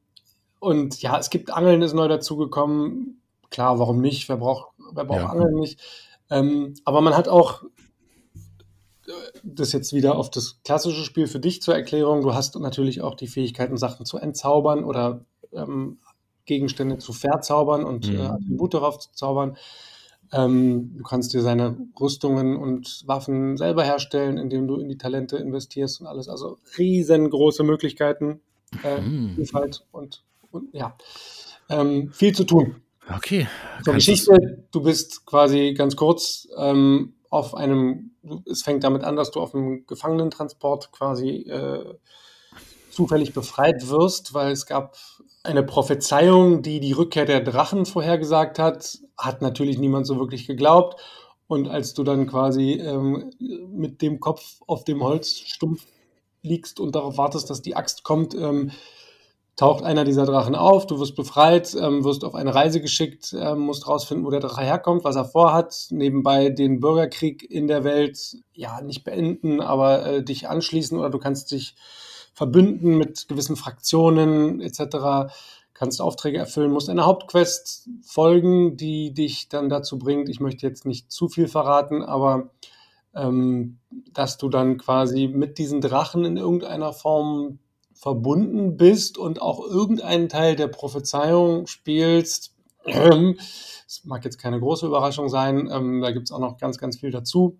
und 0.63 1.01
ja, 1.01 1.17
es 1.17 1.29
gibt 1.29 1.51
Angeln, 1.51 1.81
ist 1.81 1.93
neu 1.93 2.07
dazugekommen. 2.07 3.21
Klar, 3.49 3.79
warum 3.79 4.01
nicht? 4.01 4.29
Wer 4.29 4.37
braucht, 4.37 4.69
wer 4.93 5.05
braucht 5.05 5.19
ja. 5.19 5.29
Angeln 5.29 5.55
nicht? 5.55 5.79
Ähm, 6.29 6.73
aber 6.85 7.01
man 7.01 7.15
hat 7.15 7.27
auch 7.27 7.63
äh, 9.07 9.11
das 9.43 9.73
jetzt 9.73 9.93
wieder 9.93 10.17
auf 10.17 10.31
das 10.31 10.61
klassische 10.63 11.03
Spiel 11.03 11.27
für 11.27 11.39
dich 11.39 11.61
zur 11.61 11.75
Erklärung. 11.75 12.21
Du 12.21 12.33
hast 12.33 12.57
natürlich 12.57 13.01
auch 13.01 13.15
die 13.15 13.27
Fähigkeiten, 13.27 13.77
Sachen 13.77 14.05
zu 14.05 14.17
entzaubern 14.17 14.83
oder 14.83 15.25
ähm, 15.51 15.99
Gegenstände 16.45 16.97
zu 16.97 17.13
verzaubern 17.13 17.83
und 17.83 18.09
mhm. 18.09 18.19
äh, 18.19 18.21
Attribute 18.21 18.73
darauf 18.73 18.99
zu 18.99 19.11
zaubern. 19.11 19.57
Ähm, 20.31 20.95
du 20.97 21.03
kannst 21.03 21.33
dir 21.33 21.41
seine 21.41 21.77
Rüstungen 21.99 22.55
und 22.55 23.03
Waffen 23.05 23.57
selber 23.57 23.83
herstellen, 23.83 24.37
indem 24.37 24.67
du 24.67 24.77
in 24.77 24.89
die 24.89 24.97
Talente 24.97 25.37
investierst 25.37 26.01
und 26.01 26.07
alles. 26.07 26.27
Also 26.27 26.57
riesengroße 26.77 27.63
Möglichkeiten, 27.63 28.41
äh, 28.83 28.99
mhm. 28.99 29.35
Vielfalt 29.35 29.85
und, 29.91 30.23
und 30.53 30.73
ja, 30.73 30.95
ähm, 31.69 32.11
viel 32.11 32.33
zu 32.33 32.43
tun. 32.43 32.81
Okay. 33.13 33.47
Zur 33.83 33.95
Geschichte, 33.95 34.65
du 34.71 34.81
bist 34.81 35.25
quasi 35.25 35.73
ganz 35.77 35.95
kurz 35.95 36.47
ähm, 36.57 37.15
auf 37.29 37.55
einem, 37.55 38.11
es 38.45 38.63
fängt 38.63 38.83
damit 38.83 39.03
an, 39.03 39.15
dass 39.15 39.31
du 39.31 39.41
auf 39.41 39.53
einem 39.53 39.85
Gefangenentransport 39.87 40.91
quasi 40.91 41.49
äh, 41.49 41.95
zufällig 42.91 43.33
befreit 43.33 43.89
wirst, 43.89 44.33
weil 44.33 44.51
es 44.51 44.65
gab 44.65 44.95
eine 45.43 45.63
Prophezeiung, 45.63 46.61
die 46.61 46.79
die 46.79 46.93
Rückkehr 46.93 47.25
der 47.25 47.41
Drachen 47.41 47.85
vorhergesagt 47.85 48.59
hat, 48.59 48.99
hat 49.17 49.41
natürlich 49.41 49.77
niemand 49.77 50.07
so 50.07 50.17
wirklich 50.17 50.47
geglaubt. 50.47 51.01
Und 51.47 51.67
als 51.67 51.93
du 51.93 52.03
dann 52.03 52.27
quasi 52.27 52.73
ähm, 52.73 53.31
mit 53.39 54.01
dem 54.01 54.19
Kopf 54.19 54.61
auf 54.65 54.85
dem 54.85 55.03
Holzstumpf 55.03 55.85
liegst 56.41 56.79
und 56.79 56.95
darauf 56.95 57.17
wartest, 57.17 57.49
dass 57.49 57.61
die 57.61 57.75
Axt 57.75 58.03
kommt, 58.03 58.33
ähm, 58.33 58.71
taucht 59.55 59.83
einer 59.83 60.03
dieser 60.03 60.25
Drachen 60.25 60.55
auf, 60.55 60.87
du 60.87 60.99
wirst 60.99 61.15
befreit, 61.15 61.75
ähm, 61.75 62.03
wirst 62.03 62.25
auf 62.25 62.33
eine 62.33 62.55
Reise 62.55 62.81
geschickt, 62.81 63.35
ähm, 63.37 63.59
musst 63.59 63.87
rausfinden, 63.87 64.25
wo 64.25 64.31
der 64.31 64.39
Drache 64.39 64.63
herkommt, 64.63 65.03
was 65.03 65.15
er 65.15 65.25
vorhat, 65.25 65.87
nebenbei 65.91 66.49
den 66.49 66.79
Bürgerkrieg 66.79 67.49
in 67.49 67.67
der 67.67 67.83
Welt, 67.83 68.37
ja, 68.53 68.81
nicht 68.81 69.03
beenden, 69.03 69.61
aber 69.61 70.05
äh, 70.05 70.23
dich 70.23 70.49
anschließen 70.49 70.97
oder 70.97 71.11
du 71.11 71.19
kannst 71.19 71.51
dich 71.51 71.75
verbünden 72.33 72.97
mit 72.97 73.27
gewissen 73.27 73.55
Fraktionen 73.55 74.59
etc. 74.59 75.31
Kannst 75.75 76.01
Aufträge 76.01 76.39
erfüllen, 76.39 76.71
musst 76.71 76.89
einer 76.89 77.05
Hauptquest 77.05 77.89
folgen, 78.01 78.75
die 78.75 79.13
dich 79.13 79.49
dann 79.49 79.69
dazu 79.69 79.99
bringt. 79.99 80.29
Ich 80.29 80.39
möchte 80.39 80.65
jetzt 80.65 80.85
nicht 80.85 81.11
zu 81.11 81.29
viel 81.29 81.47
verraten, 81.47 82.01
aber 82.01 82.49
ähm, 83.13 83.77
dass 84.11 84.37
du 84.37 84.49
dann 84.49 84.77
quasi 84.77 85.27
mit 85.27 85.59
diesen 85.59 85.81
Drachen 85.81 86.25
in 86.25 86.37
irgendeiner 86.37 86.93
Form 86.93 87.59
verbunden 88.03 88.75
bist 88.75 89.17
und 89.17 89.41
auch 89.41 89.65
irgendeinen 89.65 90.27
Teil 90.27 90.57
der 90.57 90.67
Prophezeiung 90.67 91.67
spielst. 91.67 92.53
Ähm, 92.85 93.37
das 93.85 94.01
mag 94.03 94.25
jetzt 94.25 94.39
keine 94.39 94.59
große 94.59 94.85
Überraschung 94.85 95.29
sein, 95.29 95.69
ähm, 95.71 96.01
da 96.01 96.11
gibt 96.11 96.25
es 96.25 96.33
auch 96.33 96.39
noch 96.39 96.57
ganz, 96.57 96.77
ganz 96.77 96.99
viel 96.99 97.11
dazu. 97.11 97.59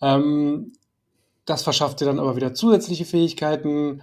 Ähm, 0.00 0.72
das 1.46 1.64
verschafft 1.64 2.00
dir 2.00 2.04
dann 2.04 2.20
aber 2.20 2.36
wieder 2.36 2.54
zusätzliche 2.54 3.04
Fähigkeiten. 3.04 4.02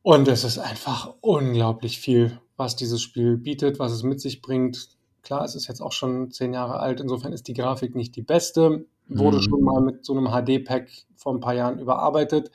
Und 0.00 0.26
es 0.26 0.42
ist 0.42 0.56
einfach 0.56 1.12
unglaublich 1.20 1.98
viel, 2.00 2.40
was 2.56 2.74
dieses 2.74 3.02
Spiel 3.02 3.36
bietet, 3.36 3.78
was 3.78 3.92
es 3.92 4.02
mit 4.02 4.22
sich 4.22 4.40
bringt. 4.40 4.88
Klar, 5.22 5.44
es 5.44 5.54
ist 5.54 5.68
jetzt 5.68 5.82
auch 5.82 5.92
schon 5.92 6.30
zehn 6.30 6.54
Jahre 6.54 6.80
alt, 6.80 6.98
insofern 6.98 7.34
ist 7.34 7.46
die 7.46 7.52
Grafik 7.52 7.94
nicht 7.94 8.16
die 8.16 8.22
beste. 8.22 8.86
Wurde 9.06 9.36
mhm. 9.36 9.42
schon 9.42 9.60
mal 9.60 9.82
mit 9.82 10.06
so 10.06 10.16
einem 10.16 10.28
HD-Pack 10.28 10.88
vor 11.14 11.34
ein 11.34 11.40
paar 11.40 11.54
Jahren 11.54 11.78
überarbeitet. 11.78 12.50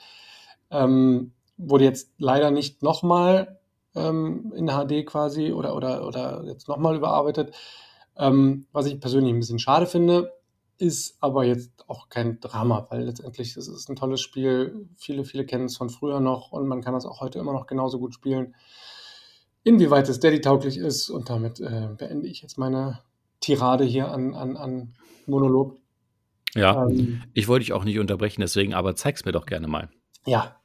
Ähm, 0.72 1.34
wurde 1.58 1.84
jetzt 1.84 2.12
leider 2.18 2.52
nicht 2.52 2.84
nochmal 2.84 3.60
ähm, 3.96 4.54
in 4.56 4.68
HD 4.68 5.06
quasi 5.06 5.52
oder, 5.52 5.76
oder, 5.76 6.06
oder 6.08 6.44
jetzt 6.46 6.68
nochmal 6.68 6.96
überarbeitet. 6.96 7.54
Ähm, 8.16 8.66
was 8.72 8.86
ich 8.86 9.00
persönlich 9.00 9.34
ein 9.34 9.40
bisschen 9.40 9.60
schade 9.60 9.86
finde 9.86 10.32
ist 10.80 11.18
aber 11.22 11.44
jetzt 11.44 11.90
auch 11.90 12.10
kein 12.10 12.40
Drama, 12.40 12.86
weil 12.90 13.04
letztendlich 13.04 13.58
es 13.58 13.68
ist 13.68 13.90
ein 13.90 13.96
tolles 13.96 14.22
Spiel. 14.22 14.88
Viele, 14.96 15.24
viele 15.24 15.46
kennen 15.46 15.66
es 15.66 15.78
von 15.78 15.90
früher 15.90 16.20
noch 16.20 16.52
und 16.52 16.68
man 16.68 16.82
kann 16.82 16.96
es 16.96 17.06
auch 17.06 17.20
heute 17.20 17.40
immer 17.40 17.54
noch 17.54 17.68
genauso 17.68 18.00
gut 18.00 18.14
spielen. 18.14 18.56
Inwieweit 19.64 20.08
es 20.08 20.20
Daddy-tauglich 20.20 20.78
ist 20.78 21.10
und 21.10 21.30
damit 21.30 21.60
äh, 21.60 21.90
beende 21.98 22.28
ich 22.28 22.42
jetzt 22.42 22.58
meine 22.58 23.02
Tirade 23.40 23.84
hier 23.84 24.12
an, 24.12 24.34
an, 24.34 24.56
an 24.56 24.94
Monolog. 25.26 25.76
Ja, 26.54 26.88
ähm, 26.88 27.24
ich 27.34 27.48
wollte 27.48 27.66
dich 27.66 27.74
auch 27.74 27.84
nicht 27.84 28.00
unterbrechen, 28.00 28.42
deswegen, 28.42 28.74
aber 28.74 28.96
zeig's 28.96 29.26
mir 29.26 29.32
doch 29.32 29.46
gerne 29.46 29.68
mal. 29.68 29.90
Ja. 30.26 30.56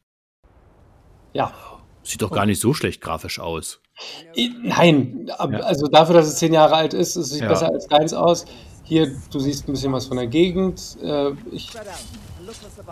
Ja. 1.32 1.52
Sieht 2.02 2.22
doch 2.22 2.30
gar 2.30 2.46
nicht 2.46 2.60
so 2.60 2.74
schlecht 2.74 3.00
grafisch 3.00 3.38
aus. 3.38 3.80
Nein, 4.62 5.30
also 5.38 5.86
dafür, 5.86 6.16
dass 6.16 6.26
es 6.26 6.36
zehn 6.36 6.52
Jahre 6.52 6.74
alt 6.74 6.94
ist, 6.94 7.14
es 7.16 7.30
sieht 7.30 7.42
ja. 7.42 7.48
besser 7.48 7.70
als 7.70 7.86
deins 7.86 8.12
aus. 8.12 8.44
Hier, 8.84 9.14
du 9.30 9.38
siehst 9.38 9.68
ein 9.68 9.72
bisschen 9.72 9.92
was 9.92 10.06
von 10.06 10.16
der 10.16 10.26
Gegend. 10.26 10.98
Äh, 11.02 11.30
ich 11.52 11.70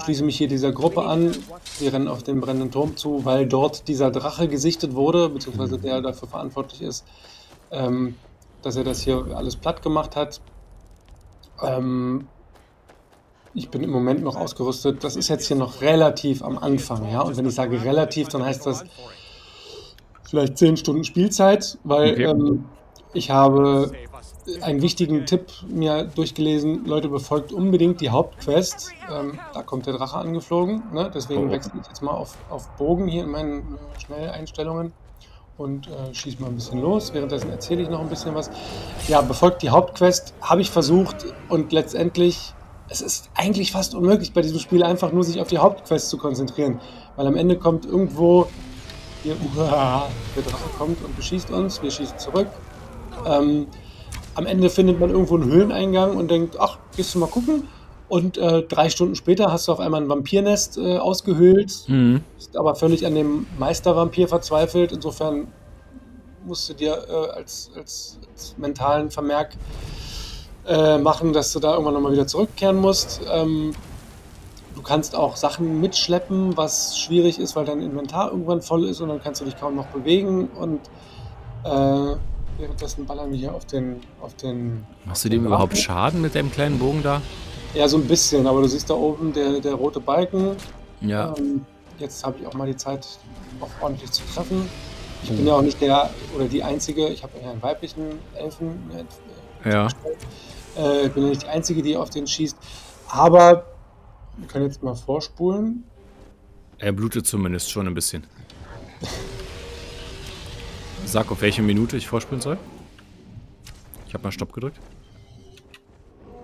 schließe 0.05 0.23
mich 0.25 0.37
hier 0.37 0.49
dieser 0.49 0.73
Gruppe 0.73 1.03
an. 1.03 1.37
Wir 1.79 1.93
rennen 1.93 2.09
auf 2.09 2.23
den 2.23 2.41
brennenden 2.41 2.71
Turm 2.71 2.97
zu, 2.97 3.25
weil 3.25 3.47
dort 3.47 3.89
dieser 3.89 4.11
Drache 4.11 4.47
gesichtet 4.49 4.95
wurde, 4.95 5.29
beziehungsweise 5.29 5.79
der 5.79 6.01
dafür 6.01 6.29
verantwortlich 6.29 6.83
ist. 6.83 7.05
Ähm, 7.73 8.15
dass 8.63 8.77
er 8.77 8.85
das 8.85 9.03
hier 9.03 9.27
alles 9.35 9.57
platt 9.57 9.83
gemacht 9.83 10.17
hat. 10.17 10.41
Ähm, 11.63 12.29
ich 13.55 13.69
bin 13.71 13.83
im 13.83 13.91
Moment 13.91 14.23
noch 14.23 14.37
ausgerüstet. 14.37 15.03
Das 15.05 15.17
ist 15.17 15.29
jetzt 15.29 15.47
hier 15.47 15.57
noch 15.57 15.81
relativ 15.81 16.43
am 16.43 16.59
Anfang, 16.59 17.11
ja. 17.11 17.21
Und 17.23 17.37
wenn 17.37 17.47
ich 17.47 17.55
sage 17.55 17.83
relativ, 17.83 18.29
dann 18.29 18.45
heißt 18.45 18.67
das 18.67 18.85
vielleicht 20.29 20.59
zehn 20.59 20.77
Stunden 20.77 21.05
Spielzeit, 21.05 21.79
weil 21.85 22.13
Okay. 22.13 22.25
ähm, 22.25 22.65
ich 23.13 23.31
habe 23.31 23.91
einen 24.63 24.81
wichtigen 24.83 25.27
Tipp 25.27 25.47
mir 25.69 26.05
durchgelesen. 26.05 26.85
Leute, 26.85 27.09
befolgt 27.09 27.53
unbedingt 27.53 28.01
die 28.01 28.11
Hauptquest. 28.11 28.93
Ähm, 29.13 29.39
da 29.53 29.63
kommt 29.63 29.87
der 29.87 29.95
Drache 29.95 30.17
angeflogen. 30.17 30.83
Ne? 30.93 31.11
Deswegen 31.13 31.49
Oh. 31.49 31.51
wechsle 31.51 31.73
ich 31.81 31.87
jetzt 31.89 32.03
mal 32.03 32.13
auf, 32.13 32.37
auf 32.49 32.69
Bogen 32.77 33.09
hier 33.09 33.25
in 33.25 33.31
meinen 33.31 33.59
äh, 33.61 34.01
Schnelleinstellungen 34.01 34.93
und 35.59 35.89
äh, 35.89 36.15
schieße 36.15 36.41
mal 36.41 36.49
ein 36.49 36.55
bisschen 36.55 36.81
los. 36.81 37.13
Währenddessen 37.13 37.51
erzähle 37.51 37.83
ich 37.83 37.89
noch 37.91 38.01
ein 38.01 38.09
bisschen 38.09 38.35
was. 38.35 38.51
Ja, 39.09 39.21
befolgt 39.21 39.63
die 39.63 39.71
Hauptquest. 39.71 40.35
Habe 40.41 40.61
ich 40.61 40.71
versucht 40.71 41.27
und 41.49 41.73
letztendlich, 41.73 42.55
es 42.91 43.01
ist 43.01 43.31
eigentlich 43.35 43.73
fast 43.73 43.95
unmöglich 43.95 44.33
bei 44.33 44.43
diesem 44.43 44.59
Spiel 44.59 44.83
einfach 44.83 45.13
nur 45.13 45.23
sich 45.25 45.41
auf 45.41 45.49
die 45.49 45.59
Hauptquest 45.59 46.11
zu 46.11 46.19
konzentrieren. 46.19 46.81
Weil 47.17 47.27
am 47.27 47.37
Ende 47.37 47.57
kommt 47.57 47.87
irgendwo, 47.87 48.49
hier, 49.23 49.37
uah, 49.57 50.09
der 50.37 50.43
Drache 50.43 50.69
kommt 50.77 51.03
und 51.05 51.17
beschießt 51.17 51.51
uns, 51.53 51.81
wir 51.83 51.91
schießen 51.91 52.19
zurück. 52.19 52.49
Ähm, 53.27 53.69
am 54.35 54.47
Ende 54.47 54.71
findet 54.71 54.99
man 54.99 55.11
irgendwo 55.11 55.37
einen 55.37 55.51
Höhleneingang 55.51 56.17
und 56.17 56.31
denkt, 56.31 56.57
ach, 56.59 56.79
gehst 56.97 57.15
du 57.15 57.21
mal 57.21 57.29
gucken? 57.29 57.69
Und 58.09 58.39
äh, 58.39 58.63
drei 58.63 58.91
Stunden 58.91 59.15
später 59.15 59.53
hast 59.53 59.69
du 59.69 59.73
auf 59.73 59.79
einmal 59.79 60.01
ein 60.03 60.09
Vampirnest 60.09 60.79
äh, 60.79 60.97
ausgehöhlt, 60.99 61.85
Mhm. 61.87 62.23
bist 62.37 62.57
aber 62.57 62.75
völlig 62.75 63.07
an 63.07 63.15
dem 63.15 63.47
Meistervampir 63.57 64.27
verzweifelt. 64.27 64.91
Insofern 64.91 65.47
musst 66.45 66.69
du 66.69 66.75
dir 66.75 67.05
äh, 67.09 67.37
als, 67.37 67.71
als, 67.77 68.19
als 68.33 68.57
mentalen 68.59 69.11
Vermerk 69.13 69.51
äh, 70.71 70.99
machen, 70.99 71.33
dass 71.33 71.53
du 71.53 71.59
da 71.59 71.73
irgendwann 71.73 71.95
nochmal 71.95 72.13
wieder 72.13 72.27
zurückkehren 72.27 72.77
musst. 72.77 73.21
Ähm, 73.31 73.73
du 74.77 74.83
kannst 74.83 75.17
auch 75.17 75.37
Sachen 75.37 75.81
mitschleppen, 75.81 76.57
was 76.57 76.97
schwierig 76.97 77.39
ist, 77.41 77.57
weil 77.57 77.65
dein 77.65 77.83
Inventar 77.83 78.31
irgendwann 78.31 78.63
voll 78.63 78.85
ist 78.85 79.01
und 79.01 79.09
dann 79.09 79.21
kannst 79.21 79.41
du 79.41 79.45
dich 79.45 79.59
kaum 79.59 79.75
noch 79.75 79.87
bewegen. 79.87 80.49
Und 80.49 80.81
äh, 81.65 82.17
währenddessen 82.59 83.05
ballern 83.05 83.33
wir 83.33 83.39
hier 83.39 83.55
auf 83.55 83.65
den, 83.67 84.01
auf 84.23 84.35
den 84.37 84.87
Machst 85.05 85.25
du 85.25 85.29
dem 85.29 85.45
überhaupt 85.45 85.77
Schaden 85.77 86.21
mit 86.21 86.35
deinem 86.35 86.53
kleinen 86.53 86.79
Bogen 86.79 87.03
da? 87.03 87.21
ja, 87.75 87.87
so 87.89 87.97
ein 87.99 88.07
bisschen, 88.07 88.47
aber 88.47 88.63
du 88.63 88.69
siehst 88.69 88.91
da 88.91 88.95
oben 88.95 89.33
der, 89.33 89.61
der 89.61 89.75
rote 89.75 90.01
Balken. 90.01 90.57
Ja. 91.01 91.35
Ähm, 91.39 91.65
jetzt 91.99 92.25
habe 92.25 92.39
ich 92.41 92.47
auch 92.47 92.55
mal 92.55 92.67
die 92.67 92.77
Zeit, 92.77 93.07
auch 93.61 93.69
ordentlich 93.81 94.11
zu 94.11 94.23
treffen. 94.35 94.69
Ich 95.23 95.31
bin 95.31 95.47
ja 95.47 95.55
auch 95.55 95.63
nicht 95.63 95.81
der 95.81 96.11
oder 96.35 96.47
die 96.47 96.63
Einzige, 96.63 97.09
ich 97.09 97.23
habe 97.23 97.33
ja 97.43 97.51
einen 97.51 97.63
weiblichen 97.63 98.19
Elfen. 98.35 98.91
Äh, 99.65 99.71
Ja. 99.71 99.89
Äh, 100.77 101.07
ich 101.07 101.13
bin 101.13 101.25
ja 101.25 101.29
nicht 101.31 101.43
die 101.43 101.49
Einzige, 101.49 101.83
die 101.83 101.97
auf 101.97 102.11
den 102.11 102.27
schießt. 102.27 102.57
Aber 103.09 103.67
wir 104.37 104.49
können 104.49 104.67
jetzt 104.67 104.83
mal 104.83 104.95
vorspulen. 104.95 105.85
Er 106.79 106.93
blutet 106.93 107.27
zumindest 107.27 107.71
schon 107.71 107.87
ein 107.87 107.95
bisschen. 107.95 108.27
Sag, 111.05 111.31
auf 111.31 111.43
welche 111.43 111.63
Minute 111.63 111.97
ich 111.97 112.07
vorspielen 112.07 112.41
soll. 112.41 112.59
Ich 114.07 114.15
habe 114.15 114.25
mal 114.25 114.33
Stopp 114.33 114.53
gedrückt. 114.53 114.79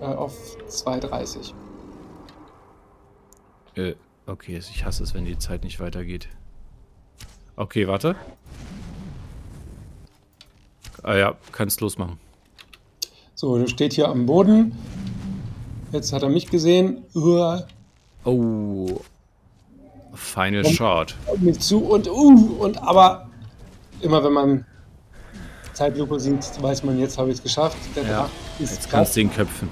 Äh, 0.00 0.04
auf 0.04 0.34
2,30. 0.68 1.52
Äh, 3.76 3.94
okay, 4.26 4.58
ich 4.58 4.84
hasse 4.84 5.02
es, 5.02 5.14
wenn 5.14 5.24
die 5.24 5.38
Zeit 5.38 5.64
nicht 5.64 5.80
weitergeht. 5.80 6.28
Okay, 7.56 7.88
warte. 7.88 8.16
Ah 11.02 11.14
ja, 11.14 11.36
kannst 11.52 11.80
losmachen. 11.80 12.18
So, 13.38 13.58
der 13.58 13.66
steht 13.68 13.92
hier 13.92 14.08
am 14.08 14.24
Boden. 14.24 14.72
Jetzt 15.92 16.10
hat 16.14 16.22
er 16.22 16.30
mich 16.30 16.48
gesehen. 16.50 17.02
Uah, 17.14 17.66
Oh. 18.24 19.00
Final 20.14 20.64
Und- 20.64 20.72
Shot. 20.74 21.14
mich 21.40 21.60
zu 21.60 21.78
und 21.84 22.08
uh, 22.08 22.56
und 22.58 22.78
aber 22.82 23.28
immer 24.00 24.24
wenn 24.24 24.32
man 24.32 24.64
Zeitlupe 25.74 26.18
sieht, 26.18 26.60
weiß 26.62 26.82
man, 26.84 26.98
jetzt 26.98 27.18
habe 27.18 27.28
ich 27.28 27.36
es 27.36 27.42
geschafft. 27.42 27.76
Der 27.94 28.02
Ja, 28.04 28.08
Drache 28.22 28.30
ist 28.58 28.72
Jetzt 28.72 28.90
kannst 28.90 29.14
du 29.14 29.20
ihn 29.20 29.30
köpfen. 29.30 29.68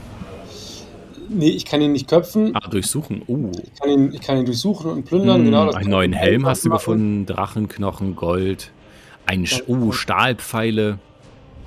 Nee, 1.30 1.48
ich 1.48 1.64
kann 1.64 1.80
ihn 1.80 1.92
nicht 1.92 2.06
köpfen. 2.06 2.54
Ah, 2.54 2.68
durchsuchen. 2.68 3.22
Oh. 3.26 3.50
Ich 3.62 3.74
kann 3.80 3.88
ihn, 3.88 4.12
ich 4.12 4.20
kann 4.20 4.36
ihn 4.36 4.44
durchsuchen 4.44 4.90
und 4.90 5.04
plündern. 5.06 5.38
Hm, 5.38 5.44
genau, 5.46 5.70
einen 5.72 5.90
neuen 5.90 6.12
Helm 6.12 6.44
hast 6.46 6.66
du 6.66 6.70
gefunden, 6.70 7.24
Drachenknochen, 7.24 8.14
Gold, 8.14 8.70
ein 9.24 9.46
Sch 9.46 9.62
oh, 9.66 9.90
Stahlpfeile. 9.92 10.98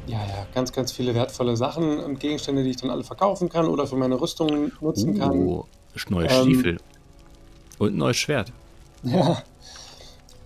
Ja, 0.07 0.19
ja, 0.19 0.47
ganz, 0.53 0.71
ganz 0.71 0.91
viele 0.91 1.13
wertvolle 1.13 1.57
Sachen 1.57 1.99
und 1.99 2.19
Gegenstände, 2.19 2.63
die 2.63 2.69
ich 2.69 2.77
dann 2.77 2.89
alle 2.89 3.03
verkaufen 3.03 3.49
kann 3.49 3.67
oder 3.67 3.87
für 3.87 3.97
meine 3.97 4.19
Rüstung 4.19 4.71
nutzen 4.79 5.19
kann. 5.19 5.31
Oh, 5.31 5.65
neue 6.09 6.27
Ähm, 6.27 6.43
Stiefel. 6.43 6.77
Und 7.77 7.93
ein 7.93 7.97
neues 7.97 8.17
Schwert. 8.17 8.51
Ja. 9.03 9.43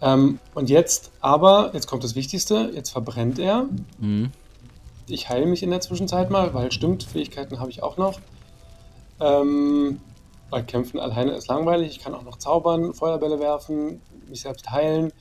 Ähm, 0.02 0.40
und 0.56 0.70
jetzt, 0.70 1.12
aber, 1.22 1.72
jetzt 1.74 1.88
kommt 1.88 2.04
das 2.04 2.16
Wichtigste, 2.16 2.72
jetzt 2.74 2.90
verbrennt 2.90 3.38
er. 3.38 3.68
Hm. 4.00 4.32
Ich 5.08 5.30
heile 5.30 5.46
mich 5.46 5.62
in 5.62 5.70
der 5.70 5.82
Zwischenzeit 5.82 6.32
mal, 6.32 6.54
weil 6.54 6.72
stimmt, 6.72 7.04
Fähigkeiten 7.04 7.60
habe 7.60 7.70
ich 7.70 7.84
auch 7.84 7.98
noch. 7.98 8.20
Ähm, 9.20 10.02
weil 10.50 10.64
Kämpfen 10.64 11.00
alleine 11.00 11.32
ist 11.34 11.48
langweilig. 11.48 11.92
Ich 11.92 12.00
kann 12.00 12.16
auch 12.16 12.24
noch 12.24 12.38
zaubern, 12.38 12.94
Feuerbälle 12.94 13.40
werfen, 13.40 14.02
mich 14.28 14.42
selbst 14.42 14.72
heilen. 14.72 15.14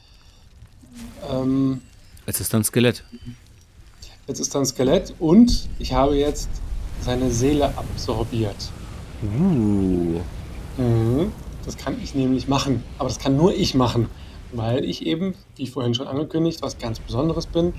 Ähm, 1.31 1.83
Es 2.27 2.41
ist 2.41 2.55
ein 2.55 2.65
Skelett. 2.65 3.05
Jetzt 4.31 4.41
ist 4.41 4.55
da 4.55 4.61
ein 4.61 4.67
Skelett 4.67 5.15
und 5.19 5.69
ich 5.79 5.93
habe 5.93 6.17
jetzt 6.17 6.49
seine 7.01 7.31
Seele 7.31 7.77
absorbiert. 7.77 8.71
Uh. 9.23 10.21
Mhm. 10.81 11.33
Das 11.65 11.77
kann 11.77 11.99
ich 12.03 12.15
nämlich 12.15 12.49
machen. 12.49 12.83
Aber 12.99 13.09
das 13.09 13.19
kann 13.19 13.37
nur 13.37 13.53
ich 13.55 13.75
machen. 13.75 14.09
Weil 14.53 14.85
ich 14.85 15.07
eben, 15.07 15.35
wie 15.57 15.67
vorhin 15.67 15.95
schon 15.95 16.07
angekündigt, 16.07 16.63
was 16.63 16.79
ganz 16.79 16.99
Besonderes 16.99 17.47
bin 17.47 17.75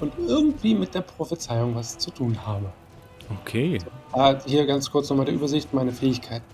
und 0.00 0.12
irgendwie 0.26 0.74
mit 0.74 0.94
der 0.94 1.02
Prophezeiung 1.02 1.74
was 1.74 1.98
zu 1.98 2.10
tun 2.10 2.46
habe. 2.46 2.72
Okay. 3.42 3.78
Ah, 4.12 4.36
hier 4.44 4.66
ganz 4.66 4.90
kurz 4.90 5.10
nochmal 5.10 5.26
der 5.26 5.34
Übersicht, 5.34 5.72
meine 5.72 5.92
Fähigkeiten. 5.92 6.44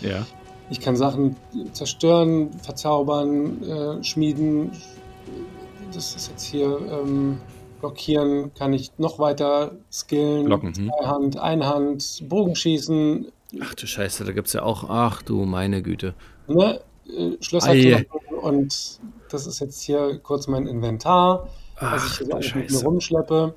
Ja. 0.00 0.26
Ich 0.68 0.80
kann 0.80 0.96
Sachen 0.96 1.36
zerstören, 1.72 2.50
verzaubern, 2.62 3.62
äh, 3.62 4.04
schmieden. 4.04 4.72
Das 5.94 6.16
ist 6.16 6.28
jetzt 6.28 6.44
hier 6.44 6.78
ähm, 6.90 7.40
blockieren, 7.80 8.52
kann 8.54 8.72
ich 8.72 8.90
noch 8.98 9.18
weiter 9.18 9.72
skillen. 9.92 10.44
Blocken, 10.46 10.74
hm. 10.74 10.90
Zweihand, 10.98 11.38
Einhand, 11.38 12.22
Bogenschießen, 12.28 13.26
Ach 13.60 13.74
du 13.74 13.86
Scheiße, 13.86 14.24
da 14.24 14.32
gibt's 14.32 14.52
ja 14.52 14.62
auch. 14.64 14.84
Ach 14.88 15.22
du 15.22 15.44
meine 15.44 15.80
Güte. 15.82 16.14
ne? 16.48 16.80
Äh, 17.08 17.36
Schlösser 17.40 17.72
und 18.42 19.00
das 19.30 19.46
ist 19.46 19.60
jetzt 19.60 19.80
hier 19.82 20.18
kurz 20.18 20.48
mein 20.48 20.66
Inventar, 20.66 21.48
was 21.80 22.04
ich 22.04 22.10
Ach 22.12 22.18
hier 22.18 22.34
alles 22.34 22.54
mit 22.54 22.64
mir 22.64 22.70
Scheiße. 22.70 22.84
rumschleppe. 22.84 23.54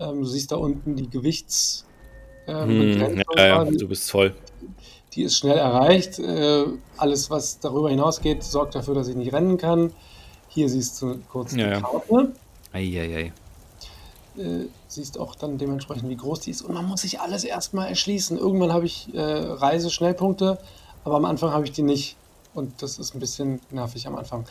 Ähm, 0.00 0.20
du 0.20 0.24
siehst 0.24 0.50
da 0.50 0.56
unten 0.56 0.96
die 0.96 1.08
Gewichts. 1.08 1.86
Äh, 2.46 2.52
Hm, 2.64 3.22
ja, 3.36 3.46
ja, 3.46 3.64
du 3.64 3.88
bist 3.88 4.10
voll. 4.10 4.34
Die 5.14 5.22
ist 5.22 5.38
schnell 5.38 5.56
erreicht. 5.58 6.18
Äh, 6.18 6.64
alles, 6.96 7.30
was 7.30 7.60
darüber 7.60 7.88
hinausgeht, 7.90 8.42
sorgt 8.42 8.74
dafür, 8.74 8.94
dass 8.94 9.06
ich 9.08 9.14
nicht 9.16 9.32
rennen 9.32 9.56
kann. 9.56 9.92
Hier 10.48 10.68
siehst 10.68 11.00
du 11.00 11.18
kurz 11.30 11.52
Ja, 11.54 11.56
die 11.66 11.72
ja. 11.74 11.80
Karte. 11.80 12.32
Eieiei. 12.74 13.32
Äh, 14.36 14.66
siehst 14.88 15.18
auch 15.18 15.36
dann 15.36 15.58
dementsprechend, 15.58 16.08
wie 16.08 16.16
groß 16.16 16.40
die 16.40 16.50
ist. 16.50 16.62
Und 16.62 16.74
man 16.74 16.86
muss 16.86 17.02
sich 17.02 17.20
alles 17.20 17.44
erstmal 17.44 17.88
erschließen. 17.88 18.36
Irgendwann 18.36 18.72
habe 18.72 18.84
ich 18.84 19.14
äh, 19.14 19.20
Reiseschnellpunkte, 19.22 20.58
aber 21.04 21.16
am 21.16 21.24
Anfang 21.24 21.52
habe 21.52 21.64
ich 21.64 21.72
die 21.72 21.82
nicht. 21.82 22.16
Und 22.52 22.82
das 22.82 22.98
ist 22.98 23.14
ein 23.14 23.20
bisschen 23.20 23.60
nervig 23.70 24.06
am 24.06 24.16
Anfang. 24.16 24.44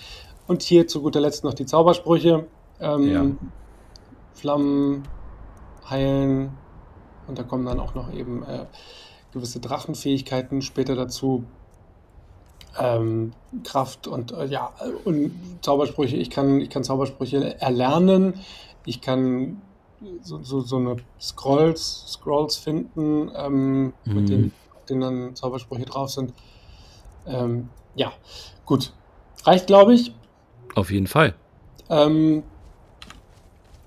Und 0.47 0.61
hier 0.63 0.87
zu 0.87 1.01
guter 1.01 1.21
Letzt 1.21 1.43
noch 1.43 1.53
die 1.53 1.65
Zaubersprüche. 1.65 2.47
Ähm, 2.79 3.11
Ja. 3.11 3.25
Flammen 4.33 5.03
heilen. 5.89 6.51
Und 7.27 7.37
da 7.37 7.43
kommen 7.43 7.65
dann 7.65 7.79
auch 7.79 7.93
noch 7.93 8.11
eben 8.13 8.43
äh, 8.43 8.65
gewisse 9.33 9.59
Drachenfähigkeiten 9.59 10.61
später 10.61 10.95
dazu. 10.95 11.43
Ähm, 12.79 13.33
Kraft 13.63 14.07
und 14.07 14.31
äh, 14.31 14.45
ja, 14.45 14.73
und 15.05 15.59
Zaubersprüche. 15.61 16.15
Ich 16.17 16.29
kann, 16.31 16.59
ich 16.59 16.69
kann 16.69 16.83
Zaubersprüche 16.83 17.59
erlernen. 17.61 18.39
Ich 18.85 18.99
kann 19.01 19.61
so, 20.21 20.41
so, 20.43 20.61
so 20.61 20.77
eine 20.77 20.95
Scrolls, 21.19 22.05
Scrolls 22.07 22.57
finden, 22.57 23.31
ähm, 23.35 23.93
Mhm. 24.05 24.13
mit 24.15 24.29
denen, 24.29 24.53
auf 24.75 24.85
denen 24.85 25.01
dann 25.01 25.35
Zaubersprüche 25.35 25.85
drauf 25.85 26.09
sind. 26.09 26.33
Ähm, 27.27 27.69
ja, 27.95 28.11
gut. 28.65 28.91
Reicht, 29.45 29.67
glaube 29.67 29.93
ich. 29.93 30.13
Auf 30.75 30.91
jeden 30.91 31.07
Fall. 31.07 31.35
Ähm, 31.89 32.43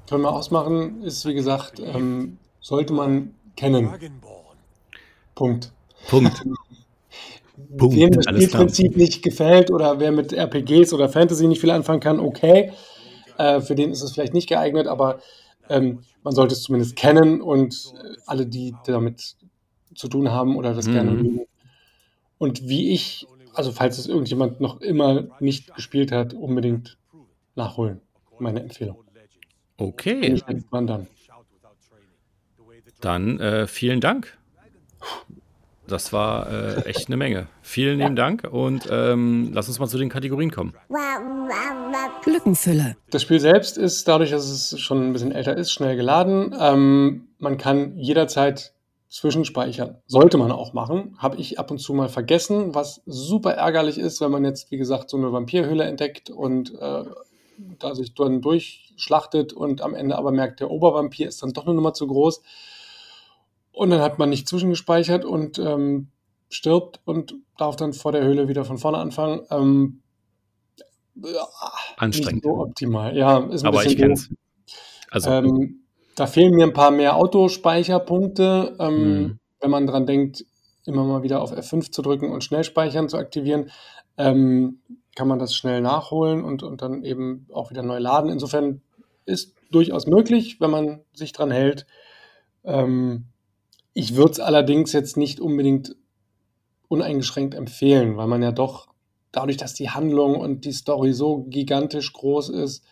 können 0.09 0.23
wir 0.23 0.33
ausmachen, 0.33 1.03
ist 1.03 1.27
wie 1.27 1.35
gesagt, 1.35 1.81
ähm, 1.81 2.39
sollte 2.61 2.93
man 2.93 3.35
kennen. 3.57 3.91
Punkt. 5.35 5.73
Punkt. 6.09 6.43
Punkt. 7.79 7.97
Wem 7.97 8.11
das. 8.11 8.27
Spielprinzip 8.27 8.97
nicht 8.97 9.23
gefällt 9.23 9.71
oder 9.71 9.99
wer 10.01 10.13
mit 10.13 10.33
RPGs 10.33 10.93
oder 10.93 11.09
Fantasy 11.09 11.47
nicht 11.47 11.61
viel 11.61 11.71
anfangen 11.71 12.01
kann, 12.01 12.21
okay. 12.21 12.73
Äh, 13.39 13.61
für 13.61 13.75
den 13.75 13.91
ist 13.91 14.03
es 14.03 14.13
vielleicht 14.13 14.35
nicht 14.35 14.49
geeignet, 14.49 14.87
aber 14.87 15.21
ähm, 15.69 16.01
man 16.23 16.35
sollte 16.35 16.55
es 16.55 16.63
zumindest 16.63 16.97
kennen 16.97 17.41
und 17.41 17.93
äh, 17.95 18.17
alle, 18.27 18.47
die 18.47 18.75
damit 18.87 19.37
zu 19.95 20.09
tun 20.09 20.31
haben 20.31 20.57
oder 20.57 20.75
das 20.75 20.87
mhm. 20.87 20.93
gerne 20.93 21.11
mögen. 21.11 21.41
Und 22.39 22.69
wie 22.69 22.93
ich, 22.93 23.27
also 23.55 23.73
falls 23.73 23.99
es 23.99 24.07
irgendjemand 24.07 24.61
noch 24.61 24.81
immer 24.81 25.29
nicht 25.41 25.75
gespielt 25.75 26.13
hat, 26.13 26.35
unbedingt 26.35 26.99
nachholen. 27.55 28.01
Meine 28.39 28.61
Empfehlung. 28.61 29.03
Okay. 29.79 30.43
Wandern. 30.71 31.07
Dann 33.01 33.41
äh, 33.41 33.67
vielen 33.67 34.01
Dank. 34.01 34.37
Das 35.89 36.13
war 36.13 36.51
äh, 36.51 36.83
echt 36.87 37.09
eine 37.09 37.17
Menge. 37.17 37.47
Vielen 37.63 37.99
lieben 37.99 38.17
Dank 38.17 38.47
und 38.51 38.89
ähm, 38.91 39.51
lass 39.53 39.69
uns 39.69 39.79
mal 39.79 39.87
zu 39.87 39.99
den 39.99 40.09
Kategorien 40.09 40.51
kommen. 40.51 40.75
Glückenfülle. 42.23 42.97
Das 43.11 43.23
Spiel 43.23 43.39
selbst 43.41 43.79
ist 43.79 44.09
dadurch, 44.09 44.31
dass 44.31 44.49
es 44.49 44.81
schon 44.81 45.09
ein 45.09 45.13
bisschen 45.13 45.33
älter 45.33 45.57
ist, 45.57 45.71
schnell 45.71 45.97
geladen. 45.97 46.55
Ähm, 46.59 47.29
man 47.39 47.57
kann 47.57 47.97
jederzeit 47.97 48.73
zwischenspeichern. 49.09 49.97
Sollte 50.07 50.37
man 50.37 50.51
auch 50.51 50.73
machen. 50.73 51.17
Habe 51.19 51.37
ich 51.37 51.59
ab 51.59 51.71
und 51.71 51.79
zu 51.79 51.95
mal 51.95 52.09
vergessen, 52.09 52.75
was 52.75 53.03
super 53.07 53.53
ärgerlich 53.53 53.99
ist, 53.99 54.21
wenn 54.21 54.31
man 54.31 54.45
jetzt, 54.45 54.71
wie 54.71 54.77
gesagt, 54.77 55.11
so 55.11 55.17
eine 55.17 55.33
Vampirhülle 55.33 55.85
entdeckt 55.85 56.31
und 56.31 56.75
äh, 56.75 57.05
da 57.79 57.95
sich 57.95 58.15
dann 58.15 58.43
durchschlachtet 58.43 59.53
und 59.53 59.81
am 59.81 59.95
Ende 59.95 60.19
aber 60.19 60.33
merkt, 60.33 60.61
der 60.61 60.71
Obervampir 60.71 61.29
ist 61.29 61.43
dann 61.43 61.53
doch 61.53 61.67
eine 61.67 61.75
Nummer 61.75 61.95
zu 61.95 62.07
groß. 62.07 62.43
Und 63.77 63.91
dann 63.91 64.01
hat 64.01 64.19
man 64.19 64.31
nicht 64.31 64.49
zwischengespeichert 64.49 65.27
und 65.27 65.59
ähm, 65.59 66.09
stirbt 66.49 67.01
und 67.05 67.35
darf 67.59 67.77
dann 67.77 67.93
vor 67.93 68.11
der 68.11 68.25
Höhle 68.25 68.49
wieder 68.49 68.65
von 68.65 68.79
vorne 68.79 68.97
anfangen. 68.97 69.43
Ähm, 69.51 70.01
ja, 71.15 71.47
Anstrengend. 71.99 72.43
so 72.43 72.59
optimal. 72.59 73.15
Ja, 73.15 73.37
ist 73.51 73.65
ein 73.65 73.69
Aber 73.69 73.85
ich 73.85 73.99
kenne 73.99 74.15
es. 74.15 74.31
Also, 75.11 75.29
ähm, 75.29 75.81
da 76.15 76.27
fehlen 76.27 76.55
mir 76.55 76.65
ein 76.65 76.73
paar 76.73 76.91
mehr 76.91 77.17
Autospeicherpunkte, 77.17 78.77
ähm, 78.81 78.95
mhm. 78.95 79.39
wenn 79.61 79.71
man 79.71 79.87
dran 79.87 80.07
denkt, 80.07 80.47
immer 80.87 81.05
mal 81.05 81.23
wieder 81.23 81.43
auf 81.43 81.53
F5 81.53 81.93
zu 81.93 82.01
drücken 82.01 82.33
und 82.33 82.45
Schnellspeichern 82.45 83.11
zu 83.11 83.19
aktivieren, 83.19 83.71
ähm, 84.17 84.81
kann 85.15 85.29
man 85.29 85.39
das 85.39 85.55
schnell 85.55 85.83
nachholen 85.83 86.45
und, 86.45 86.63
und 86.63 86.81
dann 86.81 87.05
eben 87.05 87.47
auch 87.53 87.69
wieder 87.69 87.83
neu 87.83 87.99
laden. 87.99 88.31
Insofern 88.31 88.81
ist 89.27 89.55
durchaus 89.71 90.07
möglich, 90.07 90.63
wenn 90.63 90.71
man 90.71 91.01
sich 91.13 91.33
dran 91.35 91.51
hält. 91.51 91.87
Ähm, 92.65 93.27
ich 93.97 94.15
würde 94.15 94.33
es 94.33 94.41
allerdings 94.41 94.93
jetzt 94.93 95.17
nicht 95.17 95.41
unbedingt 95.41 95.97
uneingeschränkt 96.87 97.55
empfehlen, 97.55 98.19
weil 98.19 98.27
man 98.27 98.43
ja 98.43 98.53
doch 98.53 98.89
dadurch, 99.33 99.57
dass 99.57 99.73
die 99.73 99.89
Handlung 99.89 100.37
und 100.37 100.67
die 100.67 100.73
Story 100.73 101.15
so 101.15 101.45
gigantisch 101.45 102.13
groß 102.13 102.51
ist, 102.51 102.85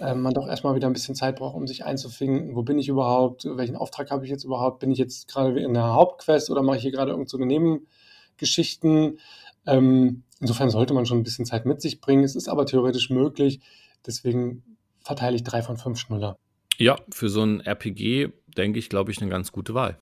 äh, 0.00 0.16
man 0.16 0.34
doch 0.34 0.48
erstmal 0.48 0.74
wieder 0.74 0.88
ein 0.88 0.94
bisschen 0.94 1.14
Zeit 1.14 1.36
braucht, 1.36 1.54
um 1.54 1.68
sich 1.68 1.84
einzufinden. 1.84 2.56
Wo 2.56 2.64
bin 2.64 2.80
ich 2.80 2.88
überhaupt? 2.88 3.44
Welchen 3.44 3.76
Auftrag 3.76 4.10
habe 4.10 4.24
ich 4.24 4.32
jetzt 4.32 4.42
überhaupt? 4.42 4.80
Bin 4.80 4.90
ich 4.90 4.98
jetzt 4.98 5.28
gerade 5.28 5.60
in 5.60 5.74
der 5.74 5.94
Hauptquest 5.94 6.50
oder 6.50 6.62
mache 6.62 6.78
ich 6.78 6.82
hier 6.82 6.90
gerade 6.90 7.12
irgendeine 7.12 7.28
so 7.28 7.38
Nebengeschichten? 7.38 9.20
Ähm, 9.64 10.24
insofern 10.40 10.70
sollte 10.70 10.92
man 10.92 11.06
schon 11.06 11.18
ein 11.18 11.24
bisschen 11.24 11.46
Zeit 11.46 11.66
mit 11.66 11.80
sich 11.80 12.00
bringen. 12.00 12.24
Es 12.24 12.34
ist 12.34 12.48
aber 12.48 12.66
theoretisch 12.66 13.10
möglich. 13.10 13.60
Deswegen 14.04 14.64
verteile 14.98 15.36
ich 15.36 15.44
drei 15.44 15.62
von 15.62 15.76
fünf 15.76 16.00
Schnuller. 16.00 16.36
Ja, 16.78 16.96
für 17.10 17.28
so 17.28 17.44
ein 17.44 17.60
RPG 17.60 18.30
denke 18.56 18.80
ich, 18.80 18.88
glaube 18.88 19.12
ich, 19.12 19.22
eine 19.22 19.30
ganz 19.30 19.52
gute 19.52 19.74
Wahl 19.74 20.00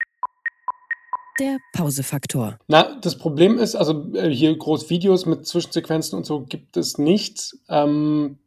der 1.41 1.59
Pausefaktor? 1.73 2.59
Na, 2.69 2.99
das 3.01 3.19
Problem 3.19 3.59
ist, 3.59 3.75
also 3.75 4.13
äh, 4.15 4.31
hier 4.31 4.57
groß 4.57 4.91
Videos 4.91 5.27
mit 5.27 5.47
Zwischensequenzen 5.47 6.17
und 6.17 6.27
so 6.27 6.43
gibt 6.43 6.77
es 6.77 6.99
nicht. 6.99 7.57
Ähm, 7.69 8.39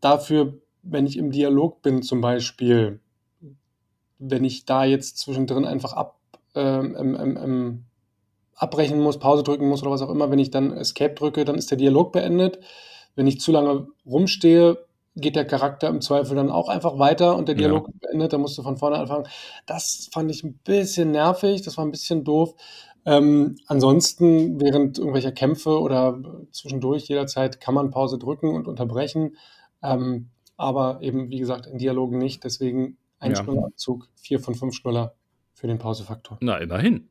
dafür, 0.00 0.54
wenn 0.82 1.06
ich 1.06 1.16
im 1.16 1.30
Dialog 1.30 1.82
bin 1.82 2.02
zum 2.02 2.20
Beispiel, 2.20 3.00
wenn 4.18 4.44
ich 4.44 4.64
da 4.64 4.84
jetzt 4.84 5.18
zwischendrin 5.18 5.64
einfach 5.64 5.92
ab, 5.92 6.18
ähm, 6.54 6.96
ähm, 6.96 7.84
abbrechen 8.54 9.00
muss, 9.00 9.18
Pause 9.18 9.42
drücken 9.42 9.68
muss 9.68 9.82
oder 9.82 9.90
was 9.90 10.02
auch 10.02 10.10
immer, 10.10 10.30
wenn 10.30 10.38
ich 10.38 10.50
dann 10.50 10.72
Escape 10.72 11.14
drücke, 11.14 11.44
dann 11.44 11.56
ist 11.56 11.70
der 11.70 11.78
Dialog 11.78 12.12
beendet. 12.12 12.60
Wenn 13.14 13.26
ich 13.26 13.40
zu 13.40 13.52
lange 13.52 13.88
rumstehe, 14.06 14.78
geht 15.14 15.36
der 15.36 15.44
Charakter 15.44 15.88
im 15.88 16.00
Zweifel 16.00 16.36
dann 16.36 16.50
auch 16.50 16.68
einfach 16.68 16.98
weiter 16.98 17.36
und 17.36 17.48
der 17.48 17.54
Dialog 17.54 17.88
ja. 17.88 18.08
beendet, 18.08 18.32
da 18.32 18.38
musst 18.38 18.56
du 18.56 18.62
von 18.62 18.76
vorne 18.76 18.98
anfangen. 18.98 19.26
Das 19.66 20.08
fand 20.12 20.30
ich 20.30 20.42
ein 20.42 20.54
bisschen 20.64 21.10
nervig, 21.10 21.62
das 21.62 21.76
war 21.76 21.84
ein 21.84 21.90
bisschen 21.90 22.24
doof. 22.24 22.54
Ähm, 23.04 23.56
ansonsten, 23.66 24.60
während 24.60 24.98
irgendwelcher 24.98 25.32
Kämpfe 25.32 25.80
oder 25.80 26.20
zwischendurch 26.52 27.08
jederzeit 27.08 27.60
kann 27.60 27.74
man 27.74 27.90
Pause 27.90 28.18
drücken 28.18 28.54
und 28.54 28.68
unterbrechen. 28.68 29.36
Ähm, 29.82 30.30
aber 30.56 31.02
eben, 31.02 31.28
wie 31.30 31.38
gesagt, 31.38 31.66
in 31.66 31.78
Dialogen 31.78 32.18
nicht. 32.18 32.44
Deswegen 32.44 32.96
ein 33.18 33.32
ja. 33.32 33.36
Schnullerabzug, 33.36 34.08
vier 34.14 34.38
von 34.38 34.54
fünf 34.54 34.74
Schnuller 34.74 35.14
für 35.52 35.66
den 35.66 35.78
Pausefaktor. 35.78 36.38
Na, 36.40 36.58
immerhin. 36.58 37.10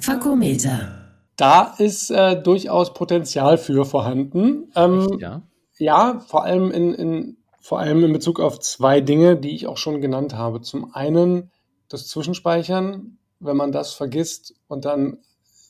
Fakometer 0.00 1.05
da 1.36 1.74
ist 1.78 2.10
äh, 2.10 2.40
durchaus 2.40 2.94
Potenzial 2.94 3.58
für 3.58 3.84
vorhanden. 3.84 4.72
Ähm, 4.74 5.00
Echt, 5.00 5.20
ja? 5.20 5.42
ja, 5.78 6.20
vor 6.26 6.44
allem 6.44 6.70
in, 6.70 6.94
in, 6.94 7.36
vor 7.60 7.78
allem 7.78 8.04
in 8.04 8.12
Bezug 8.12 8.40
auf 8.40 8.58
zwei 8.60 9.00
Dinge, 9.00 9.36
die 9.36 9.54
ich 9.54 9.66
auch 9.66 9.76
schon 9.76 10.00
genannt 10.00 10.34
habe. 10.34 10.62
Zum 10.62 10.94
einen 10.94 11.50
das 11.88 12.08
Zwischenspeichern, 12.08 13.18
wenn 13.38 13.56
man 13.56 13.70
das 13.70 13.92
vergisst 13.92 14.54
und 14.66 14.84
dann, 14.84 15.18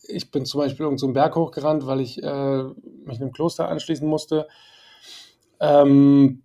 ich 0.09 0.31
bin 0.31 0.47
zum 0.47 0.61
Beispiel 0.61 0.85
irgendeinen 0.85 1.09
so 1.11 1.15
Berg 1.15 1.35
hochgerannt, 1.35 1.87
weil 1.87 2.01
ich 2.01 2.23
äh, 2.23 2.63
mich 3.05 3.21
einem 3.21 3.33
Kloster 3.33 3.69
anschließen 3.69 4.07
musste. 4.07 4.47
Ähm, 5.59 6.43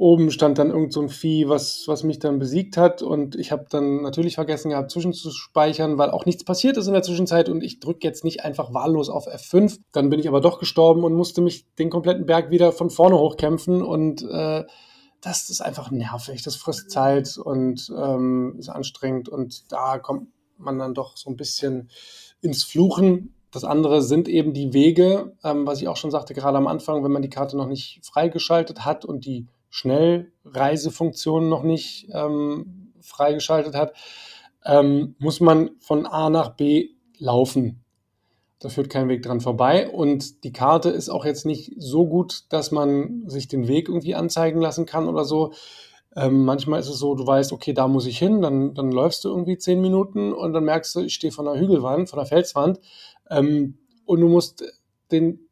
oben 0.00 0.30
stand 0.30 0.58
dann 0.58 0.70
irgend 0.70 0.94
so 0.94 1.02
ein 1.02 1.10
Vieh, 1.10 1.48
was, 1.48 1.84
was 1.86 2.04
mich 2.04 2.18
dann 2.18 2.38
besiegt 2.38 2.78
hat. 2.78 3.02
Und 3.02 3.36
ich 3.36 3.52
habe 3.52 3.66
dann 3.68 4.00
natürlich 4.00 4.36
vergessen 4.36 4.70
gehabt, 4.70 4.90
zwischenzuspeichern, 4.90 5.98
weil 5.98 6.10
auch 6.10 6.24
nichts 6.24 6.42
passiert 6.42 6.78
ist 6.78 6.86
in 6.86 6.94
der 6.94 7.02
Zwischenzeit. 7.02 7.50
Und 7.50 7.62
ich 7.62 7.80
drücke 7.80 8.06
jetzt 8.06 8.24
nicht 8.24 8.42
einfach 8.42 8.72
wahllos 8.72 9.10
auf 9.10 9.28
F5. 9.28 9.78
Dann 9.92 10.08
bin 10.08 10.18
ich 10.18 10.26
aber 10.26 10.40
doch 10.40 10.58
gestorben 10.58 11.04
und 11.04 11.12
musste 11.12 11.42
mich 11.42 11.66
den 11.74 11.90
kompletten 11.90 12.24
Berg 12.24 12.50
wieder 12.50 12.72
von 12.72 12.88
vorne 12.88 13.18
hochkämpfen. 13.18 13.82
Und 13.82 14.22
äh, 14.22 14.64
das 15.20 15.50
ist 15.50 15.60
einfach 15.60 15.90
nervig. 15.90 16.42
Das 16.42 16.56
frisst 16.56 16.90
Zeit 16.90 17.36
und 17.36 17.92
ähm, 17.94 18.56
ist 18.58 18.70
anstrengend. 18.70 19.28
Und 19.28 19.70
da 19.70 19.98
kommt 19.98 20.28
man 20.56 20.78
dann 20.78 20.94
doch 20.94 21.18
so 21.18 21.28
ein 21.28 21.36
bisschen 21.36 21.90
ins 22.40 22.64
Fluchen. 22.64 23.34
Das 23.50 23.64
andere 23.64 24.00
sind 24.00 24.28
eben 24.28 24.54
die 24.54 24.72
Wege, 24.72 25.36
ähm, 25.44 25.66
was 25.66 25.82
ich 25.82 25.88
auch 25.88 25.98
schon 25.98 26.10
sagte, 26.10 26.32
gerade 26.32 26.56
am 26.56 26.68
Anfang, 26.68 27.04
wenn 27.04 27.12
man 27.12 27.20
die 27.20 27.28
Karte 27.28 27.58
noch 27.58 27.66
nicht 27.66 28.00
freigeschaltet 28.02 28.86
hat 28.86 29.04
und 29.04 29.26
die 29.26 29.46
Schnellreisefunktion 29.70 31.48
noch 31.48 31.62
nicht 31.62 32.08
ähm, 32.12 32.92
freigeschaltet 33.00 33.74
hat, 33.74 33.94
ähm, 34.64 35.14
muss 35.18 35.40
man 35.40 35.70
von 35.80 36.06
A 36.06 36.28
nach 36.28 36.50
B 36.50 36.90
laufen. 37.18 37.84
Da 38.58 38.68
führt 38.68 38.90
kein 38.90 39.08
Weg 39.08 39.22
dran 39.22 39.40
vorbei. 39.40 39.88
Und 39.88 40.44
die 40.44 40.52
Karte 40.52 40.90
ist 40.90 41.08
auch 41.08 41.24
jetzt 41.24 41.46
nicht 41.46 41.72
so 41.78 42.06
gut, 42.06 42.44
dass 42.50 42.70
man 42.70 43.26
sich 43.26 43.48
den 43.48 43.68
Weg 43.68 43.88
irgendwie 43.88 44.14
anzeigen 44.14 44.60
lassen 44.60 44.84
kann 44.84 45.08
oder 45.08 45.24
so. 45.24 45.52
Ähm, 46.14 46.44
manchmal 46.44 46.80
ist 46.80 46.88
es 46.88 46.98
so, 46.98 47.14
du 47.14 47.26
weißt, 47.26 47.52
okay, 47.52 47.72
da 47.72 47.86
muss 47.86 48.06
ich 48.06 48.18
hin, 48.18 48.42
dann, 48.42 48.74
dann 48.74 48.90
läufst 48.90 49.24
du 49.24 49.28
irgendwie 49.28 49.56
zehn 49.56 49.80
Minuten 49.80 50.32
und 50.32 50.52
dann 50.52 50.64
merkst 50.64 50.96
du, 50.96 51.00
ich 51.00 51.14
stehe 51.14 51.32
von 51.32 51.44
der 51.44 51.58
Hügelwand, 51.58 52.10
von 52.10 52.18
der 52.18 52.26
Felswand 52.26 52.80
ähm, 53.30 53.78
und 54.06 54.20
du 54.20 54.28
musst 54.28 54.64
den 55.12 55.48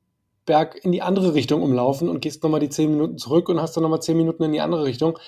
Berg 0.48 0.82
in 0.82 0.92
die 0.92 1.02
andere 1.02 1.34
Richtung 1.34 1.62
umlaufen 1.62 2.08
und 2.08 2.20
gehst 2.20 2.42
nochmal 2.42 2.58
die 2.58 2.70
zehn 2.70 2.90
Minuten 2.90 3.18
zurück 3.18 3.50
und 3.50 3.60
hast 3.60 3.76
dann 3.76 3.82
nochmal 3.82 4.00
zehn 4.02 4.16
Minuten 4.16 4.42
in 4.42 4.52
die 4.52 4.62
andere 4.62 4.84
Richtung. 4.84 5.18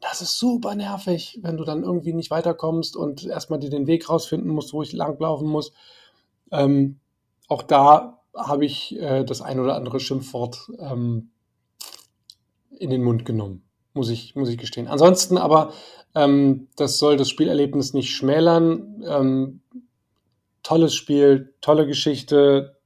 Das 0.00 0.20
ist 0.20 0.38
super 0.38 0.74
nervig, 0.74 1.40
wenn 1.42 1.56
du 1.56 1.64
dann 1.64 1.82
irgendwie 1.82 2.12
nicht 2.12 2.30
weiterkommst 2.30 2.94
und 2.94 3.26
erstmal 3.26 3.58
dir 3.58 3.70
den 3.70 3.86
Weg 3.86 4.08
rausfinden 4.08 4.50
musst, 4.50 4.72
wo 4.74 4.82
ich 4.82 4.92
langlaufen 4.92 5.48
muss. 5.48 5.72
Ähm, 6.52 7.00
auch 7.48 7.62
da 7.62 8.20
habe 8.36 8.66
ich 8.66 8.94
äh, 9.00 9.24
das 9.24 9.40
ein 9.40 9.58
oder 9.58 9.74
andere 9.74 10.00
Schimpfwort 10.00 10.70
ähm, 10.78 11.30
in 12.78 12.90
den 12.90 13.02
Mund 13.02 13.24
genommen, 13.24 13.64
muss 13.94 14.10
ich, 14.10 14.36
muss 14.36 14.50
ich 14.50 14.58
gestehen. 14.58 14.86
Ansonsten 14.86 15.38
aber, 15.38 15.72
ähm, 16.14 16.68
das 16.76 16.98
soll 16.98 17.16
das 17.16 17.30
Spielerlebnis 17.30 17.94
nicht 17.94 18.10
schmälern. 18.10 19.02
Ähm, 19.08 19.60
tolles 20.62 20.94
Spiel, 20.94 21.54
tolle 21.62 21.86
Geschichte, 21.86 22.77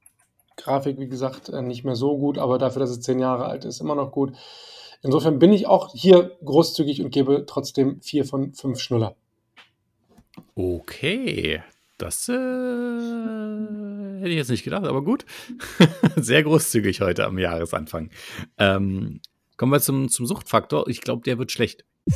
Grafik, 0.57 0.99
wie 0.99 1.07
gesagt, 1.07 1.49
äh, 1.49 1.61
nicht 1.61 1.83
mehr 1.83 1.95
so 1.95 2.17
gut, 2.17 2.37
aber 2.37 2.57
dafür, 2.57 2.81
dass 2.81 2.89
es 2.89 3.01
zehn 3.01 3.19
Jahre 3.19 3.45
alt 3.45 3.65
ist, 3.65 3.81
immer 3.81 3.95
noch 3.95 4.11
gut. 4.11 4.33
Insofern 5.01 5.37
bin 5.39 5.51
ich 5.51 5.67
auch 5.67 5.93
hier 5.93 6.37
großzügig 6.45 7.01
und 7.01 7.11
gebe 7.11 7.45
trotzdem 7.45 8.01
vier 8.01 8.25
von 8.25 8.53
fünf 8.53 8.79
Schnuller. 8.79 9.15
Okay, 10.55 11.61
das 11.97 12.29
äh, 12.29 12.33
hätte 12.33 14.29
ich 14.29 14.35
jetzt 14.35 14.49
nicht 14.49 14.63
gedacht, 14.63 14.85
aber 14.85 15.03
gut. 15.03 15.25
Sehr 16.15 16.43
großzügig 16.43 17.01
heute 17.01 17.25
am 17.25 17.37
Jahresanfang. 17.37 18.09
Ähm, 18.57 19.19
kommen 19.57 19.71
wir 19.71 19.81
zum, 19.81 20.09
zum 20.09 20.25
Suchtfaktor. 20.25 20.87
Ich 20.87 21.01
glaube, 21.01 21.23
der 21.23 21.37
wird 21.37 21.51
schlecht. 21.51 21.85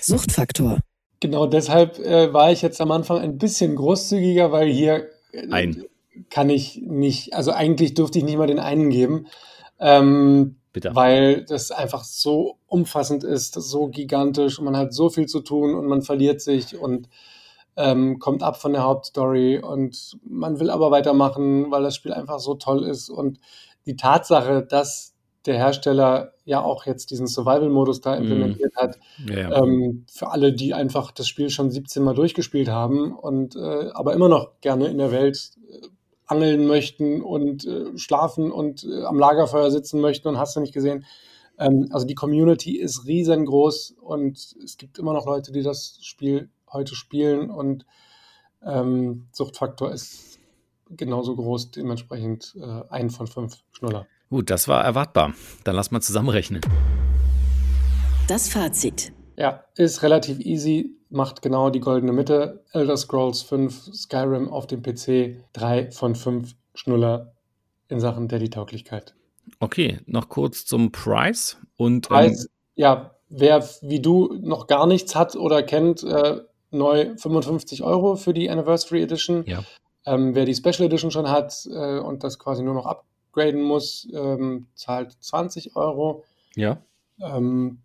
Suchtfaktor. 0.00 0.80
Genau 1.20 1.46
deshalb 1.46 1.98
äh, 1.98 2.32
war 2.32 2.52
ich 2.52 2.62
jetzt 2.62 2.80
am 2.80 2.90
Anfang 2.90 3.18
ein 3.18 3.38
bisschen 3.38 3.74
großzügiger, 3.76 4.52
weil 4.52 4.68
hier 4.68 5.08
äh, 5.32 5.48
ein 5.50 5.84
kann 6.30 6.50
ich 6.50 6.82
nicht, 6.82 7.34
also 7.34 7.52
eigentlich 7.52 7.94
dürfte 7.94 8.18
ich 8.18 8.24
nicht 8.24 8.38
mal 8.38 8.46
den 8.46 8.58
einen 8.58 8.90
geben. 8.90 9.26
Ähm, 9.78 10.56
bitte. 10.76 10.94
weil 10.94 11.42
das 11.44 11.70
einfach 11.70 12.04
so 12.04 12.58
umfassend 12.66 13.24
ist, 13.24 13.54
so 13.54 13.88
gigantisch 13.88 14.58
und 14.58 14.66
man 14.66 14.76
hat 14.76 14.92
so 14.92 15.08
viel 15.08 15.24
zu 15.24 15.40
tun 15.40 15.74
und 15.74 15.86
man 15.86 16.02
verliert 16.02 16.42
sich 16.42 16.78
und 16.78 17.08
ähm, 17.78 18.18
kommt 18.18 18.42
ab 18.42 18.60
von 18.60 18.74
der 18.74 18.82
Hauptstory 18.82 19.58
und 19.58 20.18
man 20.22 20.60
will 20.60 20.68
aber 20.68 20.90
weitermachen, 20.90 21.70
weil 21.70 21.82
das 21.82 21.94
Spiel 21.94 22.12
einfach 22.12 22.40
so 22.40 22.54
toll 22.54 22.84
ist 22.84 23.08
und 23.08 23.38
die 23.86 23.96
Tatsache, 23.96 24.66
dass 24.68 25.14
der 25.46 25.56
Hersteller 25.56 26.32
ja 26.44 26.60
auch 26.60 26.84
jetzt 26.84 27.10
diesen 27.10 27.26
Survival-Modus 27.26 28.02
da 28.02 28.14
implementiert 28.14 28.74
mm. 28.74 28.78
hat, 28.78 28.98
ja. 29.30 29.62
ähm, 29.62 30.04
für 30.10 30.30
alle, 30.30 30.52
die 30.52 30.74
einfach 30.74 31.10
das 31.10 31.26
Spiel 31.26 31.48
schon 31.48 31.70
17 31.70 32.02
Mal 32.02 32.14
durchgespielt 32.14 32.68
haben 32.68 33.12
und 33.12 33.56
äh, 33.56 33.90
aber 33.94 34.12
immer 34.12 34.28
noch 34.28 34.60
gerne 34.60 34.88
in 34.88 34.98
der 34.98 35.10
Welt 35.10 35.52
angeln 36.26 36.66
möchten 36.66 37.22
und 37.22 37.64
äh, 37.64 37.96
schlafen 37.96 38.50
und 38.50 38.84
äh, 38.84 39.04
am 39.04 39.18
Lagerfeuer 39.18 39.70
sitzen 39.70 40.00
möchten 40.00 40.28
und 40.28 40.38
hast 40.38 40.56
du 40.56 40.60
nicht 40.60 40.74
gesehen. 40.74 41.04
Ähm, 41.58 41.88
also 41.90 42.06
die 42.06 42.14
Community 42.14 42.78
ist 42.78 43.06
riesengroß 43.06 43.96
und 44.00 44.56
es 44.62 44.76
gibt 44.76 44.98
immer 44.98 45.12
noch 45.12 45.26
Leute, 45.26 45.52
die 45.52 45.62
das 45.62 45.98
Spiel 46.02 46.50
heute 46.72 46.94
spielen 46.94 47.50
und 47.50 47.86
ähm, 48.64 49.28
Suchtfaktor 49.32 49.92
ist 49.92 50.38
genauso 50.90 51.36
groß, 51.36 51.70
dementsprechend 51.70 52.54
äh, 52.60 52.82
ein 52.90 53.10
von 53.10 53.26
fünf 53.26 53.56
Schnuller. 53.72 54.06
Gut, 54.28 54.50
das 54.50 54.68
war 54.68 54.84
erwartbar. 54.84 55.34
Dann 55.64 55.76
lass 55.76 55.90
mal 55.90 56.00
zusammenrechnen. 56.00 56.60
Das 58.28 58.48
Fazit. 58.48 59.12
Ja, 59.36 59.64
ist 59.76 60.02
relativ 60.02 60.40
easy, 60.40 60.96
macht 61.10 61.42
genau 61.42 61.70
die 61.70 61.80
goldene 61.80 62.12
Mitte. 62.12 62.64
Elder 62.72 62.96
Scrolls 62.96 63.42
5, 63.42 63.94
Skyrim 63.94 64.48
auf 64.48 64.66
dem 64.66 64.82
PC, 64.82 65.44
3 65.52 65.90
von 65.90 66.14
5 66.14 66.54
Schnuller 66.74 67.34
in 67.88 68.00
Sachen 68.00 68.28
Daddy-Tauglichkeit. 68.28 69.14
Okay, 69.60 70.00
noch 70.06 70.28
kurz 70.28 70.64
zum 70.64 70.90
Price. 70.90 71.58
Und, 71.76 72.08
Preis, 72.08 72.44
ähm, 72.44 72.50
ja, 72.74 73.14
wer 73.28 73.68
wie 73.82 74.00
du 74.00 74.34
noch 74.40 74.66
gar 74.66 74.86
nichts 74.86 75.14
hat 75.14 75.36
oder 75.36 75.62
kennt, 75.62 76.02
äh, 76.02 76.40
neu 76.70 77.16
55 77.16 77.82
Euro 77.82 78.16
für 78.16 78.34
die 78.34 78.50
Anniversary 78.50 79.02
Edition. 79.02 79.44
Ja. 79.46 79.62
Ähm, 80.04 80.34
wer 80.34 80.44
die 80.44 80.54
Special 80.54 80.86
Edition 80.86 81.10
schon 81.10 81.28
hat 81.28 81.66
äh, 81.70 81.98
und 81.98 82.24
das 82.24 82.38
quasi 82.38 82.62
nur 82.62 82.74
noch 82.74 82.86
upgraden 82.86 83.62
muss, 83.62 84.08
ähm, 84.12 84.66
zahlt 84.74 85.12
20 85.20 85.76
Euro. 85.76 86.24
Ja. 86.54 86.78
Ähm, 87.20 87.82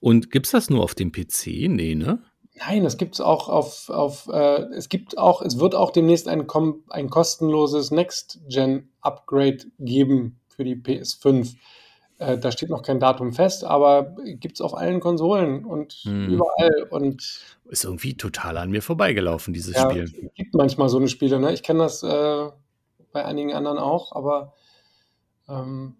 und 0.00 0.30
gibt 0.30 0.46
es 0.46 0.52
das 0.52 0.70
nur 0.70 0.82
auf 0.82 0.94
dem 0.94 1.12
PC? 1.12 1.68
Nee, 1.68 1.94
ne? 1.94 2.22
Nein, 2.58 2.84
es 2.84 2.96
gibt 2.96 3.14
es 3.14 3.20
auch 3.20 3.48
auf, 3.48 3.88
auf 3.88 4.28
äh, 4.32 4.62
es 4.74 4.88
gibt 4.88 5.16
auch, 5.16 5.42
es 5.42 5.58
wird 5.58 5.74
auch 5.74 5.90
demnächst 5.90 6.28
ein, 6.28 6.46
ein 6.88 7.10
kostenloses 7.10 7.90
Next-Gen-Upgrade 7.90 9.58
geben 9.78 10.40
für 10.48 10.64
die 10.64 10.74
PS5. 10.74 11.54
Äh, 12.18 12.38
da 12.38 12.50
steht 12.50 12.68
noch 12.68 12.82
kein 12.82 12.98
Datum 12.98 13.32
fest, 13.32 13.62
aber 13.62 14.16
gibt 14.24 14.56
es 14.56 14.60
auf 14.60 14.76
allen 14.76 14.98
Konsolen 14.98 15.64
und 15.64 15.92
hm. 16.02 16.30
überall. 16.30 16.88
Und 16.90 17.44
ist 17.68 17.84
irgendwie 17.84 18.16
total 18.16 18.56
an 18.56 18.70
mir 18.70 18.82
vorbeigelaufen, 18.82 19.54
dieses 19.54 19.76
ja, 19.76 19.88
Spiel. 19.88 20.04
Es 20.04 20.34
gibt 20.34 20.54
manchmal 20.54 20.88
so 20.88 20.98
eine 20.98 21.08
Spiele, 21.08 21.38
ne? 21.38 21.52
Ich 21.52 21.62
kenne 21.62 21.80
das 21.80 22.02
äh, 22.02 22.48
bei 23.12 23.24
einigen 23.24 23.52
anderen 23.54 23.78
auch, 23.78 24.12
aber 24.12 24.54
ähm, 25.48 25.94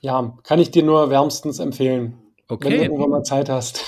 ja, 0.00 0.36
kann 0.44 0.60
ich 0.60 0.70
dir 0.70 0.82
nur 0.82 1.10
wärmstens 1.10 1.58
empfehlen, 1.58 2.23
okay. 2.48 2.70
wenn 2.70 2.76
du 2.76 2.82
irgendwann 2.84 3.10
mal 3.10 3.22
Zeit 3.22 3.48
hast. 3.48 3.84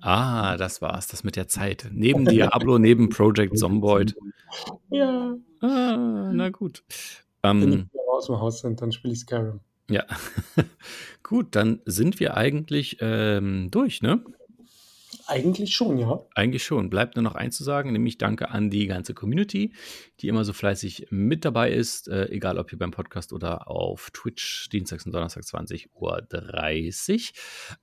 ah, 0.00 0.56
das 0.56 0.82
war's, 0.82 1.06
das 1.08 1.24
mit 1.24 1.36
der 1.36 1.48
Zeit. 1.48 1.88
Neben 1.92 2.24
Diablo, 2.24 2.78
neben 2.78 3.08
Project 3.08 3.58
Zomboid. 3.58 4.14
Ja. 4.90 5.34
Ah, 5.60 6.30
na 6.32 6.50
gut. 6.50 6.84
Ähm, 7.42 7.60
wenn 7.60 7.70
wir 7.92 8.12
aus 8.12 8.26
dem 8.26 8.40
Haus 8.40 8.60
sind, 8.60 8.80
dann 8.80 8.92
spiele 8.92 9.14
ich 9.14 9.20
Skyrim. 9.20 9.60
Ja. 9.90 10.04
gut, 11.22 11.48
dann 11.50 11.80
sind 11.84 12.20
wir 12.20 12.36
eigentlich 12.36 12.98
ähm, 13.00 13.70
durch, 13.70 14.02
ne? 14.02 14.24
Eigentlich 15.26 15.74
schon, 15.74 15.98
ja. 15.98 16.20
Eigentlich 16.34 16.64
schon. 16.64 16.90
Bleibt 16.90 17.16
nur 17.16 17.22
noch 17.22 17.34
eins 17.34 17.56
zu 17.56 17.64
sagen, 17.64 17.92
nämlich 17.92 18.18
danke 18.18 18.50
an 18.50 18.70
die 18.70 18.86
ganze 18.86 19.14
Community, 19.14 19.72
die 20.20 20.28
immer 20.28 20.44
so 20.44 20.52
fleißig 20.52 21.08
mit 21.10 21.44
dabei 21.44 21.70
ist, 21.72 22.08
äh, 22.08 22.28
egal 22.30 22.58
ob 22.58 22.70
hier 22.70 22.78
beim 22.78 22.90
Podcast 22.90 23.32
oder 23.32 23.68
auf 23.68 24.10
Twitch, 24.12 24.68
dienstags 24.70 25.06
und 25.06 25.12
donnerstags 25.12 25.52
20.30 25.54 25.88
Uhr. 25.94 26.26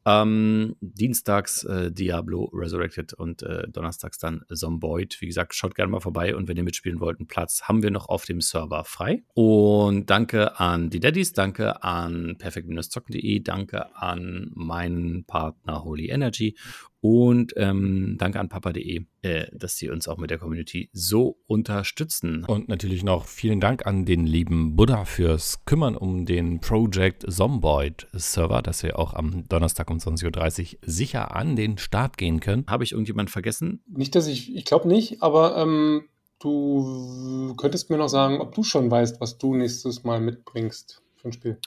Ähm, 0.06 0.76
dienstags 0.82 1.64
äh, 1.64 1.92
Diablo 1.92 2.50
Resurrected 2.54 3.14
und 3.14 3.44
äh, 3.44 3.68
donnerstags 3.70 4.20
dann 4.20 4.44
Zomboid. 4.54 5.20
Wie 5.22 5.28
gesagt, 5.28 5.56
schaut 5.56 5.76
gerne 5.76 5.92
mal 5.92 6.00
vorbei 6.00 6.36
und 6.36 6.48
wenn 6.48 6.58
ihr 6.58 6.64
mitspielen 6.64 7.00
wollt, 7.00 7.20
einen 7.20 7.28
Platz 7.28 7.64
haben 7.64 7.82
wir 7.82 7.92
noch 7.92 8.08
auf 8.10 8.26
dem 8.26 8.42
Server 8.42 8.84
frei. 8.84 9.24
Und 9.34 10.10
danke 10.10 10.60
an 10.60 10.90
die 10.90 11.00
Daddies, 11.00 11.34
danke 11.34 11.84
an 11.84 12.36
perfekt-zocken.de, 12.38 13.40
danke 13.40 13.96
an 13.96 14.52
meinen 14.54 15.26
Partner 15.26 15.84
Holy 15.84 16.10
Energy 16.10 16.56
und 17.02 17.54
ähm, 17.58 18.16
danke 18.20 18.40
an 18.40 18.48
papa.de, 18.48 19.06
äh, 19.24 19.48
dass 19.52 19.76
sie 19.76 19.90
uns 19.90 20.08
auch 20.08 20.18
mit 20.18 20.30
der 20.30 20.38
Community 20.38 20.90
so 20.94 21.38
unterstützen. 21.48 22.46
Und 22.46 22.70
natürlich 22.70 23.04
noch 23.04 23.26
vielen 23.26 23.60
Dank 23.60 23.88
an 23.88 24.06
den 24.06 24.28
lieben 24.28 24.76
Buddha 24.76 25.06
fürs 25.06 25.66
Kümmern 25.66 25.98
um 25.98 26.26
den 26.28 26.60
Project 26.60 27.26
Zomboid 27.28 28.08
Server, 28.14 28.62
dass 28.62 28.84
wir 28.84 29.00
auch 29.00 29.16
am 29.16 29.48
Donnerstag 29.50 29.90
um 29.90 29.98
20.30 29.98 30.76
Uhr 30.76 30.80
sicher 30.84 31.36
an 31.36 31.56
den 31.56 31.80
Start 31.80 32.18
gehen 32.18 32.40
können. 32.40 32.66
Habe 32.68 32.84
ich 32.84 32.92
irgendjemand 32.92 33.32
vergessen? 33.32 33.84
Nicht, 33.88 34.14
dass 34.14 34.28
ich, 34.28 34.56
ich 34.56 34.66
glaube 34.66 34.88
nicht, 34.88 35.24
aber 35.24 35.58
ähm, 35.58 36.04
du 36.38 37.56
könntest 37.58 37.90
mir 37.90 37.98
noch 37.98 38.10
sagen, 38.10 38.40
ob 38.42 38.54
du 38.54 38.62
schon 38.62 38.92
weißt, 38.92 39.20
was 39.20 39.40
du 39.40 39.56
nächstes 39.56 40.04
Mal 40.04 40.22
mitbringst 40.22 41.02
für 41.16 41.30
ein 41.30 41.34
Spiel. 41.34 41.58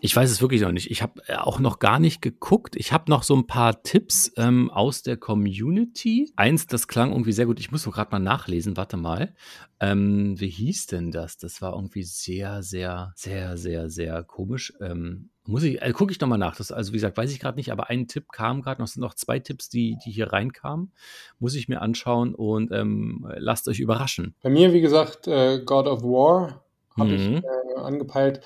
Ich 0.00 0.14
weiß 0.14 0.30
es 0.30 0.40
wirklich 0.42 0.60
noch 0.60 0.72
nicht. 0.72 0.90
Ich 0.90 1.02
habe 1.02 1.22
äh, 1.26 1.36
auch 1.36 1.58
noch 1.58 1.78
gar 1.78 1.98
nicht 1.98 2.20
geguckt. 2.20 2.76
Ich 2.76 2.92
habe 2.92 3.10
noch 3.10 3.22
so 3.22 3.34
ein 3.34 3.46
paar 3.46 3.82
Tipps 3.82 4.32
ähm, 4.36 4.70
aus 4.70 5.02
der 5.02 5.16
Community. 5.16 6.32
Eins, 6.36 6.66
das 6.66 6.86
klang 6.86 7.12
irgendwie 7.12 7.32
sehr 7.32 7.46
gut. 7.46 7.58
Ich 7.60 7.72
muss 7.72 7.82
so 7.82 7.90
gerade 7.90 8.10
mal 8.12 8.18
nachlesen. 8.18 8.76
Warte 8.76 8.96
mal. 8.96 9.34
Ähm, 9.80 10.38
wie 10.38 10.48
hieß 10.48 10.86
denn 10.86 11.10
das? 11.10 11.38
Das 11.38 11.62
war 11.62 11.74
irgendwie 11.74 12.02
sehr, 12.02 12.62
sehr, 12.62 13.12
sehr, 13.16 13.56
sehr, 13.56 13.88
sehr 13.90 14.22
komisch. 14.22 14.72
Ähm, 14.80 15.30
muss 15.44 15.62
ich, 15.62 15.80
äh, 15.80 15.92
gucke 15.92 16.12
ich 16.12 16.20
nochmal 16.20 16.38
nach. 16.38 16.56
Das, 16.56 16.72
also, 16.72 16.92
wie 16.92 16.96
gesagt, 16.96 17.16
weiß 17.16 17.32
ich 17.32 17.40
gerade 17.40 17.56
nicht, 17.56 17.72
aber 17.72 17.88
ein 17.88 18.08
Tipp 18.08 18.32
kam 18.32 18.62
gerade 18.62 18.80
noch. 18.80 18.88
Es 18.88 18.94
sind 18.94 19.02
noch 19.02 19.14
zwei 19.14 19.38
Tipps, 19.38 19.68
die, 19.68 19.96
die 20.04 20.10
hier 20.10 20.32
reinkamen. 20.32 20.92
Muss 21.38 21.54
ich 21.54 21.68
mir 21.68 21.80
anschauen 21.80 22.34
und 22.34 22.70
ähm, 22.72 23.26
lasst 23.36 23.68
euch 23.68 23.80
überraschen. 23.80 24.34
Bei 24.42 24.50
mir, 24.50 24.72
wie 24.72 24.80
gesagt, 24.80 25.26
äh, 25.26 25.62
God 25.64 25.86
of 25.86 26.02
War 26.02 26.64
habe 26.98 27.10
mhm. 27.10 27.36
ich 27.36 27.44
äh, 27.44 27.80
angepeilt. 27.80 28.40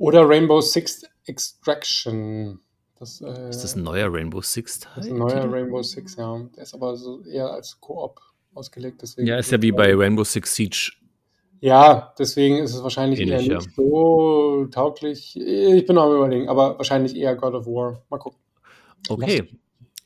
Oder 0.00 0.26
Rainbow 0.26 0.62
Six 0.62 1.02
Extraction. 1.26 2.58
Das, 2.98 3.20
äh, 3.20 3.50
ist 3.50 3.62
das 3.62 3.76
ein 3.76 3.82
neuer 3.82 4.10
Rainbow 4.10 4.40
Six 4.40 4.80
Teil? 4.80 4.92
Das 4.96 5.04
ist 5.04 5.12
ein 5.12 5.18
neuer 5.18 5.52
Rainbow 5.52 5.82
Six, 5.82 6.16
ja. 6.16 6.40
Der 6.56 6.62
ist 6.62 6.72
aber 6.72 6.96
so 6.96 7.22
eher 7.24 7.50
als 7.50 7.78
Koop 7.80 8.18
ausgelegt. 8.54 9.02
Deswegen 9.02 9.28
ja, 9.28 9.36
ist 9.36 9.50
ja 9.52 9.60
wie 9.60 9.72
bei 9.72 9.94
Rainbow 9.94 10.24
Six 10.24 10.54
Siege. 10.54 10.92
Ja, 11.60 12.14
deswegen 12.18 12.56
ist 12.56 12.74
es 12.74 12.82
wahrscheinlich 12.82 13.20
Ähnlich, 13.20 13.46
eher 13.46 13.58
nicht 13.58 13.66
ja. 13.66 13.72
so 13.76 14.66
tauglich. 14.70 15.38
Ich 15.38 15.84
bin 15.84 15.98
auch 15.98 16.06
am 16.06 16.16
überlegen, 16.16 16.48
aber 16.48 16.78
wahrscheinlich 16.78 17.14
eher 17.14 17.36
God 17.36 17.52
of 17.52 17.66
War. 17.66 18.02
Mal 18.08 18.16
gucken. 18.16 18.38
Okay, 19.06 19.50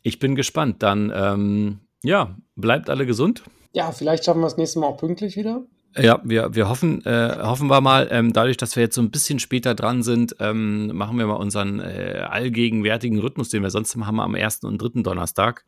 ich 0.03 0.19
bin 0.19 0.35
gespannt. 0.35 0.83
Dann, 0.83 1.13
ähm, 1.15 1.79
ja, 2.03 2.37
bleibt 2.57 2.91
alle 2.91 3.07
gesund. 3.07 3.45
Ja, 3.73 3.93
vielleicht 3.93 4.25
schaffen 4.25 4.41
wir 4.41 4.49
es 4.49 4.57
nächstes 4.57 4.81
Mal 4.81 4.89
auch 4.89 4.97
pünktlich 4.97 5.37
wieder. 5.37 5.65
Ja, 5.97 6.21
wir, 6.25 6.55
wir 6.55 6.69
hoffen, 6.69 7.05
äh, 7.07 7.39
hoffen 7.43 7.69
wir 7.69 7.81
mal, 7.81 8.09
ähm, 8.11 8.33
dadurch, 8.33 8.57
dass 8.57 8.75
wir 8.75 8.83
jetzt 8.83 8.97
so 8.97 9.03
ein 9.03 9.11
bisschen 9.11 9.39
später 9.39 9.75
dran 9.75 10.03
sind, 10.03 10.37
ähm, 10.41 10.89
machen 10.89 11.19
wir 11.19 11.27
mal 11.27 11.35
unseren 11.35 11.79
äh, 11.81 12.25
allgegenwärtigen 12.29 13.19
Rhythmus, 13.19 13.49
den 13.49 13.63
wir 13.63 13.71
sonst 13.71 13.95
haben, 13.97 14.21
am 14.21 14.35
ersten 14.35 14.67
und 14.67 14.79
dritten 14.79 15.05
Donnerstag. 15.05 15.65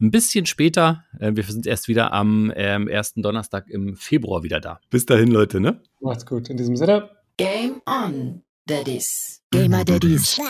Ein 0.00 0.10
bisschen 0.10 0.46
später. 0.46 1.04
Äh, 1.20 1.36
wir 1.36 1.44
sind 1.44 1.66
erst 1.66 1.88
wieder 1.88 2.12
am 2.12 2.52
ähm, 2.54 2.88
ersten 2.88 3.22
Donnerstag 3.22 3.68
im 3.70 3.96
Februar 3.96 4.42
wieder 4.42 4.60
da. 4.60 4.80
Bis 4.90 5.06
dahin, 5.06 5.28
Leute, 5.28 5.60
ne? 5.60 5.80
Macht's 6.00 6.26
gut. 6.26 6.50
In 6.50 6.56
diesem 6.56 6.76
Sinne. 6.76 7.08
Game 7.38 7.80
on, 7.86 8.42
Daddies. 8.66 9.42
Gamer 9.50 9.84
Daddies. 9.84 10.40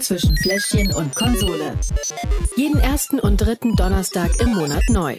Zwischen 0.00 0.36
Fläschchen 0.36 0.92
und 0.94 1.14
Konsole. 1.14 1.74
Jeden 2.56 2.80
ersten 2.80 3.18
und 3.20 3.40
dritten 3.40 3.76
Donnerstag 3.76 4.40
im 4.40 4.54
Monat 4.54 4.82
neu. 4.88 5.18